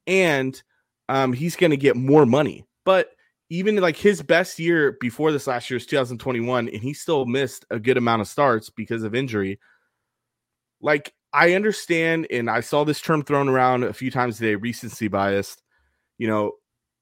and 0.06 0.60
um, 1.08 1.32
he's 1.32 1.56
going 1.56 1.70
to 1.70 1.76
get 1.76 1.96
more 1.96 2.26
money. 2.26 2.64
But 2.84 3.10
even 3.50 3.76
like 3.76 3.96
his 3.96 4.22
best 4.22 4.58
year 4.58 4.96
before 5.00 5.32
this 5.32 5.46
last 5.46 5.70
year 5.70 5.78
is 5.78 5.86
2021, 5.86 6.68
and 6.68 6.82
he 6.82 6.92
still 6.92 7.26
missed 7.26 7.64
a 7.70 7.78
good 7.78 7.96
amount 7.96 8.22
of 8.22 8.28
starts 8.28 8.70
because 8.70 9.02
of 9.02 9.14
injury. 9.14 9.58
Like, 10.80 11.12
I 11.32 11.54
understand, 11.54 12.26
and 12.30 12.48
I 12.48 12.60
saw 12.60 12.84
this 12.84 13.00
term 13.00 13.22
thrown 13.22 13.48
around 13.48 13.84
a 13.84 13.92
few 13.92 14.10
times 14.10 14.38
today 14.38 14.54
recency 14.54 15.08
biased. 15.08 15.62
You 16.18 16.28
know, 16.28 16.52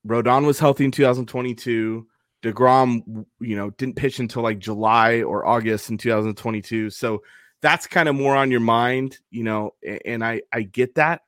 Rodon 0.07 0.47
was 0.47 0.59
healthy 0.59 0.85
in 0.85 0.91
2022. 0.91 2.07
deGrom, 2.43 3.25
you 3.41 3.57
know, 3.57 3.71
didn't 3.71 3.97
pitch 3.97 4.19
until 4.19 4.43
like 4.43 4.59
July 4.59 5.23
or 5.23 5.47
August 5.47 5.91
in 5.91 5.99
2022. 5.99 6.91
So 6.91 7.23
that's 7.62 7.87
kind 7.87 8.09
of 8.09 8.14
more 8.14 8.37
on 8.37 8.51
your 8.51 8.61
mind, 8.61 9.19
you 9.31 9.42
know, 9.42 9.75
and 10.05 10.25
I 10.25 10.42
I 10.53 10.62
get 10.62 10.95
that, 10.97 11.23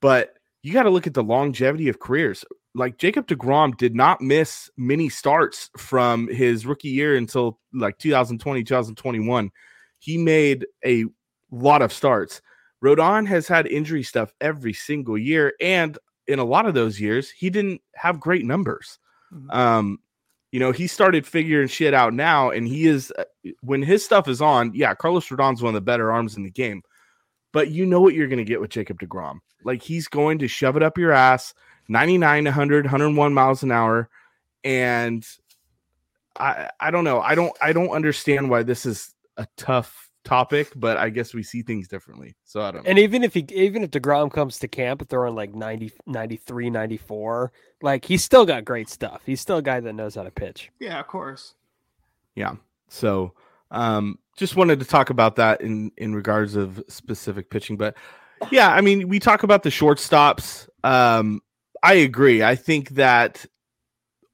but 0.00 0.34
you 0.62 0.72
got 0.72 0.84
to 0.84 0.90
look 0.90 1.06
at 1.06 1.14
the 1.14 1.22
longevity 1.22 1.88
of 1.88 2.00
careers. 2.00 2.44
Like 2.74 2.98
Jacob 2.98 3.26
deGrom 3.26 3.76
did 3.76 3.94
not 3.94 4.20
miss 4.20 4.70
many 4.76 5.08
starts 5.08 5.70
from 5.76 6.26
his 6.28 6.66
rookie 6.66 6.88
year 6.88 7.16
until 7.16 7.60
like 7.72 7.98
2020, 7.98 8.64
2021. 8.64 9.50
He 9.98 10.18
made 10.18 10.66
a 10.84 11.04
lot 11.50 11.82
of 11.82 11.92
starts. 11.92 12.40
Rodon 12.82 13.26
has 13.26 13.46
had 13.46 13.66
injury 13.66 14.02
stuff 14.02 14.32
every 14.40 14.72
single 14.72 15.16
year, 15.16 15.54
and 15.60 15.98
in 16.26 16.38
a 16.38 16.44
lot 16.44 16.66
of 16.66 16.74
those 16.74 17.00
years, 17.00 17.30
he 17.30 17.50
didn't 17.50 17.80
have 17.94 18.20
great 18.20 18.44
numbers. 18.44 18.98
Mm-hmm. 19.32 19.50
Um, 19.50 19.98
you 20.54 20.60
know, 20.60 20.70
he 20.70 20.86
started 20.86 21.26
figuring 21.26 21.66
shit 21.66 21.94
out 21.94 22.14
now, 22.14 22.50
and 22.50 22.68
he 22.68 22.86
is 22.86 23.12
uh, 23.18 23.24
when 23.62 23.82
his 23.82 24.04
stuff 24.04 24.28
is 24.28 24.40
on. 24.40 24.70
Yeah, 24.72 24.94
Carlos 24.94 25.28
Rodon's 25.28 25.60
one 25.60 25.70
of 25.70 25.74
the 25.74 25.80
better 25.80 26.12
arms 26.12 26.36
in 26.36 26.44
the 26.44 26.50
game, 26.50 26.82
but 27.52 27.72
you 27.72 27.84
know 27.84 28.00
what 28.00 28.14
you're 28.14 28.28
going 28.28 28.38
to 28.38 28.44
get 28.44 28.60
with 28.60 28.70
Jacob 28.70 29.00
deGrom. 29.00 29.40
Like 29.64 29.82
he's 29.82 30.06
going 30.06 30.38
to 30.38 30.46
shove 30.46 30.76
it 30.76 30.82
up 30.84 30.96
your 30.96 31.10
ass, 31.10 31.54
99, 31.88 32.44
100, 32.44 32.84
101 32.84 33.34
miles 33.34 33.64
an 33.64 33.72
hour, 33.72 34.08
and 34.62 35.26
I 36.38 36.70
I 36.78 36.92
don't 36.92 37.02
know. 37.02 37.20
I 37.20 37.34
don't 37.34 37.56
I 37.60 37.72
don't 37.72 37.90
understand 37.90 38.48
why 38.48 38.62
this 38.62 38.86
is 38.86 39.12
a 39.36 39.48
tough 39.56 40.08
topic, 40.24 40.72
but 40.74 40.96
I 40.96 41.10
guess 41.10 41.34
we 41.34 41.42
see 41.42 41.62
things 41.62 41.86
differently. 41.86 42.34
So 42.44 42.60
I 42.60 42.70
don't 42.70 42.84
know. 42.84 42.90
And 42.90 42.98
even 42.98 43.22
if 43.22 43.34
he 43.34 43.46
even 43.50 43.82
if 43.82 43.90
deGrom 43.90 44.32
comes 44.32 44.58
to 44.60 44.68
camp 44.68 45.08
throwing 45.08 45.34
like 45.34 45.54
90 45.54 45.92
93 46.06 46.70
94, 46.70 47.52
like 47.82 48.04
he's 48.04 48.24
still 48.24 48.44
got 48.46 48.64
great 48.64 48.88
stuff. 48.88 49.22
He's 49.24 49.40
still 49.40 49.58
a 49.58 49.62
guy 49.62 49.80
that 49.80 49.92
knows 49.92 50.14
how 50.14 50.22
to 50.22 50.30
pitch. 50.30 50.70
Yeah, 50.80 50.98
of 50.98 51.06
course. 51.06 51.54
Yeah. 52.34 52.56
So 52.88 53.34
um 53.70 54.18
just 54.36 54.56
wanted 54.56 54.80
to 54.80 54.84
talk 54.84 55.10
about 55.10 55.36
that 55.36 55.60
in 55.60 55.92
in 55.96 56.14
regards 56.14 56.56
of 56.56 56.82
specific 56.88 57.50
pitching, 57.50 57.76
but 57.76 57.96
yeah, 58.50 58.70
I 58.70 58.80
mean, 58.80 59.08
we 59.08 59.20
talk 59.20 59.42
about 59.42 59.62
the 59.62 59.70
shortstops. 59.70 60.68
Um 60.82 61.40
I 61.82 61.94
agree. 61.94 62.42
I 62.42 62.56
think 62.56 62.90
that 62.90 63.44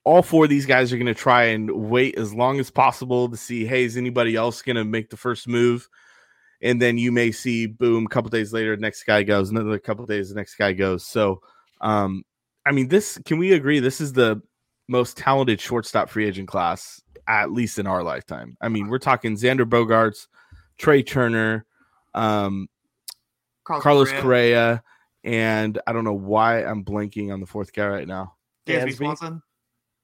all 0.05 0.23
four 0.23 0.45
of 0.45 0.51
these 0.51 0.67
guys 0.67 0.93
are 0.93 0.97
going 0.97 1.07
to 1.07 1.15
try 1.15 1.45
and 1.45 1.71
wait 1.71 2.17
as 2.17 2.33
long 2.33 2.59
as 2.59 2.71
possible 2.71 3.29
to 3.29 3.37
see, 3.37 3.67
hey, 3.67 3.85
is 3.85 3.97
anybody 3.97 4.35
else 4.35 4.63
going 4.63 4.77
to 4.77 4.85
make 4.85 5.11
the 5.11 5.17
first 5.17 5.47
move? 5.47 5.89
And 6.63 6.81
then 6.81 6.99
you 6.99 7.13
may 7.13 7.33
see, 7.33 7.67
boom, 7.67 8.07
a 8.07 8.09
couple 8.09 8.31
days 8.31 8.53
later, 8.53 8.77
the 8.77 8.83
next 8.83 9.05
guy 9.05 9.23
goes. 9.23 9.51
Another 9.51 9.79
couple 9.79 10.07
days, 10.07 10.29
the 10.29 10.35
next 10.35 10.57
guy 10.57 10.73
goes. 10.73 11.07
So, 11.07 11.41
um, 11.81 12.25
I 12.67 12.73
mean, 12.73 12.89
this 12.89 13.19
can 13.25 13.39
we 13.39 13.53
agree? 13.53 13.81
This 13.81 14.01
is 14.01 14.13
the 14.13 14.43
most 14.89 15.17
talented 15.17 15.61
shortstop 15.61 16.11
free 16.11 16.27
agent 16.27 16.49
class, 16.49 17.01
at 17.27 17.51
least 17.51 17.79
in 17.79 17.87
our 17.87 18.03
lifetime. 18.03 18.57
I 18.61 18.69
mean, 18.69 18.89
we're 18.89 18.99
talking 18.99 19.37
Xander 19.37 19.65
Bogaerts, 19.65 20.27
Trea 20.77 21.03
Turner, 21.03 21.65
um, 22.15 22.69
Carlos, 23.65 23.83
Carlos 23.83 24.09
Correa, 24.11 24.23
Correa, 24.23 24.83
and 25.25 25.79
I 25.87 25.93
don't 25.93 26.05
know 26.05 26.13
why 26.13 26.63
I'm 26.65 26.85
blanking 26.85 27.33
on 27.33 27.41
the 27.41 27.47
fourth 27.47 27.73
guy 27.73 27.87
right 27.87 28.09
now. 28.09 28.35
Dansby 28.67 28.83
Dansby. 28.83 28.97
Swanson. 28.97 29.43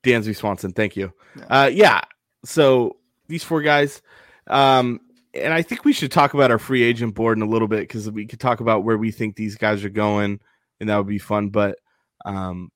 Dansby 0.07 0.37
Swanson. 0.37 0.73
Thank 0.73 0.97
you. 0.97 1.13
Yeah. 1.37 1.45
Uh, 1.45 1.67
yeah. 1.67 2.01
So 2.45 2.97
these 3.29 3.45
four 3.45 3.63
guys, 3.63 4.03
um, 4.47 5.01
and 5.35 5.53
I 5.53 5.63
think 5.63 5.85
we 5.85 5.93
should 5.93 6.13
talk 6.13 6.35
about 6.35 6.51
our 6.51 6.59
free 6.59 6.83
agent 6.83 7.15
board 7.15 7.37
in 7.37 7.43
a 7.43 7.49
little 7.49 7.69
bit 7.69 7.81
because 7.81 8.11
we 8.11 8.27
could 8.27 8.41
talk 8.41 8.61
about 8.61 8.85
where 8.85 8.97
we 8.97 9.11
think 9.11 9.37
these 9.37 9.57
guys 9.57 9.85
are 9.85 9.91
going, 9.91 10.41
and 10.81 10.89
that 10.89 10.97
would 10.97 11.07
be 11.07 11.19
fun. 11.19 11.51
But 11.51 11.79
um, 12.25 12.71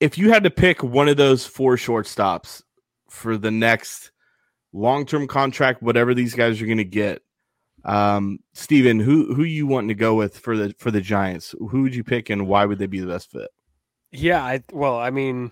if 0.00 0.18
you 0.18 0.30
had 0.30 0.44
to 0.44 0.50
pick 0.50 0.82
one 0.82 1.08
of 1.08 1.16
those 1.16 1.46
four 1.46 1.76
shortstops 1.76 2.62
for 3.08 3.36
the 3.36 3.50
next 3.50 4.12
long-term 4.72 5.26
contract, 5.26 5.82
whatever 5.82 6.14
these 6.14 6.34
guys 6.34 6.60
are 6.60 6.66
going 6.66 6.78
to 6.78 6.84
get, 6.84 7.22
um, 7.84 8.38
Steven, 8.54 9.00
who 9.00 9.34
who 9.34 9.42
you 9.42 9.66
wanting 9.66 9.88
to 9.88 9.94
go 9.94 10.14
with 10.14 10.38
for 10.38 10.56
the 10.56 10.74
for 10.78 10.90
the 10.90 11.00
Giants? 11.00 11.54
Who 11.70 11.82
would 11.82 11.94
you 11.94 12.04
pick, 12.04 12.30
and 12.30 12.46
why 12.46 12.64
would 12.64 12.78
they 12.78 12.86
be 12.86 13.00
the 13.00 13.06
best 13.06 13.30
fit? 13.30 13.48
Yeah, 14.12 14.42
I 14.42 14.62
well, 14.72 14.98
I 14.98 15.10
mean, 15.10 15.50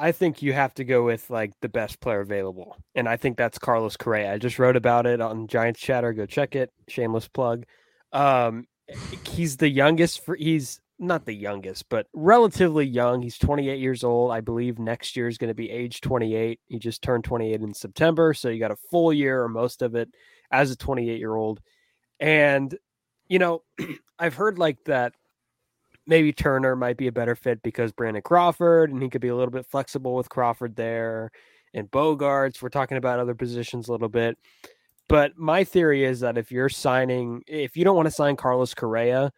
I 0.00 0.12
think 0.12 0.40
you 0.40 0.54
have 0.54 0.72
to 0.74 0.84
go 0.84 1.04
with 1.04 1.28
like 1.28 1.52
the 1.60 1.68
best 1.68 2.00
player 2.00 2.20
available, 2.20 2.74
and 2.94 3.06
I 3.06 3.18
think 3.18 3.36
that's 3.36 3.58
Carlos 3.58 3.98
Correa. 3.98 4.32
I 4.32 4.38
just 4.38 4.58
wrote 4.58 4.76
about 4.76 5.06
it 5.06 5.20
on 5.20 5.46
Giants 5.46 5.78
Chatter. 5.78 6.14
Go 6.14 6.24
check 6.24 6.56
it. 6.56 6.72
Shameless 6.88 7.28
plug. 7.28 7.66
Um, 8.10 8.66
he's 9.28 9.58
the 9.58 9.68
youngest 9.68 10.24
for 10.24 10.36
he's 10.36 10.80
not 10.98 11.26
the 11.26 11.34
youngest, 11.34 11.90
but 11.90 12.06
relatively 12.14 12.86
young. 12.86 13.20
He's 13.20 13.36
28 13.36 13.78
years 13.78 14.02
old. 14.02 14.32
I 14.32 14.40
believe 14.40 14.78
next 14.78 15.16
year 15.16 15.28
is 15.28 15.36
going 15.36 15.48
to 15.48 15.54
be 15.54 15.70
age 15.70 16.00
28. 16.00 16.60
He 16.66 16.78
just 16.78 17.02
turned 17.02 17.24
28 17.24 17.60
in 17.60 17.74
September, 17.74 18.32
so 18.32 18.48
you 18.48 18.58
got 18.58 18.70
a 18.70 18.76
full 18.76 19.12
year 19.12 19.42
or 19.42 19.50
most 19.50 19.82
of 19.82 19.94
it 19.94 20.08
as 20.50 20.70
a 20.70 20.76
28 20.76 21.18
year 21.18 21.34
old. 21.34 21.60
And 22.18 22.74
you 23.28 23.38
know, 23.38 23.64
I've 24.18 24.34
heard 24.34 24.58
like 24.58 24.82
that 24.84 25.12
maybe 26.10 26.32
Turner 26.32 26.74
might 26.74 26.96
be 26.96 27.06
a 27.06 27.12
better 27.12 27.36
fit 27.36 27.62
because 27.62 27.92
Brandon 27.92 28.20
Crawford 28.20 28.90
and 28.90 29.00
he 29.02 29.08
could 29.08 29.20
be 29.20 29.28
a 29.28 29.36
little 29.36 29.52
bit 29.52 29.64
flexible 29.64 30.16
with 30.16 30.28
Crawford 30.28 30.74
there 30.74 31.30
and 31.72 31.88
Bogaerts. 31.90 32.60
We're 32.60 32.68
talking 32.68 32.98
about 32.98 33.20
other 33.20 33.36
positions 33.36 33.88
a 33.88 33.92
little 33.92 34.08
bit. 34.08 34.36
But 35.08 35.38
my 35.38 35.62
theory 35.64 36.04
is 36.04 36.20
that 36.20 36.36
if 36.36 36.50
you're 36.50 36.68
signing, 36.68 37.42
if 37.46 37.76
you 37.76 37.84
don't 37.84 37.96
want 37.96 38.06
to 38.06 38.12
sign 38.12 38.34
Carlos 38.36 38.74
Correa, 38.74 39.32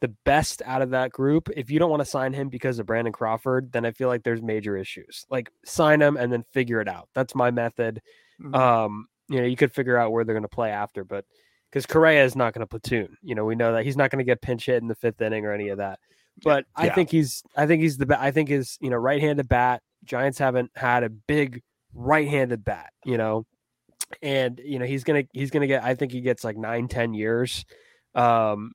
the 0.00 0.08
best 0.24 0.62
out 0.64 0.82
of 0.82 0.90
that 0.90 1.10
group, 1.10 1.48
if 1.56 1.68
you 1.68 1.80
don't 1.80 1.90
want 1.90 2.00
to 2.00 2.08
sign 2.08 2.32
him 2.32 2.48
because 2.48 2.78
of 2.78 2.86
Brandon 2.86 3.12
Crawford, 3.12 3.72
then 3.72 3.84
I 3.84 3.90
feel 3.90 4.08
like 4.08 4.22
there's 4.22 4.42
major 4.42 4.76
issues. 4.76 5.26
Like 5.30 5.50
sign 5.64 6.00
him 6.00 6.16
and 6.16 6.32
then 6.32 6.44
figure 6.52 6.80
it 6.80 6.88
out. 6.88 7.08
That's 7.12 7.34
my 7.34 7.50
method. 7.50 8.00
Mhm. 8.40 8.54
Um, 8.54 9.08
you 9.28 9.40
know, 9.40 9.46
you 9.46 9.56
could 9.56 9.72
figure 9.72 9.96
out 9.96 10.12
where 10.12 10.24
they're 10.24 10.34
going 10.34 10.42
to 10.42 10.48
play 10.48 10.70
after, 10.70 11.04
but 11.04 11.24
because 11.74 11.86
Correa 11.86 12.24
is 12.24 12.36
not 12.36 12.54
going 12.54 12.60
to 12.60 12.68
platoon, 12.68 13.16
you 13.20 13.34
know, 13.34 13.44
we 13.44 13.56
know 13.56 13.72
that 13.72 13.84
he's 13.84 13.96
not 13.96 14.12
going 14.12 14.20
to 14.20 14.24
get 14.24 14.40
pinch 14.40 14.66
hit 14.66 14.80
in 14.80 14.86
the 14.86 14.94
fifth 14.94 15.20
inning 15.20 15.44
or 15.44 15.50
any 15.50 15.70
of 15.70 15.78
that. 15.78 15.98
But 16.44 16.66
I 16.76 16.88
think 16.88 17.10
he's, 17.10 17.42
I 17.56 17.66
think 17.66 17.82
he's 17.82 17.98
the, 17.98 18.16
I 18.16 18.30
think 18.30 18.48
his, 18.48 18.78
you 18.80 18.90
know, 18.90 18.96
right-handed 18.96 19.48
bat. 19.48 19.82
Giants 20.04 20.38
haven't 20.38 20.70
had 20.76 21.02
a 21.02 21.08
big 21.08 21.64
right-handed 21.92 22.64
bat, 22.64 22.92
you 23.04 23.18
know, 23.18 23.44
and 24.22 24.60
you 24.64 24.78
know 24.78 24.86
he's 24.86 25.02
gonna, 25.02 25.24
he's 25.32 25.50
gonna 25.50 25.66
get. 25.66 25.82
I 25.82 25.96
think 25.96 26.12
he 26.12 26.20
gets 26.20 26.44
like 26.44 26.56
nine, 26.56 26.86
ten 26.86 27.12
years. 27.12 27.64
Um, 28.14 28.70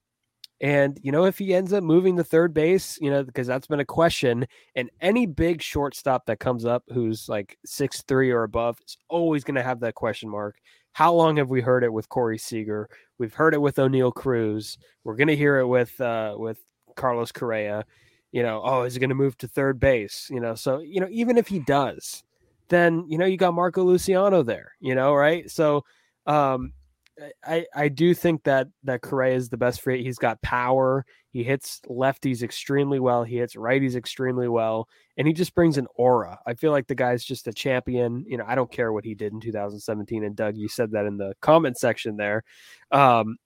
And, 0.62 1.00
you 1.02 1.14
know, 1.14 1.24
if 1.24 1.38
he 1.38 1.54
ends 1.54 1.72
up 1.72 1.84
moving 1.84 2.18
to 2.18 2.24
third 2.24 2.54
base, 2.54 2.98
you 3.00 3.10
know, 3.10 3.24
because 3.24 3.48
that's 3.48 3.68
been 3.68 3.80
a 3.80 3.86
question, 3.86 4.46
and 4.76 4.90
any 5.00 5.26
big 5.26 5.62
shortstop 5.62 6.26
that 6.26 6.40
comes 6.40 6.66
up 6.66 6.84
who's 6.90 7.30
like 7.30 7.58
six 7.66 8.04
three 8.04 8.30
or 8.30 8.44
above 8.44 8.78
is 8.86 8.98
always 9.08 9.46
going 9.46 9.56
to 9.56 9.64
have 9.64 9.80
that 9.80 9.96
question 9.96 10.30
mark. 10.30 10.58
How 10.94 11.14
long 11.14 11.38
have 11.38 11.50
we 11.50 11.62
heard 11.62 11.84
it 11.84 11.94
with 11.94 12.10
Corey 12.10 12.38
Seager? 12.38 12.90
We've 13.18 13.34
heard 13.34 13.54
it 13.54 13.62
with 13.62 13.78
Oneil 13.78 14.14
Cruz. 14.14 14.78
We're 15.04 15.16
going 15.16 15.28
to 15.28 15.36
hear 15.36 15.60
it 15.60 15.68
with, 15.68 16.00
uh, 16.02 16.36
with 16.38 16.60
Carlos 16.96 17.32
Correa. 17.32 17.86
You 18.32 18.44
know, 18.44 18.62
oh, 18.64 18.84
is 18.84 18.94
he 18.94 19.00
going 19.00 19.10
to 19.10 19.16
move 19.16 19.38
to 19.40 19.48
third 19.48 19.80
base? 19.80 20.28
You 20.30 20.40
know, 20.40 20.56
so, 20.56 20.80
you 20.80 21.00
know, 21.00 21.08
even 21.10 21.38
if 21.38 21.48
he 21.48 21.60
does, 21.60 22.24
then, 22.68 23.06
you 23.08 23.18
know, 23.18 23.26
you 23.26 23.38
got 23.38 23.54
Marco 23.54 23.84
Luciano 23.84 24.44
there, 24.44 24.74
you 24.80 24.94
know, 24.94 25.14
right? 25.14 25.50
So, 25.50 25.84
um, 26.28 26.74
I, 27.46 27.66
I 27.76 27.90
do 27.90 28.14
think 28.14 28.44
that 28.44 28.68
that 28.84 29.02
Correa 29.02 29.36
is 29.36 29.50
the 29.50 29.58
best 29.58 29.82
free. 29.82 30.04
He's 30.04 30.18
got 30.18 30.42
power. 30.42 31.06
He 31.32 31.44
hits 31.44 31.82
lefties 31.88 32.44
extremely 32.44 33.00
well. 33.00 33.24
He 33.24 33.38
hits 33.38 33.56
righties 33.56 33.96
extremely 33.96 34.48
well, 34.48 34.88
and 35.18 35.28
he 35.28 35.34
just 35.34 35.56
brings 35.56 35.78
an 35.78 35.88
aura. 35.96 36.40
I 36.46 36.54
feel 36.54 36.72
like 36.72 36.88
the 36.88 36.96
guy's 36.96 37.24
just 37.24 37.48
a 37.48 37.54
champion. 37.54 38.26
You 38.28 38.38
know, 38.38 38.46
I 38.48 38.56
don't 38.56 38.72
care 38.72 38.92
what 38.92 39.06
he 39.06 39.16
did 39.16 39.34
in 39.34 39.40
2017. 39.40 40.24
And 40.24 40.36
Doug, 40.36 40.58
you 40.58 40.68
said 40.68 40.92
that 40.92 41.06
in 41.06 41.18
the 41.18 41.34
comment 41.42 41.78
section 41.78 42.18
there. 42.18 42.44
Um, 42.92 43.38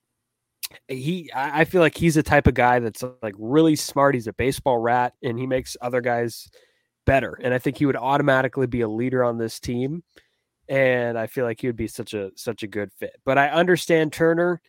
he, 0.88 1.30
I 1.36 1.66
feel 1.66 1.82
like 1.82 1.98
he's 1.98 2.16
the 2.16 2.24
type 2.24 2.48
of 2.48 2.54
guy 2.54 2.80
that's 2.80 3.04
like 3.22 3.36
really 3.38 3.76
smart. 3.76 4.16
He's 4.16 4.28
a 4.28 4.34
baseball 4.34 4.78
rat, 4.78 5.14
and 5.22 5.38
he 5.38 5.46
makes 5.46 5.78
other 5.82 6.02
guys 6.02 6.50
better. 7.06 7.38
And 7.42 7.54
I 7.54 7.60
think 7.60 7.78
he 7.78 7.86
would 7.86 7.96
automatically 7.96 8.68
be 8.68 8.82
a 8.82 8.88
leader 8.88 9.24
on 9.24 9.38
this 9.38 9.60
team 9.60 10.04
and 10.70 11.18
I 11.18 11.28
feel 11.28 11.46
like 11.46 11.62
he 11.62 11.68
would 11.68 11.76
be 11.76 11.88
such 11.88 12.14
a 12.14 12.32
such 12.36 12.64
a 12.64 12.68
good 12.68 12.92
fit. 12.94 13.16
But 13.26 13.38
I 13.38 13.50
understand 13.50 14.14
Turner. 14.14 14.62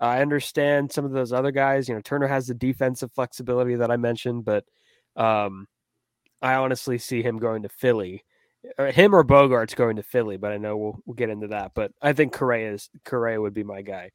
I 0.00 0.20
understand 0.20 0.90
some 0.90 1.04
of 1.04 1.12
those 1.12 1.32
other 1.32 1.52
guys. 1.52 1.88
You 1.88 1.94
know, 1.94 2.00
Turner 2.00 2.26
has 2.26 2.46
the 2.46 2.54
defensive 2.54 3.12
flexibility 3.12 3.76
that 3.76 3.90
I 3.90 3.96
mentioned, 3.96 4.44
but 4.44 4.64
um, 5.14 5.68
I 6.40 6.54
honestly 6.54 6.98
see 6.98 7.22
him 7.22 7.38
going 7.38 7.62
to 7.62 7.68
Philly, 7.68 8.24
him 8.78 9.14
or 9.14 9.22
Bogaerts 9.22 9.76
going 9.76 9.96
to 9.96 10.02
Philly. 10.02 10.38
But 10.38 10.52
I 10.52 10.58
know 10.58 10.76
we'll 10.76 10.98
we'll 11.06 11.14
get 11.14 11.30
into 11.30 11.48
that. 11.48 11.72
But 11.74 11.92
I 12.00 12.12
think 12.14 12.32
Correa 12.32 12.72
is 12.72 12.90
Correa 13.04 13.40
would 13.40 13.54
be 13.54 13.64
my 13.64 13.82
guy. 13.82 14.10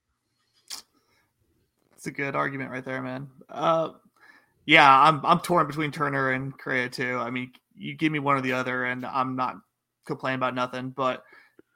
It's 1.96 2.08
a 2.08 2.12
good 2.12 2.36
argument 2.36 2.72
right 2.72 2.86
there, 2.86 3.02
man. 3.02 3.28
Uh, 3.50 3.92
yeah, 4.66 4.88
I'm 4.88 5.26
I'm 5.26 5.40
torn 5.40 5.68
between 5.68 5.92
Turner 5.92 6.32
and 6.32 6.58
Correa 6.58 6.90
too. 6.90 7.18
I 7.18 7.30
mean, 7.30 7.52
you 7.76 7.96
give 7.96 8.12
me 8.12 8.20
one 8.20 8.36
or 8.36 8.42
the 8.42 8.54
other, 8.54 8.86
and 8.86 9.06
I'm 9.06 9.36
not 9.36 9.56
complain 10.08 10.36
about 10.36 10.56
nothing. 10.56 10.90
But 10.90 11.24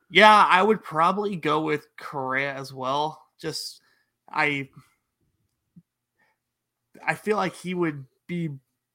yeah, 0.09 0.45
I 0.49 0.63
would 0.63 0.84
probably 0.84 1.36
go 1.36 1.61
with 1.61 1.88
Correa 1.99 2.53
as 2.53 2.73
well. 2.73 3.21
Just 3.39 3.82
I 4.29 4.69
I 7.05 7.15
feel 7.15 7.38
like 7.38 7.55
he 7.55 7.73
would 7.73 8.05
be 8.27 8.49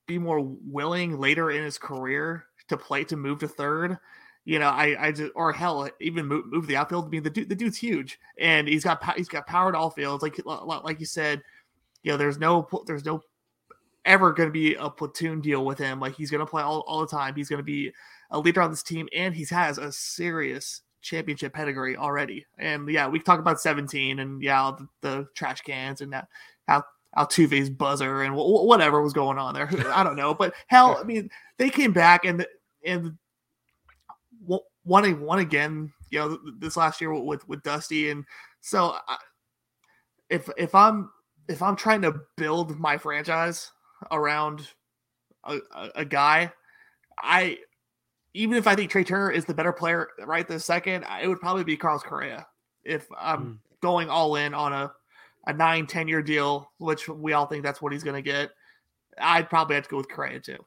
be 0.07 0.19
more 0.19 0.41
willing 0.41 1.19
later 1.19 1.51
in 1.51 1.63
his 1.63 1.79
career 1.79 2.47
to 2.69 2.77
play 2.77 3.05
to 3.05 3.17
move 3.17 3.41
to 3.41 3.49
third. 3.49 3.99
You 4.45 4.59
know, 4.59 4.69
I 4.69 5.07
I 5.07 5.13
just 5.13 5.33
or 5.35 5.53
hell 5.53 5.89
even 6.01 6.27
move, 6.27 6.47
move 6.47 6.67
the 6.67 6.77
outfield. 6.77 7.07
I 7.07 7.09
mean, 7.09 7.23
the 7.23 7.31
dude, 7.31 7.49
the 7.49 7.55
dude's 7.55 7.77
huge 7.77 8.19
and 8.39 8.69
he's 8.69 8.85
got 8.85 9.03
he's 9.17 9.29
got 9.29 9.47
power 9.47 9.73
to 9.73 9.79
all 9.79 9.91
fields. 9.91 10.23
Like 10.23 10.39
like 10.45 11.01
you 11.01 11.07
said, 11.07 11.43
you 12.03 12.13
know, 12.13 12.17
there's 12.17 12.39
no 12.39 12.69
there's 12.87 13.05
no 13.05 13.23
ever 14.05 14.33
going 14.33 14.49
to 14.49 14.53
be 14.53 14.75
a 14.77 14.89
platoon 14.89 15.41
deal 15.41 15.65
with 15.65 15.79
him. 15.79 15.99
Like 15.99 16.15
he's 16.15 16.31
going 16.31 16.41
to 16.41 16.47
play 16.47 16.63
all, 16.63 16.85
all 16.87 17.01
the 17.01 17.09
time. 17.09 17.35
He's 17.35 17.49
going 17.49 17.59
to 17.59 17.65
be 17.65 17.93
a 18.31 18.39
leader 18.39 18.61
on 18.63 18.71
this 18.71 18.83
team, 18.83 19.09
and 19.15 19.35
he 19.35 19.45
has 19.51 19.79
a 19.79 19.93
serious 19.93 20.83
championship 21.03 21.55
pedigree 21.55 21.97
already. 21.97 22.47
And 22.59 22.89
yeah, 22.89 23.09
we 23.09 23.21
talk 23.21 23.39
about 23.39 23.61
17 23.61 24.19
and 24.19 24.43
yeah, 24.43 24.73
the, 24.77 24.89
the 25.03 25.29
trash 25.35 25.61
cans 25.61 26.01
and 26.01 26.13
that 26.13 26.29
how 26.67 26.85
Altuve's 27.17 27.71
buzzer 27.71 28.23
and 28.23 28.35
w- 28.35 28.67
whatever 28.67 29.01
was 29.01 29.13
going 29.13 29.39
on 29.39 29.55
there. 29.55 29.69
I 29.93 30.03
don't 30.03 30.17
know, 30.17 30.35
but 30.35 30.55
hell, 30.67 30.99
I 31.01 31.05
mean, 31.05 31.31
they 31.59 31.71
came 31.71 31.93
back 31.93 32.25
and 32.25 32.47
and 32.85 33.17
won 34.41 35.21
one 35.21 35.39
again. 35.39 35.93
You 36.11 36.19
know, 36.21 36.39
this 36.59 36.77
last 36.77 37.01
year 37.01 37.13
with 37.13 37.47
with 37.49 37.63
Dusty, 37.63 38.11
and 38.11 38.25
so 38.61 38.97
I, 39.09 39.17
if 40.29 40.49
if 40.57 40.75
I'm 40.75 41.11
if 41.49 41.63
I'm 41.63 41.77
trying 41.77 42.03
to 42.03 42.21
build 42.37 42.79
my 42.79 42.99
franchise 42.99 43.71
around 44.11 44.69
a, 45.45 45.59
a, 45.75 45.91
a 45.97 46.05
guy, 46.05 46.53
I 47.19 47.59
even 48.37 48.57
if 48.57 48.67
I 48.67 48.75
think 48.75 48.91
Trea 48.91 49.05
Turner 49.05 49.31
is 49.31 49.47
the 49.47 49.55
better 49.55 49.73
player 49.73 50.09
right 50.25 50.47
this 50.47 50.65
second, 50.65 51.05
it 51.23 51.27
would 51.27 51.41
probably 51.41 51.65
be 51.65 51.77
Carlos 51.77 52.03
Correa. 52.03 52.47
If 52.85 53.07
I'm 53.19 53.45
mm. 53.45 53.59
going 53.81 54.11
all 54.11 54.37
in 54.37 54.53
on 54.53 54.73
a, 54.73 54.93
a 55.47 55.53
nine, 55.53 55.87
10 55.87 56.07
year 56.07 56.23
deal, 56.23 56.71
which 56.79 57.09
we 57.09 57.33
all 57.33 57.47
think 57.47 57.65
that's 57.65 57.81
what 57.81 57.93
he's 57.93 58.05
going 58.05 58.23
to 58.23 58.23
get, 58.23 58.51
I'd 59.19 59.49
probably 59.49 59.77
have 59.77 59.85
to 59.85 59.91
go 59.91 59.97
with 59.97 60.11
Correa 60.11 60.41
too. 60.41 60.59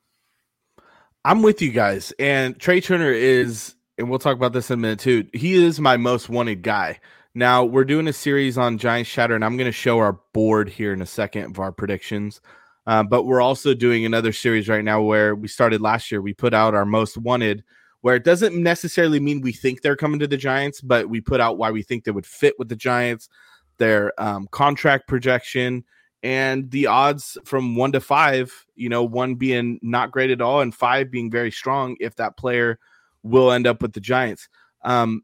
I'm 1.23 1.43
with 1.43 1.61
you 1.61 1.71
guys. 1.71 2.11
And 2.17 2.59
Trea 2.59 2.81
Turner 2.81 3.11
is, 3.11 3.75
and 3.97 4.09
we'll 4.09 4.19
talk 4.19 4.35
about 4.35 4.53
this 4.53 4.71
in 4.71 4.79
a 4.79 4.81
minute 4.81 4.99
too, 4.99 5.27
he 5.31 5.53
is 5.53 5.79
my 5.79 5.95
most 5.95 6.27
wanted 6.27 6.63
guy. 6.63 6.99
Now, 7.35 7.63
we're 7.63 7.85
doing 7.85 8.07
a 8.07 8.13
series 8.13 8.57
on 8.57 8.79
Giants 8.79 9.11
Chatter, 9.11 9.35
and 9.35 9.45
I'm 9.45 9.55
going 9.55 9.67
to 9.67 9.71
show 9.71 9.99
our 9.99 10.19
board 10.33 10.67
here 10.67 10.91
in 10.91 11.01
a 11.01 11.05
second 11.05 11.51
of 11.51 11.59
our 11.59 11.71
predictions. 11.71 12.41
Uh, 12.89 13.03
but 13.03 13.25
we're 13.25 13.39
also 13.39 13.75
doing 13.75 14.03
another 14.03 14.33
series 14.33 14.67
right 14.67 14.83
now 14.83 14.99
where 14.99 15.35
we 15.35 15.47
started 15.47 15.79
last 15.79 16.11
year. 16.11 16.23
We 16.23 16.33
put 16.33 16.55
out 16.55 16.73
our 16.73 16.87
most 16.87 17.19
wanted, 17.19 17.63
where 18.01 18.15
it 18.15 18.23
doesn't 18.23 18.55
necessarily 18.55 19.19
mean 19.19 19.41
we 19.41 19.51
think 19.51 19.83
they're 19.83 19.95
coming 19.95 20.19
to 20.21 20.27
the 20.27 20.37
Giants, 20.37 20.81
but 20.81 21.07
we 21.07 21.21
put 21.21 21.39
out 21.39 21.59
why 21.59 21.69
we 21.69 21.83
think 21.83 22.03
they 22.03 22.09
would 22.09 22.25
fit 22.25 22.55
with 22.57 22.67
the 22.67 22.75
Giants, 22.75 23.29
their 23.77 24.19
um, 24.19 24.47
contract 24.49 25.07
projection, 25.07 25.83
and 26.23 26.71
the 26.71 26.87
odds 26.87 27.37
from 27.45 27.75
one 27.75 27.91
to 27.91 28.01
five. 28.01 28.51
You 28.75 28.89
know, 28.89 29.03
one 29.03 29.35
being 29.35 29.79
not 29.83 30.09
great 30.09 30.31
at 30.31 30.41
all, 30.41 30.61
and 30.61 30.73
five 30.73 31.11
being 31.11 31.29
very 31.29 31.51
strong 31.51 31.95
if 31.99 32.15
that 32.15 32.37
player 32.37 32.79
will 33.21 33.51
end 33.51 33.67
up 33.67 33.83
with 33.83 33.93
the 33.93 33.99
Giants. 33.99 34.49
Um, 34.83 35.21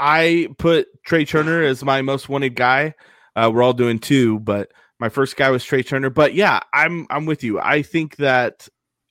I 0.00 0.48
put 0.58 0.88
Trea 1.04 1.26
Turner 1.26 1.62
as 1.62 1.84
my 1.84 2.02
most 2.02 2.28
wanted 2.28 2.56
guy. 2.56 2.94
Uh, 3.36 3.52
we're 3.54 3.62
all 3.62 3.72
doing 3.72 4.00
two, 4.00 4.40
but 4.40 4.72
my 5.02 5.08
first 5.08 5.34
guy 5.36 5.50
was 5.50 5.64
Trea 5.64 5.82
Turner, 5.82 6.10
but 6.10 6.32
yeah, 6.32 6.60
I'm 6.72 7.08
I'm 7.10 7.26
with 7.26 7.42
you. 7.42 7.58
I 7.58 7.82
think 7.82 8.18
that 8.18 8.68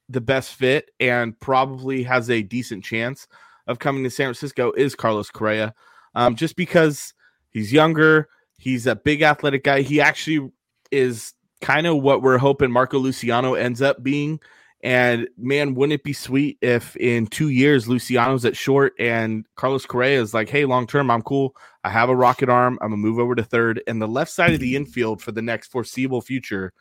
the 0.07 0.21
best 0.21 0.53
fit 0.53 0.89
and 1.01 1.37
probably 1.41 2.03
has 2.03 2.29
a 2.29 2.43
decent 2.43 2.85
chance 2.85 3.27
of 3.67 3.79
coming 3.79 4.01
to 4.05 4.09
San 4.09 4.27
Francisco 4.27 4.71
is 4.71 4.95
Carlos 4.95 5.29
Correa, 5.29 5.73
um, 6.15 6.37
just 6.37 6.55
because 6.55 7.13
he's 7.49 7.73
younger, 7.73 8.29
he's 8.57 8.87
a 8.87 8.95
big 8.95 9.21
athletic 9.21 9.65
guy. 9.65 9.81
He 9.81 9.99
actually 9.99 10.49
is 10.91 11.33
kind 11.59 11.85
of 11.85 11.97
what 11.97 12.21
we're 12.21 12.37
hoping 12.37 12.71
Marco 12.71 12.97
Luciano 12.97 13.55
ends 13.55 13.81
up 13.81 14.01
being. 14.01 14.39
And 14.84 15.27
man, 15.38 15.75
wouldn't 15.75 15.93
it 15.93 16.03
be 16.03 16.13
sweet 16.13 16.57
if 16.61 16.95
in 16.97 17.27
two 17.27 17.49
years 17.49 17.88
Luciano's 17.88 18.45
at 18.45 18.57
short 18.57 18.93
and 18.97 19.45
Carlos 19.55 19.86
Correa 19.86 20.19
is 20.19 20.34
like, 20.34 20.49
hey, 20.49 20.65
long 20.65 20.88
term, 20.88 21.11
I'm 21.11 21.21
cool. 21.21 21.55
I 21.84 21.89
have 21.89 22.09
a 22.09 22.15
rocket 22.15 22.49
arm. 22.49 22.79
I'm 22.82 22.89
gonna 22.89 22.97
move 22.97 23.19
over 23.19 23.36
to 23.36 23.43
third. 23.43 23.82
And 23.86 24.01
the 24.01 24.07
left 24.07 24.32
side 24.32 24.53
of 24.53 24.59
the 24.59 24.75
infield 24.77 25.21
for 25.21 25.32
the 25.32 25.41
next 25.41 25.67
foreseeable 25.67 26.21
future 26.21 26.73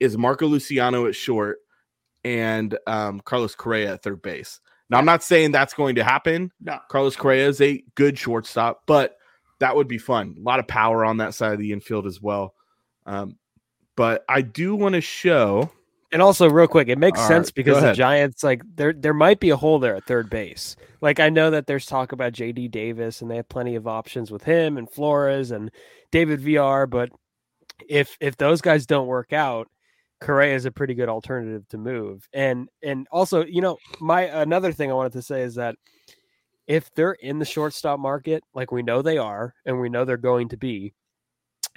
is 0.00 0.16
Marco 0.16 0.46
Luciano 0.46 1.06
at 1.06 1.14
short 1.14 1.58
and 2.24 2.76
um, 2.86 3.20
Carlos 3.20 3.54
Correa 3.54 3.94
at 3.94 4.02
third 4.02 4.22
base. 4.22 4.60
Now, 4.88 4.98
I'm 4.98 5.04
not 5.04 5.22
saying 5.22 5.50
that's 5.50 5.74
going 5.74 5.96
to 5.96 6.04
happen. 6.04 6.52
No. 6.60 6.78
Carlos 6.90 7.16
Correa 7.16 7.48
is 7.48 7.60
a 7.60 7.82
good 7.96 8.18
shortstop, 8.18 8.82
but 8.86 9.16
that 9.58 9.74
would 9.74 9.88
be 9.88 9.98
fun. 9.98 10.36
A 10.38 10.42
lot 10.42 10.60
of 10.60 10.68
power 10.68 11.04
on 11.04 11.18
that 11.18 11.34
side 11.34 11.52
of 11.52 11.58
the 11.58 11.72
infield 11.72 12.06
as 12.06 12.20
well. 12.20 12.54
Um, 13.04 13.38
but 13.96 14.24
I 14.28 14.42
do 14.42 14.76
want 14.76 14.94
to 14.94 15.00
show 15.00 15.70
and 16.12 16.22
also, 16.22 16.48
real 16.48 16.68
quick, 16.68 16.88
it 16.88 16.98
makes 16.98 17.18
All 17.18 17.28
sense 17.28 17.48
right, 17.48 17.54
because 17.54 17.82
the 17.82 17.92
Giants, 17.92 18.44
like, 18.44 18.62
there 18.74 18.92
there 18.92 19.14
might 19.14 19.40
be 19.40 19.50
a 19.50 19.56
hole 19.56 19.78
there 19.78 19.96
at 19.96 20.04
third 20.04 20.30
base. 20.30 20.76
Like, 21.00 21.20
I 21.20 21.28
know 21.28 21.50
that 21.50 21.66
there's 21.66 21.86
talk 21.86 22.12
about 22.12 22.32
JD 22.32 22.70
Davis, 22.70 23.20
and 23.20 23.30
they 23.30 23.36
have 23.36 23.48
plenty 23.48 23.74
of 23.74 23.86
options 23.86 24.30
with 24.30 24.44
him 24.44 24.76
and 24.76 24.90
Flores 24.90 25.50
and 25.50 25.70
David 26.12 26.40
Villar. 26.40 26.86
But 26.86 27.10
if 27.88 28.16
if 28.20 28.36
those 28.36 28.60
guys 28.60 28.86
don't 28.86 29.08
work 29.08 29.32
out, 29.32 29.68
Correa 30.20 30.54
is 30.54 30.64
a 30.64 30.70
pretty 30.70 30.94
good 30.94 31.08
alternative 31.08 31.66
to 31.68 31.78
move. 31.78 32.28
And 32.32 32.68
and 32.82 33.06
also, 33.10 33.44
you 33.44 33.60
know, 33.60 33.76
my 34.00 34.22
another 34.22 34.72
thing 34.72 34.90
I 34.90 34.94
wanted 34.94 35.12
to 35.12 35.22
say 35.22 35.42
is 35.42 35.56
that 35.56 35.76
if 36.66 36.92
they're 36.94 37.12
in 37.12 37.38
the 37.38 37.44
shortstop 37.44 37.98
market, 38.00 38.42
like 38.54 38.72
we 38.72 38.82
know 38.82 39.02
they 39.02 39.18
are, 39.18 39.54
and 39.64 39.80
we 39.80 39.88
know 39.88 40.04
they're 40.04 40.16
going 40.16 40.48
to 40.50 40.56
be, 40.56 40.94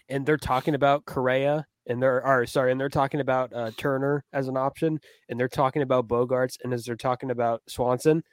and 0.07 0.25
they're 0.25 0.37
talking 0.37 0.75
about 0.75 1.05
Correa 1.05 1.65
and 1.89 2.01
they're 2.01 2.23
are 2.23 2.45
sorry, 2.45 2.71
and 2.71 2.79
they're 2.79 2.87
talking 2.87 3.19
about 3.19 3.51
uh, 3.53 3.71
Turner 3.77 4.23
as 4.31 4.47
an 4.47 4.55
option, 4.55 4.99
and 5.27 5.39
they're 5.39 5.49
talking 5.49 5.81
about 5.81 6.07
Bogaerts, 6.07 6.57
and 6.63 6.73
as 6.73 6.85
they're 6.85 6.95
talking 6.95 7.31
about 7.31 7.61
Swanson, 7.67 8.23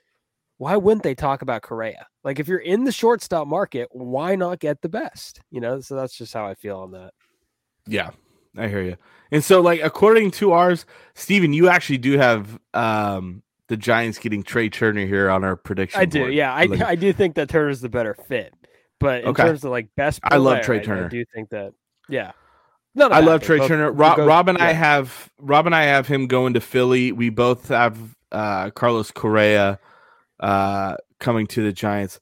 why 0.58 0.76
wouldn't 0.76 1.02
they 1.02 1.14
talk 1.14 1.42
about 1.42 1.62
Correa? 1.62 2.06
Like 2.22 2.38
if 2.38 2.46
you're 2.46 2.58
in 2.58 2.84
the 2.84 2.92
shortstop 2.92 3.48
market, 3.48 3.88
why 3.90 4.36
not 4.36 4.60
get 4.60 4.82
the 4.82 4.88
best? 4.88 5.40
You 5.50 5.60
know, 5.60 5.80
so 5.80 5.96
that's 5.96 6.16
just 6.16 6.32
how 6.32 6.46
I 6.46 6.54
feel 6.54 6.78
on 6.78 6.92
that. 6.92 7.12
Yeah, 7.86 8.10
I 8.56 8.68
hear 8.68 8.82
you. 8.82 8.96
And 9.32 9.42
so, 9.42 9.60
like 9.60 9.82
according 9.82 10.30
to 10.32 10.52
ours, 10.52 10.86
Steven, 11.14 11.52
you 11.52 11.68
actually 11.68 11.98
do 11.98 12.18
have 12.18 12.60
um 12.74 13.42
the 13.68 13.76
Giants 13.76 14.18
getting 14.18 14.42
Trea 14.42 14.70
Turner 14.70 15.06
here 15.06 15.28
on 15.28 15.44
our 15.44 15.56
prediction. 15.56 16.00
I 16.00 16.04
do, 16.04 16.20
board. 16.20 16.34
yeah. 16.34 16.54
I, 16.54 16.68
I 16.84 16.94
do 16.94 17.12
think 17.12 17.34
that 17.34 17.48
Turner's 17.48 17.80
the 17.80 17.88
better 17.88 18.14
fit, 18.14 18.54
but 19.00 19.22
in 19.22 19.28
okay. 19.30 19.42
terms 19.42 19.64
of 19.64 19.70
like 19.70 19.88
best, 19.96 20.22
player, 20.22 20.34
I 20.34 20.36
love 20.42 20.62
Trea 20.62 20.82
Turner. 20.82 21.02
I, 21.02 21.06
I 21.06 21.08
do 21.08 21.24
think 21.34 21.48
that, 21.50 21.72
yeah. 22.08 22.32
Not 22.96 23.12
a 23.12 23.16
I 23.16 23.20
bad 23.20 23.26
love 23.26 23.42
Trea 23.42 23.68
Turner. 23.68 23.92
Rob, 23.92 24.16
go- 24.16 24.26
Rob 24.26 24.48
and 24.48 24.56
I 24.56 24.72
have 24.72 25.30
Rob 25.38 25.66
and 25.66 25.74
I 25.74 25.84
have 25.84 26.08
him 26.08 26.26
going 26.26 26.54
to 26.54 26.60
Philly. 26.60 27.12
We 27.12 27.28
both 27.28 27.68
have 27.68 27.98
uh, 28.32 28.70
Carlos 28.70 29.10
Correa 29.10 29.78
uh, 30.40 30.96
coming 31.20 31.46
to 31.48 31.62
the 31.62 31.72
Giants. 31.72 32.18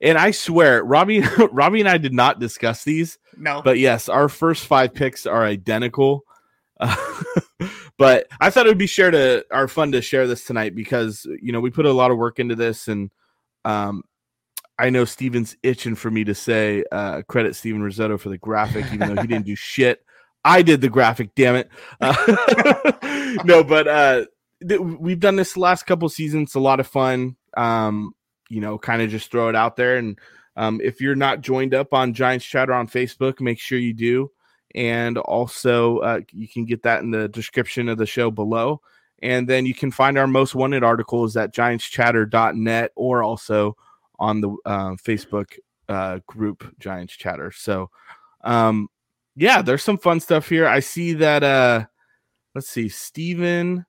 And 0.00 0.16
I 0.18 0.30
swear, 0.30 0.82
Robbie, 0.82 1.20
Robbie 1.52 1.80
and 1.80 1.88
I 1.88 1.98
did 1.98 2.14
not 2.14 2.40
discuss 2.40 2.84
these, 2.84 3.18
No, 3.36 3.60
but 3.62 3.78
yes, 3.78 4.08
our 4.08 4.28
first 4.28 4.66
five 4.66 4.94
picks 4.94 5.26
are 5.26 5.44
identical. 5.44 6.24
Uh, 6.80 7.22
but 7.98 8.26
I 8.40 8.48
thought 8.48 8.66
it 8.66 8.70
would 8.70 8.78
be 8.78 8.86
share 8.86 9.10
to 9.10 9.44
our 9.50 9.68
fun 9.68 9.92
to 9.92 10.02
share 10.02 10.26
this 10.26 10.44
tonight 10.44 10.74
because 10.74 11.26
you 11.40 11.52
know 11.52 11.60
we 11.60 11.70
put 11.70 11.86
a 11.86 11.92
lot 11.92 12.10
of 12.10 12.16
work 12.16 12.38
into 12.38 12.56
this, 12.56 12.88
and 12.88 13.10
um, 13.66 14.02
I 14.78 14.88
know 14.88 15.04
Steven's 15.04 15.56
itching 15.62 15.94
for 15.94 16.10
me 16.10 16.24
to 16.24 16.34
say 16.34 16.82
uh, 16.90 17.22
credit 17.28 17.56
Steven 17.56 17.82
Risotto 17.82 18.18
for 18.18 18.30
the 18.30 18.38
graphic, 18.38 18.86
even 18.92 19.14
though 19.14 19.20
he 19.20 19.28
didn't 19.28 19.46
do 19.46 19.54
shit. 19.56 20.02
I 20.44 20.62
did 20.62 20.80
the 20.80 20.88
graphic, 20.88 21.34
damn 21.34 21.56
it. 21.56 21.70
Uh, 22.00 23.36
no, 23.44 23.64
but 23.64 23.88
uh, 23.88 24.24
th- 24.66 24.80
we've 24.80 25.20
done 25.20 25.36
this 25.36 25.54
the 25.54 25.60
last 25.60 25.84
couple 25.84 26.08
seasons. 26.08 26.48
It's 26.48 26.54
a 26.54 26.60
lot 26.60 26.80
of 26.80 26.86
fun. 26.86 27.36
Um, 27.56 28.14
you 28.50 28.60
know, 28.60 28.78
kind 28.78 29.00
of 29.00 29.10
just 29.10 29.30
throw 29.30 29.48
it 29.48 29.56
out 29.56 29.76
there. 29.76 29.96
And 29.96 30.18
um, 30.56 30.80
if 30.82 31.00
you're 31.00 31.16
not 31.16 31.40
joined 31.40 31.74
up 31.74 31.94
on 31.94 32.14
Giants 32.14 32.44
Chatter 32.44 32.74
on 32.74 32.88
Facebook, 32.88 33.40
make 33.40 33.58
sure 33.58 33.78
you 33.78 33.94
do. 33.94 34.30
And 34.74 35.18
also, 35.18 35.98
uh, 35.98 36.20
you 36.32 36.48
can 36.48 36.64
get 36.64 36.82
that 36.82 37.02
in 37.02 37.10
the 37.10 37.28
description 37.28 37.88
of 37.88 37.96
the 37.96 38.06
show 38.06 38.30
below. 38.30 38.80
And 39.22 39.48
then 39.48 39.66
you 39.66 39.74
can 39.74 39.90
find 39.90 40.18
our 40.18 40.26
most 40.26 40.54
wanted 40.54 40.84
articles 40.84 41.36
at 41.36 41.54
giantschatter.net 41.54 42.92
or 42.94 43.22
also 43.22 43.76
on 44.18 44.40
the 44.40 44.50
uh, 44.66 44.90
Facebook 44.96 45.56
uh, 45.88 46.18
group 46.26 46.74
Giants 46.78 47.14
Chatter. 47.14 47.50
So, 47.52 47.90
um, 48.42 48.88
yeah, 49.36 49.62
there's 49.62 49.82
some 49.82 49.98
fun 49.98 50.20
stuff 50.20 50.48
here. 50.48 50.66
I 50.66 50.80
see 50.80 51.12
that. 51.14 51.42
Uh, 51.42 51.86
let's 52.54 52.68
see, 52.68 52.88
Steven 52.88 53.84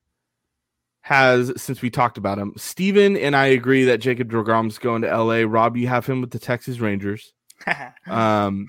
has 1.02 1.54
since 1.62 1.82
we 1.84 1.90
talked 1.92 2.18
about 2.18 2.40
him. 2.40 2.54
Steven 2.58 3.16
and 3.16 3.36
I 3.36 3.46
agree 3.48 3.86
that 3.86 4.00
Jacob 4.00 4.32
deGrom's 4.32 4.80
going 4.80 5.04
to 5.04 5.18
LA. 5.18 5.44
Rob, 5.48 5.78
you 5.78 5.88
have 5.88 6.06
him 6.06 6.20
with 6.20 6.32
the 6.32 6.40
Texas 6.40 6.80
Rangers. 6.80 7.34
Um, 8.08 8.68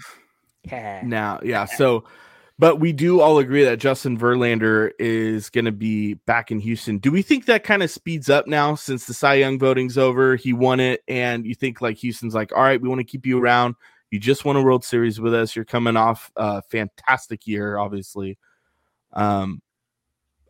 Yeah. 0.65 1.03
now, 1.05 1.41
yeah. 1.43 1.65
So, 1.65 2.05
but 2.59 2.81
we 2.81 2.93
do 2.93 3.21
all 3.21 3.39
agree 3.39 3.65
that 3.65 3.79
Justin 3.79 4.19
Verlander 4.19 4.91
is 4.99 5.51
going 5.51 5.65
to 5.67 5.73
be 5.73 6.15
back 6.15 6.51
in 6.51 6.59
Houston. 6.61 6.99
Do 6.99 7.11
we 7.11 7.23
think 7.23 7.47
that 7.47 7.65
kind 7.65 7.83
of 7.83 7.91
speeds 7.91 8.31
up 8.31 8.47
now 8.47 8.75
since 8.75 9.07
the 9.07 9.15
Cy 9.15 9.35
Young 9.35 9.59
voting's 9.59 9.97
over? 9.99 10.37
He 10.37 10.53
won 10.53 10.81
it, 10.81 11.03
and 11.09 11.47
you 11.47 11.55
think 11.55 11.81
like 11.81 11.97
Houston's 11.99 12.35
like, 12.35 12.53
all 12.53 12.63
right, 12.63 12.81
we 12.81 12.89
want 12.89 12.99
to 13.01 13.05
keep 13.05 13.27
you 13.27 13.39
around. 13.39 13.75
You 14.11 14.21
just 14.21 14.45
won 14.45 14.57
a 14.57 14.63
World 14.63 14.85
Series 14.85 15.21
with 15.21 15.35
us. 15.35 15.57
You're 15.57 15.65
coming 15.65 15.97
off 15.97 16.31
a 16.37 16.63
fantastic 16.63 17.47
year, 17.47 17.77
obviously. 17.79 18.39
Um, 19.13 19.61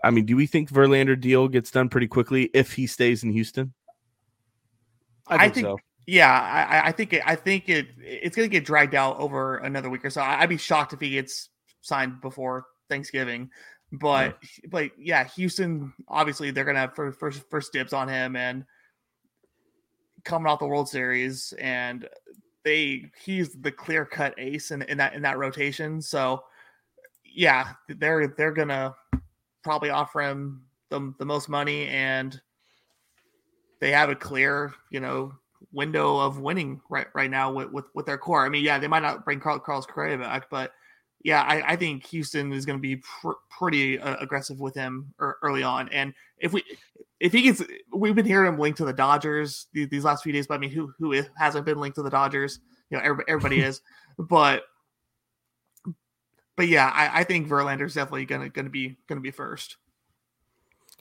I 0.04 0.11
mean, 0.11 0.26
do 0.26 0.36
we 0.36 0.46
think 0.46 0.70
Verlander 0.70 1.18
deal 1.18 1.48
gets 1.48 1.70
done 1.70 1.88
pretty 1.88 2.07
quickly 2.07 2.50
if 2.52 2.72
he 2.72 2.86
stays 2.86 3.24
in 3.24 3.32
Houston? 3.32 3.72
I 5.26 5.34
I 5.36 5.38
think, 5.38 5.54
think- 5.54 5.66
so. 5.66 5.78
yeah, 6.07 6.30
I, 6.30 6.76
I- 6.78 6.86
I 6.88 6.92
think 6.92 7.12
it, 7.14 7.22
I 7.24 7.34
think 7.34 7.68
it 7.68 7.88
it's 7.98 8.36
gonna 8.36 8.48
get 8.48 8.64
dragged 8.64 8.94
out 8.94 9.18
over 9.18 9.57
another 9.59 9.88
week 9.90 10.04
or 10.04 10.11
so. 10.11 10.20
I- 10.20 10.42
I'd 10.42 10.48
be 10.48 10.59
shocked 10.59 10.92
if 10.92 11.00
he 11.00 11.11
gets 11.11 11.48
signed 11.80 12.20
before 12.20 12.66
Thanksgiving. 12.88 13.50
But 13.92 14.38
but 14.68 14.90
yeah, 14.98 15.24
Houston 15.24 15.92
obviously 16.09 16.50
they're 16.50 16.64
gonna 16.64 16.80
have 16.80 16.94
first 16.94 17.18
first, 17.18 17.42
first 17.50 17.72
dibs 17.72 17.92
on 17.92 18.09
him 18.09 18.36
and 18.36 18.64
coming 20.24 20.46
off 20.48 20.59
the 20.59 20.66
World 20.66 20.88
Series 20.88 21.52
and 21.59 22.09
they 22.66 23.08
he's 23.24 23.52
the 23.52 23.70
clear 23.70 24.04
cut 24.04 24.34
ace 24.38 24.72
in, 24.72 24.82
in 24.82 24.98
that 24.98 25.14
in 25.14 25.22
that 25.22 25.38
rotation. 25.38 26.02
So 26.02 26.42
yeah, 27.24 27.68
they're 27.88 28.34
they're 28.36 28.52
gonna 28.52 28.92
probably 29.62 29.90
offer 29.90 30.20
him 30.20 30.62
the, 30.90 31.14
the 31.18 31.24
most 31.24 31.48
money 31.48 31.86
and 31.86 32.40
they 33.80 33.92
have 33.92 34.10
a 34.10 34.16
clear, 34.16 34.74
you 34.90 34.98
know, 34.98 35.32
window 35.72 36.18
of 36.18 36.40
winning 36.40 36.80
right 36.90 37.06
right 37.14 37.30
now 37.30 37.52
with 37.52 37.70
with, 37.70 37.84
with 37.94 38.04
their 38.04 38.18
core. 38.18 38.44
I 38.44 38.48
mean, 38.48 38.64
yeah, 38.64 38.80
they 38.80 38.88
might 38.88 39.02
not 39.02 39.24
bring 39.24 39.38
Carl, 39.38 39.60
Carlos 39.60 39.86
Correa 39.86 40.18
back, 40.18 40.50
but 40.50 40.72
yeah, 41.22 41.42
I, 41.42 41.72
I 41.72 41.76
think 41.76 42.04
Houston 42.06 42.52
is 42.52 42.66
going 42.66 42.78
to 42.78 42.82
be 42.82 42.96
pr- 42.96 43.38
pretty 43.48 43.98
uh, 43.98 44.16
aggressive 44.20 44.58
with 44.58 44.74
him 44.74 45.14
er, 45.20 45.38
early 45.42 45.62
on. 45.62 45.88
And 45.90 46.12
if 46.38 46.52
we 46.52 46.64
if 47.20 47.32
he 47.32 47.42
gets, 47.42 47.62
we've 47.92 48.14
been 48.14 48.26
hearing 48.26 48.52
him 48.52 48.58
linked 48.58 48.78
to 48.78 48.84
the 48.84 48.92
Dodgers 48.92 49.66
these, 49.72 49.88
these 49.88 50.04
last 50.04 50.22
few 50.22 50.32
days. 50.32 50.46
But 50.46 50.54
I 50.54 50.58
mean, 50.58 50.70
who 50.70 50.92
who 50.98 51.12
is- 51.12 51.28
hasn't 51.36 51.64
been 51.66 51.78
linked 51.78 51.96
to 51.96 52.02
the 52.02 52.10
Dodgers? 52.10 52.60
You 52.90 52.98
know, 52.98 53.04
everybody, 53.04 53.30
everybody 53.30 53.60
is, 53.68 53.80
but. 54.18 54.62
But 56.56 56.68
yeah, 56.68 56.90
I, 56.94 57.20
I 57.20 57.24
think 57.24 57.48
Verlander's 57.48 57.92
definitely 57.92 58.24
gonna 58.24 58.48
gonna 58.48 58.70
be 58.70 58.96
gonna 59.08 59.20
be 59.20 59.30
first. 59.30 59.76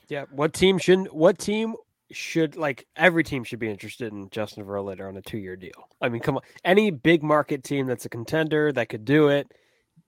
Yeah. 0.08 0.26
What 0.30 0.52
team 0.52 0.76
shouldn't? 0.78 1.14
What 1.14 1.38
team 1.38 1.74
should 2.12 2.56
like 2.56 2.86
every 2.94 3.24
team 3.24 3.42
should 3.42 3.58
be 3.58 3.70
interested 3.70 4.12
in 4.12 4.28
Justin 4.30 4.64
Verlander 4.64 5.08
on 5.08 5.16
a 5.16 5.22
two-year 5.22 5.56
deal? 5.56 5.88
I 6.02 6.10
mean, 6.10 6.20
come 6.20 6.36
on, 6.36 6.42
any 6.62 6.90
big 6.90 7.22
market 7.22 7.64
team 7.64 7.86
that's 7.86 8.04
a 8.04 8.10
contender 8.10 8.70
that 8.72 8.90
could 8.90 9.06
do 9.06 9.28
it, 9.28 9.50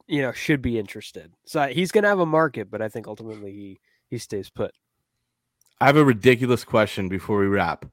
you 0.07 0.21
know, 0.21 0.33
should 0.33 0.61
be 0.61 0.79
interested. 0.79 1.33
So 1.47 1.67
he's 1.69 1.93
gonna 1.93 2.09
have 2.09 2.21
a 2.21 2.27
market, 2.27 2.71
but 2.71 2.83
I 2.83 2.91
think 2.91 3.09
ultimately 3.09 3.53
he 3.53 3.81
he 4.11 4.19
stays 4.19 4.51
put. 4.51 4.73
I 5.81 5.87
have 5.87 5.97
a 5.97 6.05
ridiculous 6.05 6.65
question 6.65 7.09
before 7.09 7.39
we 7.39 7.47
wrap. 7.47 7.87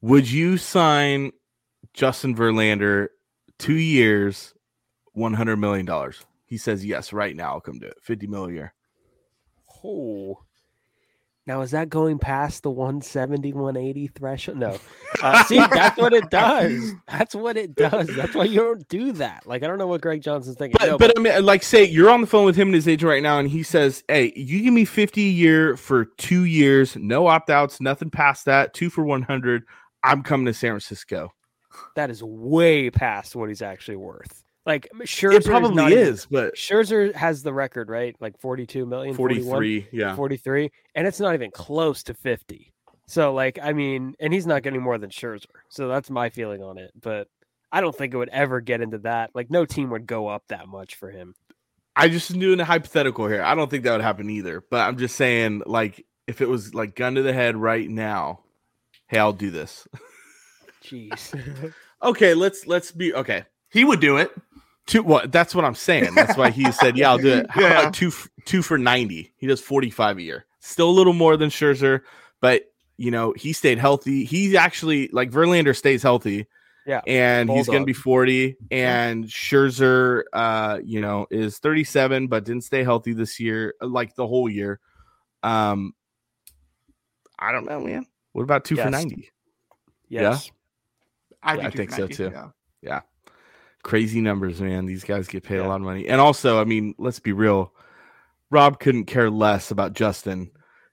Would 0.00 0.30
you 0.30 0.56
sign 0.56 1.32
Justin 1.94 2.34
Verlander 2.34 3.08
two 3.58 3.76
years, 3.76 4.54
one 5.12 5.34
hundred 5.34 5.56
million 5.56 5.86
dollars? 5.86 6.24
He 6.44 6.56
says 6.56 6.84
yes 6.84 7.12
right 7.12 7.36
now. 7.36 7.52
I'll 7.52 7.60
come 7.60 7.78
do 7.78 7.86
it. 7.86 7.98
Fifty 8.02 8.26
mil 8.26 8.46
a 8.46 8.52
year. 8.52 8.74
Oh. 9.84 10.40
Now 11.48 11.62
is 11.62 11.70
that 11.70 11.88
going 11.88 12.18
past 12.18 12.62
the 12.62 12.70
170, 12.70 13.54
180 13.54 14.06
threshold? 14.08 14.58
No. 14.58 14.78
Uh, 15.20 15.42
see, 15.44 15.56
that's 15.56 15.96
what 15.96 16.12
it 16.12 16.30
does. 16.30 16.92
That's 17.08 17.34
what 17.34 17.56
it 17.56 17.74
does. 17.74 18.06
That's 18.14 18.36
why 18.36 18.44
you 18.44 18.60
don't 18.60 18.86
do 18.88 19.10
that. 19.12 19.44
Like 19.46 19.64
I 19.64 19.66
don't 19.66 19.78
know 19.78 19.86
what 19.88 20.00
Greg 20.00 20.22
Johnson's 20.22 20.56
thinking. 20.56 20.76
But, 20.78 20.86
No, 20.86 20.98
but 20.98 21.18
I 21.18 21.20
mean, 21.20 21.44
like, 21.44 21.64
say 21.64 21.82
you're 21.82 22.10
on 22.10 22.20
the 22.20 22.26
phone 22.28 22.44
with 22.44 22.54
him 22.54 22.68
and 22.68 22.74
his 22.76 22.86
agent 22.86 23.08
right 23.08 23.22
now, 23.22 23.40
and 23.40 23.48
he 23.48 23.64
says, 23.64 24.04
"Hey, 24.06 24.32
you 24.36 24.62
give 24.62 24.72
me 24.72 24.84
fifty 24.84 25.26
a 25.26 25.32
year 25.32 25.76
for 25.76 26.04
two 26.04 26.44
years, 26.44 26.94
no 26.94 27.26
opt 27.26 27.50
outs, 27.50 27.80
nothing 27.80 28.10
past 28.10 28.44
that, 28.44 28.74
two 28.74 28.90
for 28.90 29.02
one 29.02 29.22
hundred. 29.22 29.64
I'm 30.04 30.22
coming 30.22 30.46
to 30.46 30.54
San 30.54 30.72
Francisco." 30.72 31.32
that 31.94 32.10
is 32.10 32.22
way 32.22 32.90
past 32.90 33.34
what 33.34 33.48
he's 33.48 33.62
actually 33.62 33.96
worth. 33.96 34.44
Like 34.68 34.86
Scherzer 35.00 35.32
It 35.32 35.44
probably 35.46 35.74
not 35.74 35.92
even- 35.92 36.06
is, 36.06 36.26
but 36.26 36.54
Scherzer 36.54 37.14
has 37.14 37.42
the 37.42 37.54
record, 37.54 37.88
right? 37.88 38.14
Like 38.20 38.38
42 38.38 38.84
million, 38.84 39.14
41, 39.14 39.46
forty-three, 39.50 39.88
yeah. 39.98 40.14
43, 40.14 40.70
and 40.94 41.06
it's 41.06 41.18
not 41.18 41.32
even 41.34 41.50
close 41.50 42.02
to 42.02 42.12
50. 42.14 42.70
So, 43.06 43.32
like, 43.32 43.58
I 43.62 43.72
mean, 43.72 44.14
and 44.20 44.30
he's 44.30 44.46
not 44.46 44.62
getting 44.62 44.82
more 44.82 44.98
than 44.98 45.08
Scherzer. 45.08 45.46
So 45.70 45.88
that's 45.88 46.10
my 46.10 46.28
feeling 46.28 46.62
on 46.62 46.76
it. 46.76 46.90
But 47.00 47.28
I 47.72 47.80
don't 47.80 47.96
think 47.96 48.12
it 48.12 48.18
would 48.18 48.28
ever 48.28 48.60
get 48.60 48.82
into 48.82 48.98
that. 48.98 49.30
Like, 49.34 49.50
no 49.50 49.64
team 49.64 49.88
would 49.88 50.06
go 50.06 50.28
up 50.28 50.44
that 50.48 50.68
much 50.68 50.96
for 50.96 51.10
him. 51.10 51.34
I 51.96 52.08
just 52.10 52.38
doing 52.38 52.60
a 52.60 52.64
hypothetical 52.66 53.26
here. 53.26 53.42
I 53.42 53.54
don't 53.54 53.70
think 53.70 53.84
that 53.84 53.92
would 53.92 54.02
happen 54.02 54.28
either, 54.28 54.62
but 54.70 54.86
I'm 54.86 54.98
just 54.98 55.16
saying, 55.16 55.62
like, 55.64 56.04
if 56.26 56.42
it 56.42 56.48
was 56.48 56.74
like 56.74 56.94
gun 56.94 57.14
to 57.14 57.22
the 57.22 57.32
head 57.32 57.56
right 57.56 57.88
now, 57.88 58.40
hey, 59.06 59.18
I'll 59.18 59.32
do 59.32 59.50
this. 59.50 59.88
Jeez. 60.84 61.72
okay, 62.02 62.34
let's 62.34 62.66
let's 62.66 62.92
be 62.92 63.14
okay. 63.14 63.44
He 63.70 63.84
would 63.84 64.00
do 64.00 64.18
it. 64.18 64.30
Two 64.88 65.02
what? 65.04 65.30
That's 65.30 65.54
what 65.54 65.64
I'm 65.64 65.74
saying. 65.76 66.14
That's 66.16 66.36
why 66.36 66.50
he 66.50 66.72
said, 66.72 66.96
"Yeah, 66.96 67.10
I'll 67.10 67.18
do 67.18 67.28
it." 67.28 67.46
How 67.50 67.60
Yeah. 67.60 67.80
about 67.80 67.94
two 67.94 68.10
two 68.46 68.62
for 68.62 68.76
ninety? 68.78 69.32
He 69.36 69.46
does 69.46 69.60
forty 69.60 69.90
five 69.90 70.18
a 70.18 70.22
year. 70.22 70.46
Still 70.58 70.90
a 70.90 70.90
little 70.90 71.12
more 71.12 71.36
than 71.36 71.50
Scherzer, 71.50 72.00
but 72.40 72.64
you 72.96 73.10
know 73.10 73.32
he 73.36 73.52
stayed 73.52 73.78
healthy. 73.78 74.24
He's 74.24 74.54
actually 74.54 75.08
like 75.12 75.30
Verlander 75.30 75.76
stays 75.76 76.02
healthy. 76.02 76.46
Yeah, 76.86 77.02
and 77.06 77.50
he's 77.50 77.66
going 77.66 77.82
to 77.82 77.86
be 77.86 77.92
forty. 77.92 78.56
And 78.70 79.26
Scherzer, 79.26 80.22
uh, 80.32 80.78
you 80.82 81.02
know, 81.02 81.26
is 81.30 81.58
thirty 81.58 81.84
seven, 81.84 82.26
but 82.28 82.44
didn't 82.44 82.64
stay 82.64 82.82
healthy 82.82 83.12
this 83.12 83.38
year, 83.38 83.74
like 83.82 84.14
the 84.14 84.26
whole 84.26 84.48
year. 84.48 84.80
Um, 85.42 85.92
I 87.38 87.52
don't 87.52 87.66
know, 87.66 87.80
man. 87.80 88.06
What 88.32 88.42
about 88.42 88.64
two 88.64 88.76
for 88.76 88.88
ninety? 88.90 89.30
yes. 90.08 90.50
I, 91.42 91.54
Yeah, 91.56 91.66
I 91.66 91.70
think 91.70 91.90
so, 91.92 92.08
290, 92.08 92.16
too. 92.16 92.52
yeah. 92.82 93.00
Crazy 93.88 94.20
numbers, 94.20 94.60
man. 94.60 94.84
These 94.84 95.02
guys 95.02 95.28
get 95.28 95.44
paid 95.44 95.60
a 95.60 95.66
lot 95.66 95.76
of 95.76 95.80
money. 95.80 96.08
And 96.08 96.20
also, 96.20 96.60
I 96.60 96.64
mean, 96.64 96.94
let's 96.98 97.20
be 97.20 97.32
real. 97.32 97.72
Rob 98.50 98.80
couldn't 98.80 99.06
care 99.06 99.30
less 99.30 99.70
about 99.70 99.94
Justin 99.94 100.50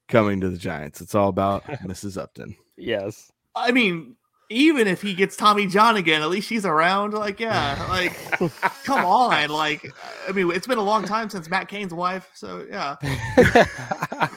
coming 0.07 0.39
to 0.39 0.49
the 0.49 0.57
Giants. 0.57 1.01
It's 1.01 1.13
all 1.13 1.27
about 1.27 1.63
Mrs. 1.83 2.17
Upton. 2.17 2.55
Yes. 2.77 3.33
I 3.53 3.73
mean, 3.73 4.15
even 4.49 4.87
if 4.87 5.01
he 5.01 5.13
gets 5.13 5.35
Tommy 5.35 5.67
John 5.67 5.97
again, 5.97 6.21
at 6.21 6.29
least 6.29 6.47
she's 6.47 6.65
around. 6.65 7.13
Like, 7.13 7.41
yeah, 7.41 7.85
like, 7.89 8.17
come 8.85 9.03
on. 9.03 9.49
Like, 9.49 9.85
I 10.29 10.31
mean, 10.31 10.49
it's 10.51 10.67
been 10.67 10.77
a 10.77 10.83
long 10.83 11.03
time 11.03 11.29
since 11.29 11.49
Matt 11.49 11.67
Cain's 11.67 11.93
wife. 11.93 12.29
So, 12.33 12.65
yeah. 12.69 12.95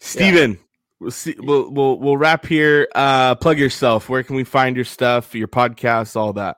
Steven, 0.00 0.58
we'll 0.98 1.12
see 1.12 1.36
we'll 1.38 1.70
we'll 1.70 2.00
we'll 2.00 2.16
wrap 2.16 2.46
here. 2.46 2.88
Uh 2.96 3.36
plug 3.36 3.58
yourself. 3.58 4.08
Where 4.08 4.24
can 4.24 4.34
we 4.34 4.42
find 4.42 4.74
your 4.74 4.86
stuff, 4.86 5.36
your 5.36 5.46
podcasts, 5.46 6.16
all 6.16 6.32
that? 6.32 6.56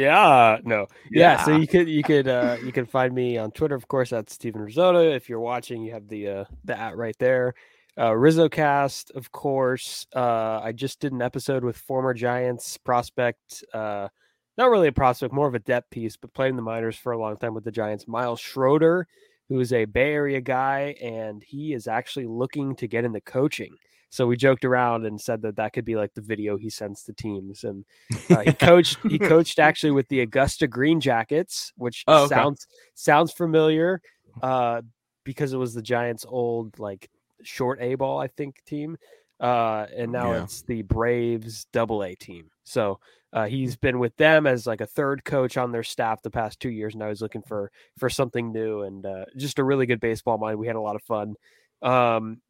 Yeah, 0.00 0.58
no, 0.64 0.86
yeah. 1.10 1.36
Yeah. 1.36 1.44
So 1.44 1.56
you 1.56 1.66
could 1.66 1.88
you 1.88 2.02
could 2.02 2.28
uh 2.28 2.56
you 2.64 2.72
can 2.72 2.86
find 2.86 3.14
me 3.14 3.36
on 3.36 3.50
Twitter, 3.50 3.74
of 3.74 3.88
course, 3.88 4.12
at 4.12 4.30
Steven 4.30 4.60
Risotto. 4.62 5.02
If 5.02 5.28
you're 5.28 5.40
watching, 5.40 5.82
you 5.82 5.92
have 5.92 6.08
the 6.08 6.28
uh 6.28 6.44
the 6.64 6.78
at 6.78 6.96
right 6.96 7.16
there. 7.18 7.54
Uh 7.96 8.10
RizzoCast, 8.10 9.10
of 9.12 9.30
course. 9.32 10.06
Uh 10.14 10.60
I 10.62 10.72
just 10.72 11.00
did 11.00 11.12
an 11.12 11.20
episode 11.22 11.64
with 11.64 11.76
former 11.76 12.14
Giants 12.14 12.78
prospect, 12.78 13.64
uh 13.74 14.08
not 14.56 14.70
really 14.70 14.88
a 14.88 14.92
prospect, 14.92 15.32
more 15.32 15.48
of 15.48 15.54
a 15.54 15.58
depth 15.58 15.90
piece, 15.90 16.16
but 16.16 16.32
played 16.34 16.50
in 16.50 16.56
the 16.56 16.62
minors 16.62 16.96
for 16.96 17.12
a 17.12 17.18
long 17.18 17.36
time 17.36 17.54
with 17.54 17.64
the 17.64 17.72
Giants, 17.72 18.06
Miles 18.08 18.40
Schroeder, 18.40 19.06
who 19.48 19.60
is 19.60 19.72
a 19.72 19.84
Bay 19.86 20.12
Area 20.12 20.40
guy, 20.40 20.94
and 21.02 21.42
he 21.42 21.72
is 21.72 21.86
actually 21.86 22.26
looking 22.26 22.76
to 22.76 22.86
get 22.86 23.04
into 23.04 23.20
coaching. 23.20 23.74
So 24.12 24.26
we 24.26 24.36
joked 24.36 24.66
around 24.66 25.06
and 25.06 25.18
said 25.18 25.40
that 25.40 25.56
that 25.56 25.72
could 25.72 25.86
be 25.86 25.96
like 25.96 26.12
the 26.12 26.20
video 26.20 26.58
he 26.58 26.68
sends 26.68 27.02
to 27.04 27.14
teams. 27.14 27.64
And 27.64 27.86
uh, 28.30 28.40
he 28.42 28.52
coached 28.60 28.98
he 29.08 29.18
coached 29.18 29.58
actually 29.58 29.92
with 29.92 30.06
the 30.08 30.20
Augusta 30.20 30.68
Green 30.68 31.00
Jackets, 31.00 31.72
which 31.76 32.04
Oh, 32.06 32.24
okay. 32.24 32.34
sounds 32.34 32.66
sounds 32.94 33.32
familiar 33.32 34.02
uh, 34.42 34.82
because 35.24 35.54
it 35.54 35.56
was 35.56 35.72
the 35.72 35.80
Giants' 35.80 36.26
old 36.28 36.78
like 36.78 37.08
short 37.42 37.80
A 37.80 37.94
ball, 37.94 38.18
I 38.20 38.26
think, 38.28 38.62
team. 38.66 38.98
Uh, 39.40 39.86
and 39.96 40.12
now 40.12 40.34
Yeah. 40.34 40.44
it's 40.44 40.62
the 40.64 40.82
Braves 40.82 41.66
double 41.72 42.04
A 42.04 42.14
team. 42.14 42.50
So 42.64 43.00
uh, 43.32 43.46
he's 43.46 43.76
been 43.76 43.98
with 43.98 44.14
them 44.18 44.46
as 44.46 44.66
like 44.66 44.82
a 44.82 44.86
third 44.86 45.24
coach 45.24 45.56
on 45.56 45.72
their 45.72 45.82
staff 45.82 46.20
the 46.20 46.30
past 46.30 46.60
two 46.60 46.68
years. 46.70 46.92
And 46.92 47.02
I 47.02 47.08
was 47.08 47.22
looking 47.22 47.42
for 47.48 47.70
for 47.96 48.10
something 48.10 48.52
new 48.52 48.82
and 48.82 49.06
uh, 49.06 49.24
just 49.38 49.58
a 49.58 49.64
really 49.64 49.86
good 49.86 50.00
baseball 50.00 50.36
mind. 50.36 50.58
We 50.58 50.66
had 50.66 50.76
a 50.76 50.80
lot 50.82 50.96
of 50.96 51.02
fun. 51.02 51.34
Um, 51.80 52.42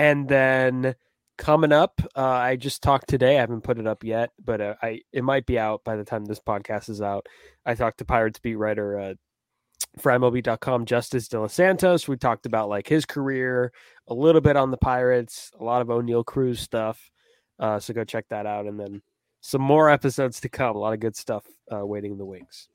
and 0.00 0.26
then 0.26 0.94
coming 1.36 1.72
up, 1.72 2.00
uh, 2.16 2.20
I 2.22 2.56
just 2.56 2.82
talked 2.82 3.06
today. 3.06 3.36
I 3.36 3.40
haven't 3.40 3.60
put 3.60 3.78
it 3.78 3.86
up 3.86 4.02
yet, 4.02 4.30
but 4.42 4.60
uh, 4.62 4.74
I 4.82 5.02
it 5.12 5.22
might 5.22 5.44
be 5.44 5.58
out 5.58 5.84
by 5.84 5.96
the 5.96 6.04
time 6.04 6.24
this 6.24 6.40
podcast 6.40 6.88
is 6.88 7.02
out. 7.02 7.26
I 7.66 7.74
talked 7.74 7.98
to 7.98 8.06
Pirates 8.06 8.38
beat 8.38 8.54
writer 8.54 8.98
uh, 8.98 9.14
for 9.98 10.10
MLB.com, 10.10 10.86
Justice 10.86 11.28
delos 11.28 11.52
Santos. 11.52 12.08
We 12.08 12.16
talked 12.16 12.46
about 12.46 12.70
like 12.70 12.88
his 12.88 13.04
career, 13.04 13.72
a 14.08 14.14
little 14.14 14.40
bit 14.40 14.56
on 14.56 14.70
the 14.70 14.78
Pirates, 14.78 15.50
a 15.60 15.62
lot 15.62 15.82
of 15.82 15.88
Oneil 15.88 16.24
Cruz 16.24 16.60
stuff. 16.60 17.10
Uh, 17.58 17.78
so 17.78 17.92
go 17.92 18.04
check 18.04 18.24
that 18.30 18.46
out, 18.46 18.64
and 18.64 18.80
then 18.80 19.02
some 19.42 19.60
more 19.60 19.90
episodes 19.90 20.40
to 20.40 20.48
come. 20.48 20.76
A 20.76 20.78
lot 20.78 20.94
of 20.94 21.00
good 21.00 21.14
stuff 21.14 21.44
uh, 21.70 21.84
waiting 21.84 22.12
in 22.12 22.18
the 22.18 22.24
wings. 22.24 22.70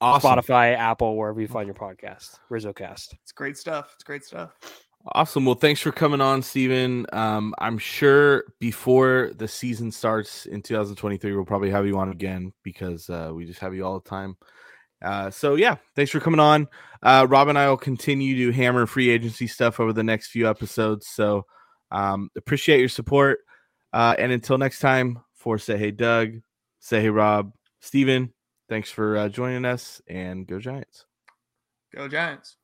Awesome. 0.00 0.30
Spotify, 0.30 0.76
Apple, 0.76 1.16
wherever 1.16 1.40
you 1.40 1.48
find 1.48 1.66
your 1.66 1.74
podcast. 1.74 2.38
RizzoCast. 2.48 3.14
It's 3.24 3.32
great 3.32 3.58
stuff. 3.58 3.90
It's 3.94 4.04
great 4.04 4.24
stuff. 4.24 4.56
Awesome. 5.12 5.46
Well, 5.46 5.54
thanks 5.54 5.80
for 5.80 5.90
coming 5.90 6.20
on, 6.20 6.42
Steven. 6.42 7.06
Um, 7.12 7.54
I'm 7.58 7.78
sure 7.78 8.44
before 8.58 9.30
the 9.36 9.48
season 9.48 9.90
starts 9.90 10.44
in 10.44 10.60
2023, 10.60 11.34
we'll 11.34 11.46
probably 11.46 11.70
have 11.70 11.86
you 11.86 11.98
on 11.98 12.10
again 12.10 12.52
because 12.62 13.08
uh, 13.08 13.30
we 13.32 13.46
just 13.46 13.60
have 13.60 13.74
you 13.74 13.86
all 13.86 13.98
the 13.98 14.08
time. 14.08 14.36
Uh, 15.02 15.30
so 15.30 15.54
yeah, 15.54 15.76
thanks 15.96 16.10
for 16.10 16.20
coming 16.20 16.40
on. 16.40 16.68
Uh, 17.02 17.26
Rob 17.28 17.48
and 17.48 17.58
I 17.58 17.68
will 17.68 17.78
continue 17.78 18.46
to 18.46 18.52
hammer 18.52 18.84
free 18.84 19.08
agency 19.08 19.46
stuff 19.46 19.80
over 19.80 19.94
the 19.94 20.02
next 20.02 20.28
few 20.28 20.48
episodes. 20.48 21.06
So 21.06 21.46
um, 21.90 22.28
appreciate 22.36 22.80
your 22.80 22.90
support. 22.90 23.38
Uh, 23.92 24.14
and 24.18 24.30
until 24.30 24.58
next 24.58 24.80
time, 24.80 25.20
for 25.34 25.56
say 25.56 25.78
hey 25.78 25.92
Doug, 25.92 26.34
say 26.80 27.00
hey 27.00 27.08
Rob, 27.08 27.52
Steven, 27.80 28.34
thanks 28.68 28.90
for 28.90 29.16
uh, 29.16 29.28
joining 29.30 29.64
us, 29.64 30.02
and 30.06 30.46
go 30.46 30.58
Giants. 30.58 31.06
Go 31.94 32.08
Giants. 32.08 32.57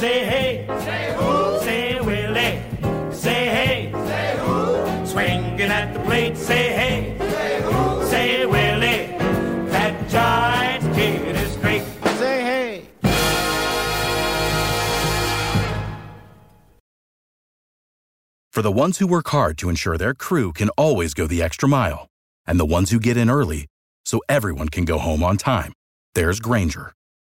Say 0.00 0.24
hey, 0.24 0.66
say 0.84 1.14
who, 1.16 1.58
say 1.60 2.00
Willie, 2.00 2.38
eh. 2.38 3.10
say 3.10 3.48
hey, 3.48 3.92
say 3.92 4.36
who, 4.38 5.06
swinging 5.06 5.70
at 5.70 5.94
the 5.94 6.00
plate, 6.00 6.36
say 6.36 6.72
hey, 6.72 7.16
say 7.18 7.62
who, 7.62 8.06
say 8.06 8.46
Willie, 8.46 8.86
eh. 8.86 9.18
that 9.68 10.08
Giants 10.10 10.86
kid 10.96 11.36
is 11.36 11.56
great. 11.56 11.82
Say 12.18 12.42
hey. 12.42 12.84
For 18.52 18.62
the 18.62 18.72
ones 18.72 18.98
who 18.98 19.06
work 19.06 19.28
hard 19.28 19.56
to 19.58 19.70
ensure 19.70 19.96
their 19.96 20.14
crew 20.14 20.52
can 20.52 20.68
always 20.76 21.14
go 21.14 21.26
the 21.26 21.42
extra 21.42 21.68
mile, 21.68 22.06
and 22.46 22.60
the 22.60 22.66
ones 22.66 22.90
who 22.90 22.98
get 23.00 23.16
in 23.16 23.30
early 23.30 23.66
so 24.04 24.20
everyone 24.28 24.68
can 24.68 24.84
go 24.84 24.98
home 24.98 25.22
on 25.22 25.36
time, 25.36 25.72
there's 26.14 26.40
Grainger, 26.40 26.92